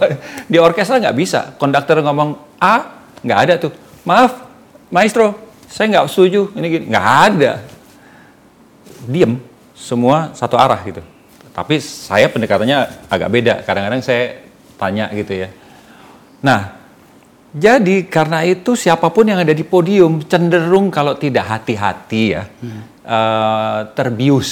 di 0.53 0.61
orkestra 0.61 1.01
nggak 1.01 1.17
bisa. 1.17 1.41
Konduktor 1.57 2.05
ngomong 2.05 2.37
A 2.61 3.01
nggak 3.25 3.39
ada 3.49 3.55
tuh. 3.57 3.73
Maaf, 4.05 4.45
maestro, 4.93 5.41
saya 5.73 5.89
nggak 5.89 6.05
setuju. 6.13 6.53
Ini 6.53 6.67
gini 6.69 6.85
nggak 6.93 7.09
ada. 7.33 7.53
Diem, 9.09 9.41
semua 9.73 10.37
satu 10.37 10.61
arah 10.61 10.85
gitu. 10.85 11.01
Tapi 11.55 11.79
saya 11.79 12.27
pendekatannya 12.27 13.07
agak 13.07 13.31
beda. 13.31 13.55
Kadang-kadang 13.63 14.03
saya 14.03 14.43
tanya 14.75 15.07
gitu 15.15 15.47
ya. 15.47 15.49
Nah, 16.43 16.85
Jadi 17.55 18.11
karena 18.11 18.43
itu 18.43 18.75
siapa 18.75 19.15
pun 19.15 19.31
yang 19.31 19.39
ada 19.39 19.55
di 19.55 19.63
podium 19.63 20.27
cenderung 20.27 20.91
kalau 20.91 21.15
tidak 21.15 21.47
hati-hati 21.47 22.35
ya 22.35 22.51
hmm. 22.51 22.83
uh, 23.07 23.95
terbius 23.95 24.51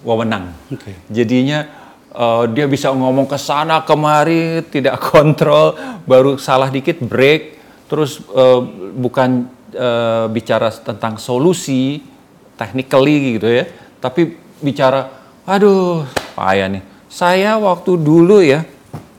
wewenang. 0.00 0.56
Oke. 0.72 0.96
Jadinya 1.12 1.68
uh, 2.14 2.48
dia 2.48 2.64
bisa 2.70 2.92
ngomong 2.94 3.26
ke 3.26 3.36
sana 3.36 3.82
kemari 3.82 4.62
tidak 4.70 5.02
kontrol, 5.12 5.74
baru 6.08 6.40
salah 6.40 6.70
dikit 6.70 7.02
break, 7.02 7.60
terus 7.90 8.22
uh, 8.32 8.62
bukan 8.94 9.50
uh, 9.74 10.30
bicara 10.30 10.70
tentang 10.70 11.18
solusi 11.18 12.00
technically 12.54 13.36
gitu 13.36 13.50
ya, 13.50 13.66
tapi 13.98 14.38
bicara, 14.62 15.23
aduh 15.44 16.08
payah 16.34 16.68
nih. 16.68 16.82
Saya 17.08 17.54
waktu 17.62 17.94
dulu 17.94 18.42
ya 18.42 18.66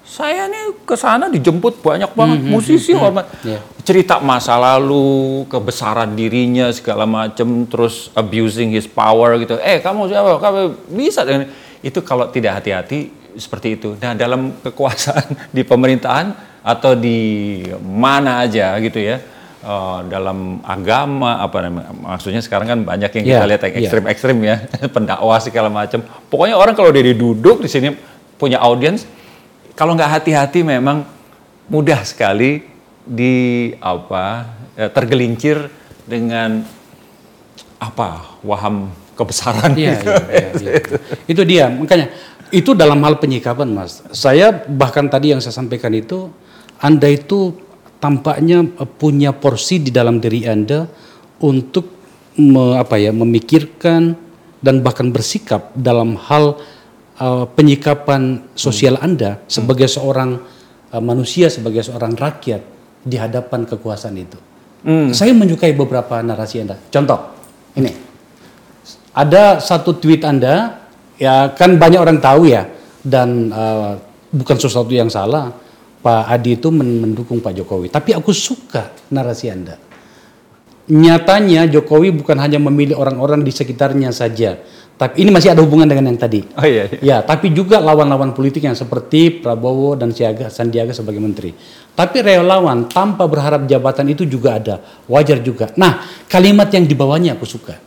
saya 0.05 0.45
nih 0.45 0.85
ke 0.85 0.93
sana 0.93 1.27
dijemput 1.27 1.81
banyak 1.81 2.13
banget 2.13 2.37
mm 2.39 2.45
-hmm, 2.45 2.53
musisi 2.53 2.93
mm 2.93 2.95
-hmm, 2.95 3.03
hormat 3.03 3.25
yeah. 3.41 3.61
cerita 3.81 4.21
masa 4.21 4.53
lalu 4.55 5.43
kebesaran 5.49 6.13
dirinya 6.13 6.69
segala 6.69 7.09
macam 7.09 7.65
terus 7.65 8.13
abusing 8.13 8.71
his 8.71 8.85
power 8.85 9.35
gitu. 9.41 9.57
Eh 9.59 9.81
kamu 9.81 10.07
siapa? 10.07 10.37
Kamu 10.37 10.61
bisa 10.93 11.25
itu 11.81 11.99
kalau 12.05 12.29
tidak 12.29 12.61
hati-hati 12.61 13.09
seperti 13.35 13.81
itu. 13.81 13.97
Nah 13.97 14.13
dalam 14.13 14.53
kekuasaan 14.65 15.51
di 15.51 15.65
pemerintahan 15.65 16.31
atau 16.65 16.97
di 16.97 17.61
mana 17.81 18.41
aja 18.41 18.73
gitu 18.81 18.97
ya 18.97 19.21
uh, 19.65 19.99
dalam 20.05 20.61
agama 20.61 21.41
apa 21.41 21.57
namanya 21.65 21.89
maksudnya 21.91 22.39
sekarang 22.45 22.67
kan 22.69 22.79
banyak 22.85 23.09
yang 23.09 23.25
kita 23.25 23.41
yeah, 23.41 23.49
lihat 23.49 23.61
yang 23.65 23.75
ekstrim-ekstrim 23.81 24.37
ya 24.45 24.55
pendakwah 24.95 25.41
segala 25.41 25.73
macam 25.73 26.05
pokoknya 26.29 26.55
orang 26.55 26.77
kalau 26.77 26.93
dia 26.93 27.01
duduk 27.11 27.65
di 27.65 27.69
sini 27.69 27.89
punya 28.37 28.61
audiens 28.61 29.09
kalau 29.73 29.97
nggak 29.97 30.21
hati-hati 30.21 30.61
memang 30.61 31.03
mudah 31.67 32.05
sekali 32.05 32.63
di 33.05 33.73
apa 33.81 34.53
ya, 34.77 34.87
tergelincir 34.93 35.67
dengan 36.05 36.61
apa 37.81 38.39
waham 38.45 38.93
kebesaran 39.17 39.73
iya, 39.73 39.97
itu. 39.97 40.07
Iya, 40.09 40.21
iya, 40.29 40.49
iya. 40.53 40.73
itu 41.25 41.41
dia 41.43 41.65
makanya 41.71 42.07
itu 42.53 42.77
dalam 42.77 43.01
hal 43.01 43.17
penyikapan 43.17 43.73
mas 43.73 44.05
saya 44.13 44.53
bahkan 44.53 45.09
tadi 45.09 45.33
yang 45.33 45.41
saya 45.41 45.55
sampaikan 45.55 45.91
itu 45.95 46.29
anda 46.77 47.07
itu 47.09 47.55
tampaknya 48.05 48.61
punya 49.01 49.33
porsi 49.33 49.81
di 49.81 49.89
dalam 49.89 50.21
diri 50.21 50.45
anda 50.45 50.85
untuk 51.41 51.89
me, 52.37 52.77
apa 52.77 53.01
ya 53.01 53.09
memikirkan 53.09 54.13
dan 54.61 54.85
bahkan 54.85 55.09
bersikap 55.09 55.73
dalam 55.73 56.13
hal 56.21 56.61
uh, 57.17 57.49
penyikapan 57.49 58.45
sosial 58.53 59.01
hmm. 59.01 59.05
Anda 59.05 59.31
sebagai 59.49 59.89
hmm. 59.89 59.95
seorang 59.97 60.29
uh, 60.93 61.01
manusia, 61.01 61.49
sebagai 61.49 61.81
seorang 61.81 62.13
rakyat 62.13 62.61
di 63.01 63.17
hadapan 63.17 63.65
kekuasaan 63.65 64.15
itu. 64.17 64.37
Hmm. 64.85 65.09
Saya 65.13 65.33
menyukai 65.33 65.73
beberapa 65.73 66.21
narasi 66.21 66.61
Anda. 66.61 66.77
Contoh, 66.77 67.19
ini. 67.73 67.89
Ada 69.15 69.57
satu 69.63 69.97
tweet 69.97 70.21
Anda, 70.21 70.85
ya 71.17 71.49
kan 71.57 71.81
banyak 71.81 71.97
orang 71.97 72.19
tahu 72.21 72.51
ya, 72.51 72.69
dan 73.01 73.49
uh, 73.49 73.97
bukan 74.29 74.57
sesuatu 74.61 74.91
yang 74.93 75.09
salah. 75.09 75.64
Pak 76.05 76.29
Adi 76.29 76.53
itu 76.53 76.69
mendukung 76.69 77.41
Pak 77.41 77.57
Jokowi. 77.57 77.89
Tapi 77.89 78.13
aku 78.13 78.29
suka 78.29 78.93
narasi 79.09 79.49
Anda. 79.49 79.81
Nyatanya 80.85 81.65
Jokowi 81.65 82.13
bukan 82.13 82.37
hanya 82.37 82.61
memilih 82.61 82.93
orang-orang 82.93 83.41
di 83.41 83.49
sekitarnya 83.49 84.13
saja, 84.13 84.61
tapi 85.01 85.25
ini 85.25 85.33
masih 85.33 85.57
ada 85.57 85.65
hubungan 85.65 85.89
dengan 85.89 86.13
yang 86.13 86.21
tadi. 86.21 86.45
Oh 86.53 86.61
iya. 86.61 86.85
iya. 86.93 86.99
Ya, 87.01 87.17
tapi 87.25 87.49
juga 87.49 87.81
lawan-lawan 87.81 88.37
politik 88.37 88.61
yang 88.61 88.77
seperti 88.77 89.41
Prabowo 89.41 89.97
dan 89.97 90.13
Sandiaga 90.13 90.93
sebagai 90.93 91.17
menteri. 91.17 91.57
Tapi 91.97 92.21
relawan 92.21 92.85
tanpa 92.85 93.25
berharap 93.25 93.65
jabatan 93.65 94.05
itu 94.13 94.29
juga 94.29 94.61
ada, 94.61 94.85
wajar 95.09 95.41
juga. 95.41 95.73
Nah, 95.73 96.05
kalimat 96.29 96.69
yang 96.69 96.85
dibawanya 96.85 97.33
aku 97.33 97.49
suka. 97.49 97.81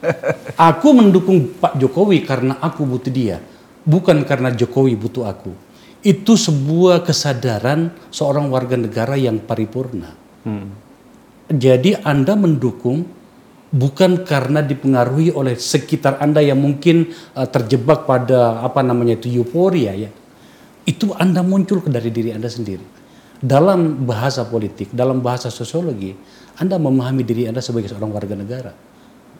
Aku 0.74 0.90
mendukung 0.90 1.54
Pak 1.60 1.76
Jokowi 1.76 2.24
karena 2.24 2.56
aku 2.56 2.88
butuh 2.88 3.12
dia, 3.12 3.36
bukan 3.84 4.24
karena 4.24 4.48
Jokowi 4.48 4.96
butuh 4.96 5.28
aku. 5.28 5.69
Itu 6.00 6.32
sebuah 6.36 7.04
kesadaran 7.04 7.92
seorang 8.08 8.48
warga 8.48 8.80
negara 8.80 9.20
yang 9.20 9.36
paripurna. 9.44 10.16
Hmm. 10.48 10.72
Jadi 11.50 11.98
Anda 12.00 12.38
mendukung 12.38 13.04
bukan 13.70 14.26
karena 14.26 14.64
dipengaruhi 14.64 15.30
oleh 15.30 15.54
sekitar 15.54 16.18
Anda 16.18 16.42
yang 16.42 16.58
mungkin 16.58 17.12
uh, 17.36 17.46
terjebak 17.46 18.08
pada 18.08 18.64
apa 18.64 18.80
namanya 18.80 19.20
itu 19.20 19.28
euforia 19.28 19.92
ya. 19.94 20.10
Itu 20.88 21.12
Anda 21.14 21.44
muncul 21.44 21.84
dari 21.84 22.08
diri 22.08 22.32
Anda 22.32 22.48
sendiri. 22.48 22.98
Dalam 23.40 24.04
bahasa 24.04 24.44
politik, 24.44 24.92
dalam 24.92 25.20
bahasa 25.24 25.48
sosiologi, 25.48 26.12
Anda 26.60 26.76
memahami 26.76 27.24
diri 27.24 27.48
Anda 27.48 27.60
sebagai 27.60 27.92
seorang 27.92 28.12
warga 28.12 28.34
negara. 28.36 28.72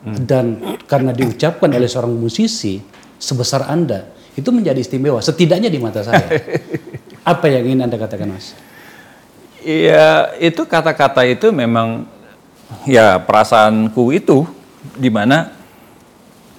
Hmm. 0.01 0.17
Dan 0.25 0.45
karena 0.89 1.13
diucapkan 1.13 1.69
oleh 1.69 1.85
seorang 1.85 2.13
musisi 2.13 2.81
sebesar 3.21 3.69
Anda, 3.69 4.09
itu 4.35 4.49
menjadi 4.49 4.79
istimewa 4.79 5.19
setidaknya 5.19 5.67
di 5.67 5.79
mata 5.79 6.03
saya. 6.05 6.27
Apa 7.31 7.51
yang 7.51 7.67
ingin 7.67 7.85
Anda 7.85 7.97
katakan, 8.01 8.31
Mas? 8.31 8.57
Iya, 9.61 10.33
itu 10.41 10.65
kata-kata 10.65 11.21
itu 11.29 11.53
memang 11.53 12.09
ya 12.89 13.21
perasaanku 13.21 14.09
itu 14.09 14.47
di 14.97 15.13
mana 15.13 15.53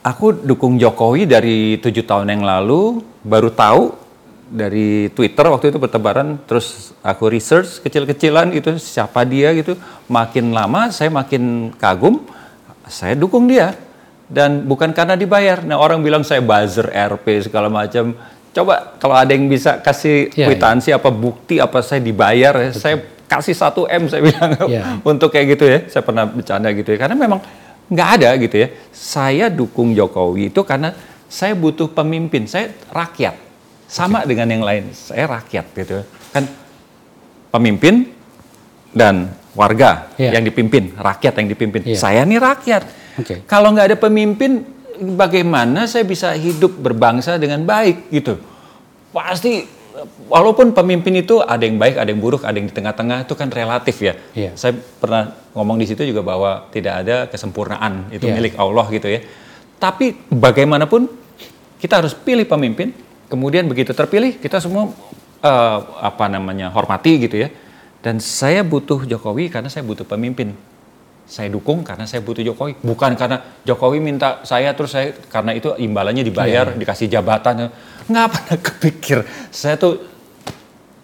aku 0.04 0.30
dukung 0.34 0.78
Jokowi 0.78 1.26
dari 1.26 1.78
tujuh 1.82 2.06
tahun 2.06 2.30
yang 2.30 2.42
lalu 2.46 3.02
baru 3.26 3.50
tahu 3.50 3.82
dari 4.52 5.08
Twitter 5.16 5.48
waktu 5.48 5.72
itu 5.72 5.78
bertebaran 5.80 6.36
terus 6.44 6.92
aku 7.00 7.32
research 7.32 7.80
kecil-kecilan 7.80 8.52
gitu 8.52 8.76
siapa 8.76 9.24
dia 9.24 9.50
gitu 9.56 9.74
makin 10.06 10.52
lama 10.52 10.92
saya 10.92 11.08
makin 11.08 11.72
kagum 11.80 12.20
saya 12.84 13.16
dukung 13.16 13.48
dia 13.48 13.72
dan 14.28 14.64
bukan 14.66 14.92
karena 14.92 15.18
dibayar. 15.18 15.64
Nah 15.64 15.78
orang 15.78 16.02
bilang 16.02 16.22
saya 16.22 16.42
buzzer 16.44 16.90
RP 16.90 17.48
segala 17.48 17.72
macam. 17.72 18.14
Coba 18.52 19.00
kalau 19.00 19.16
ada 19.16 19.32
yang 19.32 19.48
bisa 19.48 19.80
kasih 19.80 20.28
ya, 20.36 20.44
kwitansi 20.44 20.92
ya. 20.92 21.00
apa 21.00 21.08
bukti 21.08 21.56
apa 21.56 21.80
saya 21.80 22.04
dibayar 22.04 22.52
ya, 22.52 22.70
saya 22.76 23.00
kasih 23.24 23.56
satu 23.56 23.88
m 23.88 24.06
saya 24.12 24.20
bilang. 24.20 24.50
Yeah. 24.68 25.00
untuk 25.10 25.32
kayak 25.32 25.56
gitu 25.56 25.64
ya. 25.68 25.78
Saya 25.88 26.02
pernah 26.04 26.28
bercanda 26.28 26.68
gitu 26.72 26.92
ya. 26.92 26.98
Karena 27.00 27.16
memang 27.16 27.40
nggak 27.88 28.08
ada 28.20 28.30
gitu 28.36 28.56
ya. 28.60 28.68
Saya 28.92 29.48
dukung 29.48 29.96
Jokowi 29.96 30.52
itu 30.52 30.60
karena 30.68 30.92
saya 31.32 31.56
butuh 31.56 31.88
pemimpin. 31.88 32.44
Saya 32.44 32.72
rakyat. 32.92 33.34
Sama 33.88 34.24
okay. 34.24 34.32
dengan 34.36 34.48
yang 34.52 34.64
lain. 34.64 34.84
Saya 34.92 35.28
rakyat 35.28 35.66
gitu 35.76 36.00
kan 36.32 36.48
pemimpin 37.52 38.08
dan 38.96 39.28
warga 39.52 40.08
yeah. 40.16 40.32
yang 40.32 40.44
dipimpin. 40.48 40.96
Rakyat 40.96 41.44
yang 41.44 41.48
dipimpin. 41.52 41.80
Yeah. 41.84 42.00
saya 42.00 42.24
nih 42.24 42.40
rakyat 42.40 43.01
okay. 43.18 43.44
kalau 43.44 43.72
nggak 43.72 43.94
ada 43.94 43.98
pemimpin 43.98 44.64
bagaimana 45.16 45.88
saya 45.88 46.06
bisa 46.06 46.32
hidup 46.36 46.78
berbangsa 46.78 47.36
dengan 47.36 47.64
baik 47.64 48.12
gitu 48.12 48.38
pasti 49.12 49.82
walaupun 50.28 50.72
pemimpin 50.72 51.20
itu 51.20 51.40
ada 51.40 51.62
yang 51.62 51.76
baik, 51.76 52.00
ada 52.00 52.08
yang 52.08 52.20
buruk, 52.20 52.42
ada 52.42 52.56
yang 52.56 52.68
di 52.68 52.74
tengah-tengah 52.74 53.28
itu 53.28 53.34
kan 53.36 53.48
relatif 53.52 53.96
ya. 54.00 54.14
Yeah. 54.32 54.52
Saya 54.56 54.76
pernah 54.76 55.36
ngomong 55.52 55.76
di 55.80 55.86
situ 55.88 56.02
juga 56.08 56.24
bahwa 56.24 56.68
tidak 56.72 56.94
ada 57.04 57.16
kesempurnaan 57.28 58.12
itu 58.12 58.24
yeah. 58.26 58.36
milik 58.36 58.54
Allah 58.56 58.86
gitu 58.88 59.08
ya. 59.08 59.20
Tapi 59.76 60.16
bagaimanapun 60.30 61.10
kita 61.78 62.00
harus 62.02 62.16
pilih 62.16 62.46
pemimpin. 62.48 62.94
Kemudian 63.28 63.64
begitu 63.64 63.96
terpilih 63.96 64.36
kita 64.36 64.60
semua 64.60 64.92
uh, 65.40 65.78
apa 66.00 66.28
namanya 66.28 66.68
hormati 66.72 67.16
gitu 67.20 67.40
ya. 67.40 67.48
Dan 68.02 68.18
saya 68.18 68.66
butuh 68.66 69.06
Jokowi 69.06 69.48
karena 69.48 69.70
saya 69.70 69.86
butuh 69.86 70.04
pemimpin. 70.04 70.52
Saya 71.32 71.48
dukung 71.48 71.80
karena 71.80 72.04
saya 72.04 72.20
butuh 72.20 72.44
Jokowi, 72.44 72.84
bukan 72.84 73.16
karena 73.16 73.40
Jokowi 73.64 74.04
minta 74.04 74.44
saya 74.44 74.76
terus 74.76 74.92
saya 74.92 75.16
karena 75.32 75.56
itu 75.56 75.72
imbalannya 75.72 76.20
dibayar, 76.20 76.68
yeah. 76.68 76.76
dikasih 76.76 77.08
jabatan 77.08 77.72
nggak 78.04 78.26
pernah 78.36 78.58
kepikir. 78.60 79.18
Saya 79.48 79.80
tuh 79.80 79.96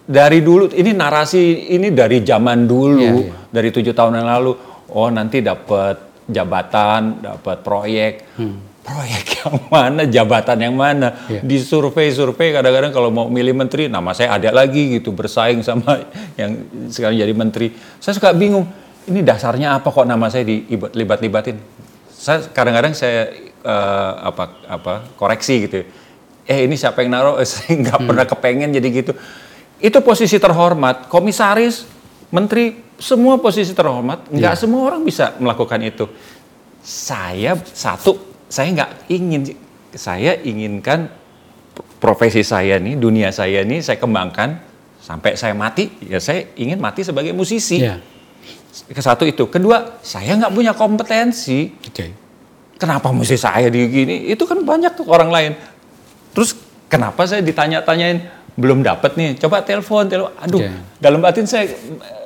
dari 0.05 0.45
dulu 0.45 0.69
ini 0.77 0.93
narasi 0.93 1.73
ini 1.73 1.97
dari 1.97 2.21
zaman 2.21 2.69
dulu 2.69 3.01
yeah, 3.01 3.25
yeah. 3.25 3.49
dari 3.49 3.73
tujuh 3.73 3.97
tahun 3.97 4.21
yang 4.21 4.29
lalu. 4.29 4.53
Oh 4.93 5.09
nanti 5.09 5.41
dapat 5.41 6.25
jabatan, 6.29 7.25
dapat 7.25 7.65
proyek. 7.65 8.13
Hmm. 8.37 8.69
Proyek 8.85 9.25
yang 9.41 9.57
mana, 9.73 10.03
jabatan 10.05 10.59
yang 10.61 10.77
mana? 10.77 11.25
Yeah. 11.25 11.41
Di 11.41 11.57
survei-survei 11.57 12.53
kadang-kadang 12.53 12.93
kalau 12.93 13.09
mau 13.09 13.33
milih 13.33 13.57
menteri, 13.57 13.89
nama 13.89 14.13
saya 14.13 14.37
ada 14.37 14.53
lagi 14.53 15.01
gitu 15.01 15.17
bersaing 15.17 15.65
sama 15.65 16.05
yang 16.41 16.69
sekarang 16.93 17.17
jadi 17.17 17.33
menteri. 17.33 17.73
Saya 17.97 18.13
suka 18.13 18.37
bingung. 18.37 18.88
Ini 19.09 19.25
dasarnya 19.25 19.81
apa 19.81 19.89
kok 19.89 20.05
nama 20.05 20.29
saya 20.29 20.45
dilibat-libatin? 20.45 21.57
Saya 22.13 22.45
kadang-kadang 22.53 22.93
saya 22.93 23.33
uh, 23.65 24.13
apa 24.29 24.45
apa 24.69 24.93
koreksi 25.17 25.65
gitu 25.65 25.83
eh 26.49 26.65
ini 26.65 26.75
siapa 26.81 27.05
yang 27.05 27.13
naruh, 27.13 27.37
eh, 27.43 27.47
saya 27.47 27.77
nggak 27.77 28.01
hmm. 28.01 28.09
pernah 28.09 28.25
kepengen 28.25 28.71
jadi 28.73 28.89
gitu. 28.89 29.13
Itu 29.79 30.03
posisi 30.03 30.41
terhormat, 30.41 31.07
komisaris, 31.07 31.87
menteri, 32.33 32.83
semua 32.99 33.39
posisi 33.39 33.77
terhormat, 33.77 34.27
nggak 34.33 34.55
yeah. 34.57 34.59
semua 34.59 34.91
orang 34.91 35.05
bisa 35.05 35.37
melakukan 35.39 35.79
itu. 35.85 36.09
Saya 36.83 37.55
satu, 37.63 38.17
saya 38.49 38.75
nggak 38.75 38.91
ingin, 39.13 39.55
saya 39.93 40.35
inginkan 40.41 41.13
profesi 42.03 42.43
saya 42.43 42.81
nih, 42.81 42.99
dunia 42.99 43.31
saya 43.31 43.63
nih, 43.63 43.85
saya 43.85 44.01
kembangkan 44.01 44.67
sampai 44.99 45.39
saya 45.39 45.55
mati 45.55 45.89
ya 46.05 46.19
saya 46.19 46.53
ingin 46.59 46.81
mati 46.81 47.07
sebagai 47.07 47.31
musisi. 47.37 47.85
Ya. 47.85 48.03
Ke 48.87 49.03
satu 49.03 49.27
itu, 49.27 49.49
kedua 49.51 49.99
saya 50.05 50.39
nggak 50.39 50.53
punya 50.55 50.73
kompetensi. 50.77 51.73
Oke. 51.75 52.07
Kenapa 52.79 53.11
mesti 53.11 53.35
saya 53.35 53.67
di 53.67 53.83
gini? 53.91 54.31
Itu 54.31 54.47
kan 54.47 54.63
banyak 54.63 54.95
tuh 54.95 55.07
orang 55.11 55.31
lain. 55.35 55.53
Terus 56.31 56.55
kenapa 56.87 57.27
saya 57.27 57.43
ditanya-tanyain 57.43 58.31
belum 58.55 58.87
dapat 58.87 59.19
nih? 59.19 59.35
Coba 59.43 59.67
telepon, 59.67 60.07
telepon. 60.07 60.31
Aduh, 60.39 60.63
Oke. 60.63 60.71
dalam 61.03 61.19
batin 61.19 61.47
saya 61.47 61.67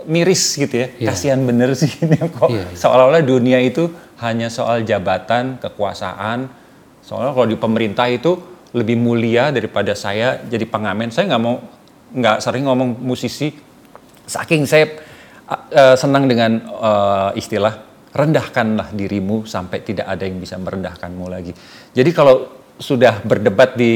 miris 0.05 0.57
gitu 0.57 0.73
ya. 0.73 0.87
Iya. 1.01 1.09
Kasihan 1.13 1.41
bener 1.41 1.73
sih 1.73 1.89
ini 2.05 2.21
kok. 2.21 2.53
Iya. 2.53 2.69
Seolah-olah 2.77 3.25
dunia 3.25 3.61
itu 3.65 3.89
hanya 4.21 4.53
soal 4.53 4.85
jabatan, 4.85 5.57
kekuasaan. 5.57 6.53
Soalnya 7.01 7.33
kalau 7.33 7.49
di 7.49 7.57
pemerintah 7.57 8.07
itu 8.13 8.37
lebih 8.73 8.97
mulia 8.97 9.53
daripada 9.53 9.93
saya 9.93 10.41
jadi 10.45 10.69
pengamen. 10.69 11.09
Saya 11.09 11.33
nggak 11.33 11.43
mau 11.43 11.61
nggak 12.13 12.37
sering 12.45 12.69
ngomong 12.69 13.01
musisi. 13.01 13.53
Saking 14.29 14.69
saya 14.69 14.89
uh, 15.53 15.97
senang 15.97 16.27
dengan 16.27 16.61
uh, 16.69 17.31
istilah 17.37 17.93
rendahkanlah 18.13 18.93
dirimu 18.93 19.49
sampai 19.49 19.81
tidak 19.81 20.05
ada 20.05 20.25
yang 20.29 20.37
bisa 20.37 20.61
merendahkanmu 20.61 21.27
lagi. 21.33 21.53
Jadi 21.97 22.11
kalau 22.13 22.61
sudah 22.77 23.25
berdebat 23.25 23.79
di 23.79 23.93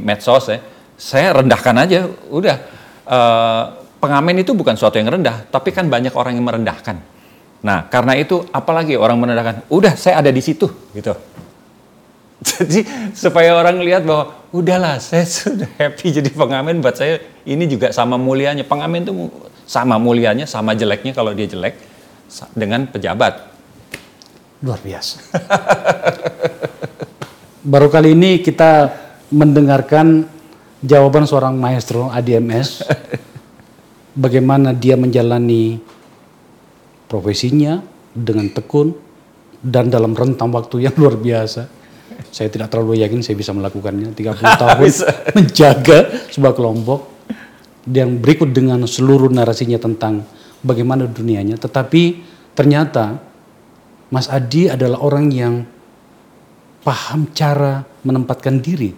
medsos 0.00 0.48
ya, 0.48 0.58
saya 0.96 1.36
rendahkan 1.36 1.76
aja. 1.76 2.08
Udah 2.32 2.56
uh, 3.04 3.62
pengamen 4.00 4.40
itu 4.40 4.56
bukan 4.56 4.76
suatu 4.80 4.96
yang 4.96 5.12
rendah, 5.12 5.48
tapi 5.52 5.76
kan 5.76 5.88
banyak 5.92 6.16
orang 6.16 6.40
yang 6.40 6.46
merendahkan. 6.46 6.96
Nah, 7.60 7.92
karena 7.92 8.16
itu 8.16 8.40
apalagi 8.48 8.96
orang 8.96 9.20
merendahkan, 9.20 9.68
udah 9.68 9.92
saya 9.92 10.24
ada 10.24 10.32
di 10.32 10.40
situ 10.40 10.64
gitu. 10.96 11.12
Jadi 12.40 12.88
supaya 13.12 13.52
orang 13.52 13.84
lihat 13.84 14.08
bahwa 14.08 14.32
udahlah 14.48 14.96
saya 14.96 15.28
sudah 15.28 15.68
happy 15.76 16.08
jadi 16.08 16.30
pengamen 16.32 16.80
buat 16.80 16.96
saya 16.96 17.20
ini 17.44 17.68
juga 17.68 17.92
sama 17.92 18.16
mulianya. 18.16 18.64
Pengamen 18.64 19.04
itu 19.04 19.12
sama 19.68 20.00
mulianya, 20.00 20.48
sama 20.48 20.72
jeleknya 20.72 21.12
kalau 21.12 21.36
dia 21.36 21.44
jelek 21.44 21.76
dengan 22.56 22.88
pejabat. 22.88 23.52
Luar 24.64 24.80
biasa. 24.80 25.20
Baru 27.60 27.92
kali 27.92 28.16
ini 28.16 28.40
kita 28.40 28.88
mendengarkan 29.28 30.24
jawaban 30.80 31.28
seorang 31.28 31.60
maestro 31.60 32.08
ADMS 32.08 32.88
bagaimana 34.16 34.72
dia 34.72 34.96
menjalani 34.96 35.76
profesinya 37.04 37.84
dengan 38.16 38.48
tekun 38.48 38.96
dan 39.60 39.92
dalam 39.92 40.16
rentang 40.16 40.48
waktu 40.50 40.88
yang 40.88 40.96
luar 40.96 41.20
biasa. 41.20 41.79
Saya 42.30 42.48
tidak 42.48 42.70
terlalu 42.70 43.02
yakin 43.02 43.22
saya 43.22 43.34
bisa 43.34 43.50
melakukannya. 43.50 44.14
30 44.14 44.40
tahun 44.62 44.78
menjaga 45.34 45.98
sebuah 46.30 46.54
kelompok 46.54 47.00
yang 47.90 48.18
berikut 48.22 48.54
dengan 48.54 48.86
seluruh 48.86 49.30
narasinya 49.30 49.78
tentang 49.78 50.22
bagaimana 50.62 51.10
dunianya. 51.10 51.58
Tetapi 51.58 52.02
ternyata 52.54 53.18
Mas 54.10 54.26
Adi 54.26 54.66
adalah 54.66 54.98
orang 55.02 55.26
yang 55.30 55.54
paham 56.82 57.30
cara 57.30 57.84
menempatkan 58.02 58.58
diri 58.58 58.90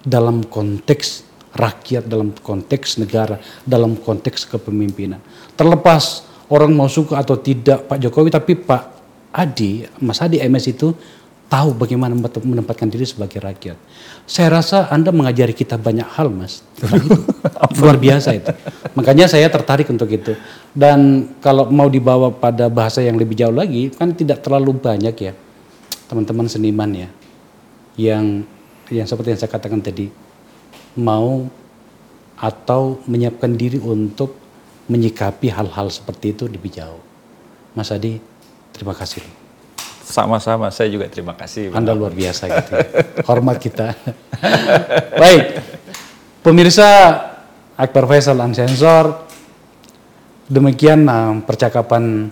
dalam 0.00 0.42
konteks 0.46 1.30
rakyat, 1.54 2.06
dalam 2.06 2.32
konteks 2.34 2.98
negara, 3.02 3.36
dalam 3.66 3.98
konteks 3.98 4.48
kepemimpinan. 4.48 5.20
Terlepas 5.54 6.26
orang 6.50 6.72
mau 6.74 6.88
suka 6.90 7.20
atau 7.20 7.38
tidak 7.38 7.86
Pak 7.86 7.98
Jokowi, 8.00 8.30
tapi 8.32 8.52
Pak 8.56 8.82
Adi, 9.30 9.86
Mas 10.02 10.18
Adi 10.18 10.42
MS 10.42 10.74
itu 10.74 10.90
tahu 11.50 11.74
bagaimana 11.74 12.14
menempatkan 12.14 12.86
diri 12.86 13.02
sebagai 13.02 13.42
rakyat. 13.42 13.74
Saya 14.22 14.62
rasa 14.62 14.86
Anda 14.86 15.10
mengajari 15.10 15.50
kita 15.50 15.74
banyak 15.74 16.06
hal, 16.06 16.30
Mas. 16.30 16.62
itu. 16.78 17.18
Luar 17.82 17.98
biasa 17.98 18.38
itu. 18.38 18.54
Makanya 18.94 19.26
saya 19.26 19.50
tertarik 19.50 19.90
untuk 19.90 20.06
itu. 20.06 20.38
Dan 20.70 21.26
kalau 21.42 21.66
mau 21.66 21.90
dibawa 21.90 22.30
pada 22.30 22.70
bahasa 22.70 23.02
yang 23.02 23.18
lebih 23.18 23.34
jauh 23.34 23.52
lagi, 23.52 23.90
kan 23.90 24.14
tidak 24.14 24.46
terlalu 24.46 24.78
banyak 24.78 25.16
ya 25.18 25.34
teman-teman 26.10 26.50
seniman 26.50 26.90
ya 26.90 27.08
yang 27.94 28.42
yang 28.90 29.06
seperti 29.06 29.30
yang 29.30 29.38
saya 29.38 29.54
katakan 29.54 29.78
tadi 29.78 30.10
mau 30.98 31.46
atau 32.34 32.98
menyiapkan 33.06 33.54
diri 33.54 33.78
untuk 33.78 34.34
menyikapi 34.90 35.54
hal-hal 35.54 35.86
seperti 35.86 36.34
itu 36.34 36.50
lebih 36.50 36.74
jauh. 36.74 36.98
Mas 37.78 37.94
Adi, 37.94 38.18
terima 38.74 38.90
kasih. 38.90 39.39
Sama-sama, 40.10 40.74
saya 40.74 40.90
juga 40.90 41.06
terima 41.06 41.38
kasih. 41.38 41.70
Anda 41.70 41.94
luar 41.94 42.10
biasa 42.10 42.50
gitu. 42.50 42.70
ya. 42.74 42.86
Hormat 43.30 43.56
kita. 43.62 43.94
Baik. 45.22 45.62
Pemirsa 46.42 46.88
Akbar 47.78 48.10
Faisal 48.10 48.42
Unsensor, 48.42 49.30
demikian 50.50 51.06
uh, 51.06 51.38
percakapan 51.46 52.26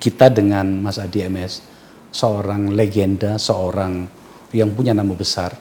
kita 0.00 0.32
dengan 0.32 0.64
Mas 0.80 0.96
Adi 0.96 1.20
MS, 1.28 1.60
seorang 2.08 2.72
legenda, 2.72 3.36
seorang 3.36 4.08
yang 4.56 4.72
punya 4.72 4.96
nama 4.96 5.12
besar. 5.12 5.52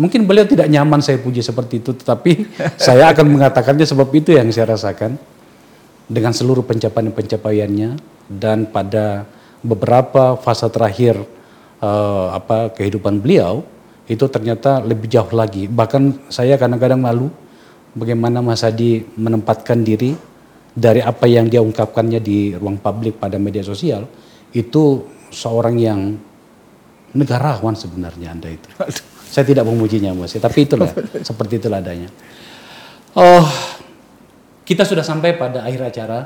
Mungkin 0.00 0.24
beliau 0.24 0.48
tidak 0.48 0.72
nyaman 0.72 1.04
saya 1.04 1.20
puji 1.20 1.44
seperti 1.44 1.84
itu, 1.84 1.92
tetapi 1.92 2.48
saya 2.80 3.12
akan 3.12 3.28
mengatakannya 3.28 3.84
sebab 3.84 4.08
itu 4.16 4.32
yang 4.32 4.48
saya 4.48 4.72
rasakan 4.72 5.20
dengan 6.08 6.32
seluruh 6.32 6.64
pencapaian-pencapaiannya 6.64 8.00
dan 8.32 8.64
pada 8.72 9.28
beberapa 9.62 10.36
fase 10.36 10.66
terakhir 10.68 11.18
eh, 11.78 12.26
apa 12.34 12.74
kehidupan 12.74 13.22
beliau 13.22 13.62
itu 14.10 14.26
ternyata 14.28 14.82
lebih 14.82 15.08
jauh 15.08 15.30
lagi. 15.32 15.70
Bahkan 15.70 16.28
saya 16.28 16.58
kadang-kadang 16.58 16.98
malu 16.98 17.30
bagaimana 17.94 18.42
Mas 18.42 18.66
Adi 18.66 19.06
menempatkan 19.16 19.80
diri 19.80 20.12
dari 20.72 21.00
apa 21.04 21.28
yang 21.28 21.46
dia 21.46 21.60
ungkapkannya 21.60 22.20
di 22.20 22.56
ruang 22.56 22.80
publik 22.80 23.20
pada 23.20 23.36
media 23.36 23.60
sosial 23.62 24.08
itu 24.52 25.06
seorang 25.32 25.76
yang 25.80 26.00
negarawan 27.12 27.76
sebenarnya 27.76 28.32
Anda 28.32 28.52
itu. 28.52 28.68
Saya 29.32 29.48
tidak 29.48 29.64
memujinya 29.64 30.12
Mas, 30.12 30.36
tapi 30.36 30.68
itulah 30.68 30.92
seperti 31.28 31.56
itulah 31.56 31.80
adanya. 31.80 32.08
Oh, 33.16 33.44
kita 34.64 34.84
sudah 34.84 35.04
sampai 35.04 35.36
pada 35.36 35.64
akhir 35.64 35.92
acara. 35.92 36.20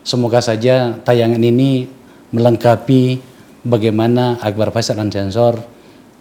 Semoga 0.00 0.40
saja 0.40 0.96
tayangan 1.04 1.44
ini 1.44 1.99
melengkapi 2.30 3.18
bagaimana 3.66 4.38
Akbar 4.40 4.70
Faisal 4.72 4.98
dan 4.98 5.10
Sensor 5.12 5.58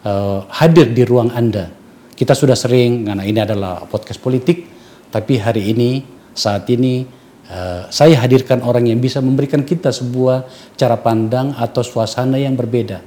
eh, 0.03 0.39
hadir 0.59 0.91
di 0.91 1.03
ruang 1.05 1.31
Anda. 1.31 1.71
Kita 2.19 2.35
sudah 2.35 2.57
sering, 2.57 3.07
karena 3.07 3.23
ini 3.23 3.39
adalah 3.39 3.87
podcast 3.87 4.19
politik, 4.19 4.67
tapi 5.07 5.39
hari 5.39 5.71
ini, 5.71 6.03
saat 6.35 6.67
ini, 6.67 7.07
eh, 7.47 7.83
saya 7.87 8.19
hadirkan 8.19 8.59
orang 8.65 8.91
yang 8.91 8.99
bisa 8.99 9.23
memberikan 9.23 9.63
kita 9.63 9.93
sebuah 9.93 10.45
cara 10.75 10.99
pandang 10.99 11.55
atau 11.55 11.81
suasana 11.81 12.35
yang 12.35 12.59
berbeda. 12.59 12.99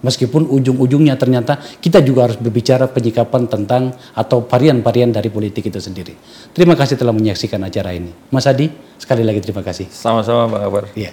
Meskipun 0.00 0.48
ujung-ujungnya 0.48 1.12
ternyata 1.20 1.60
kita 1.60 2.00
juga 2.00 2.24
harus 2.24 2.40
berbicara 2.40 2.88
penyikapan 2.88 3.44
tentang 3.52 3.92
atau 4.16 4.48
varian-varian 4.48 5.12
dari 5.12 5.28
politik 5.28 5.68
itu 5.68 5.76
sendiri. 5.76 6.16
Terima 6.56 6.72
kasih 6.72 6.96
telah 6.96 7.12
menyaksikan 7.12 7.60
acara 7.60 7.92
ini. 7.92 8.08
Mas 8.32 8.48
Adi, 8.48 8.72
sekali 8.96 9.20
lagi 9.20 9.44
terima 9.44 9.60
kasih. 9.60 9.92
Sama-sama 9.92 10.48
Bang 10.48 10.64
Akbar. 10.64 10.88
Iya. 10.96 11.12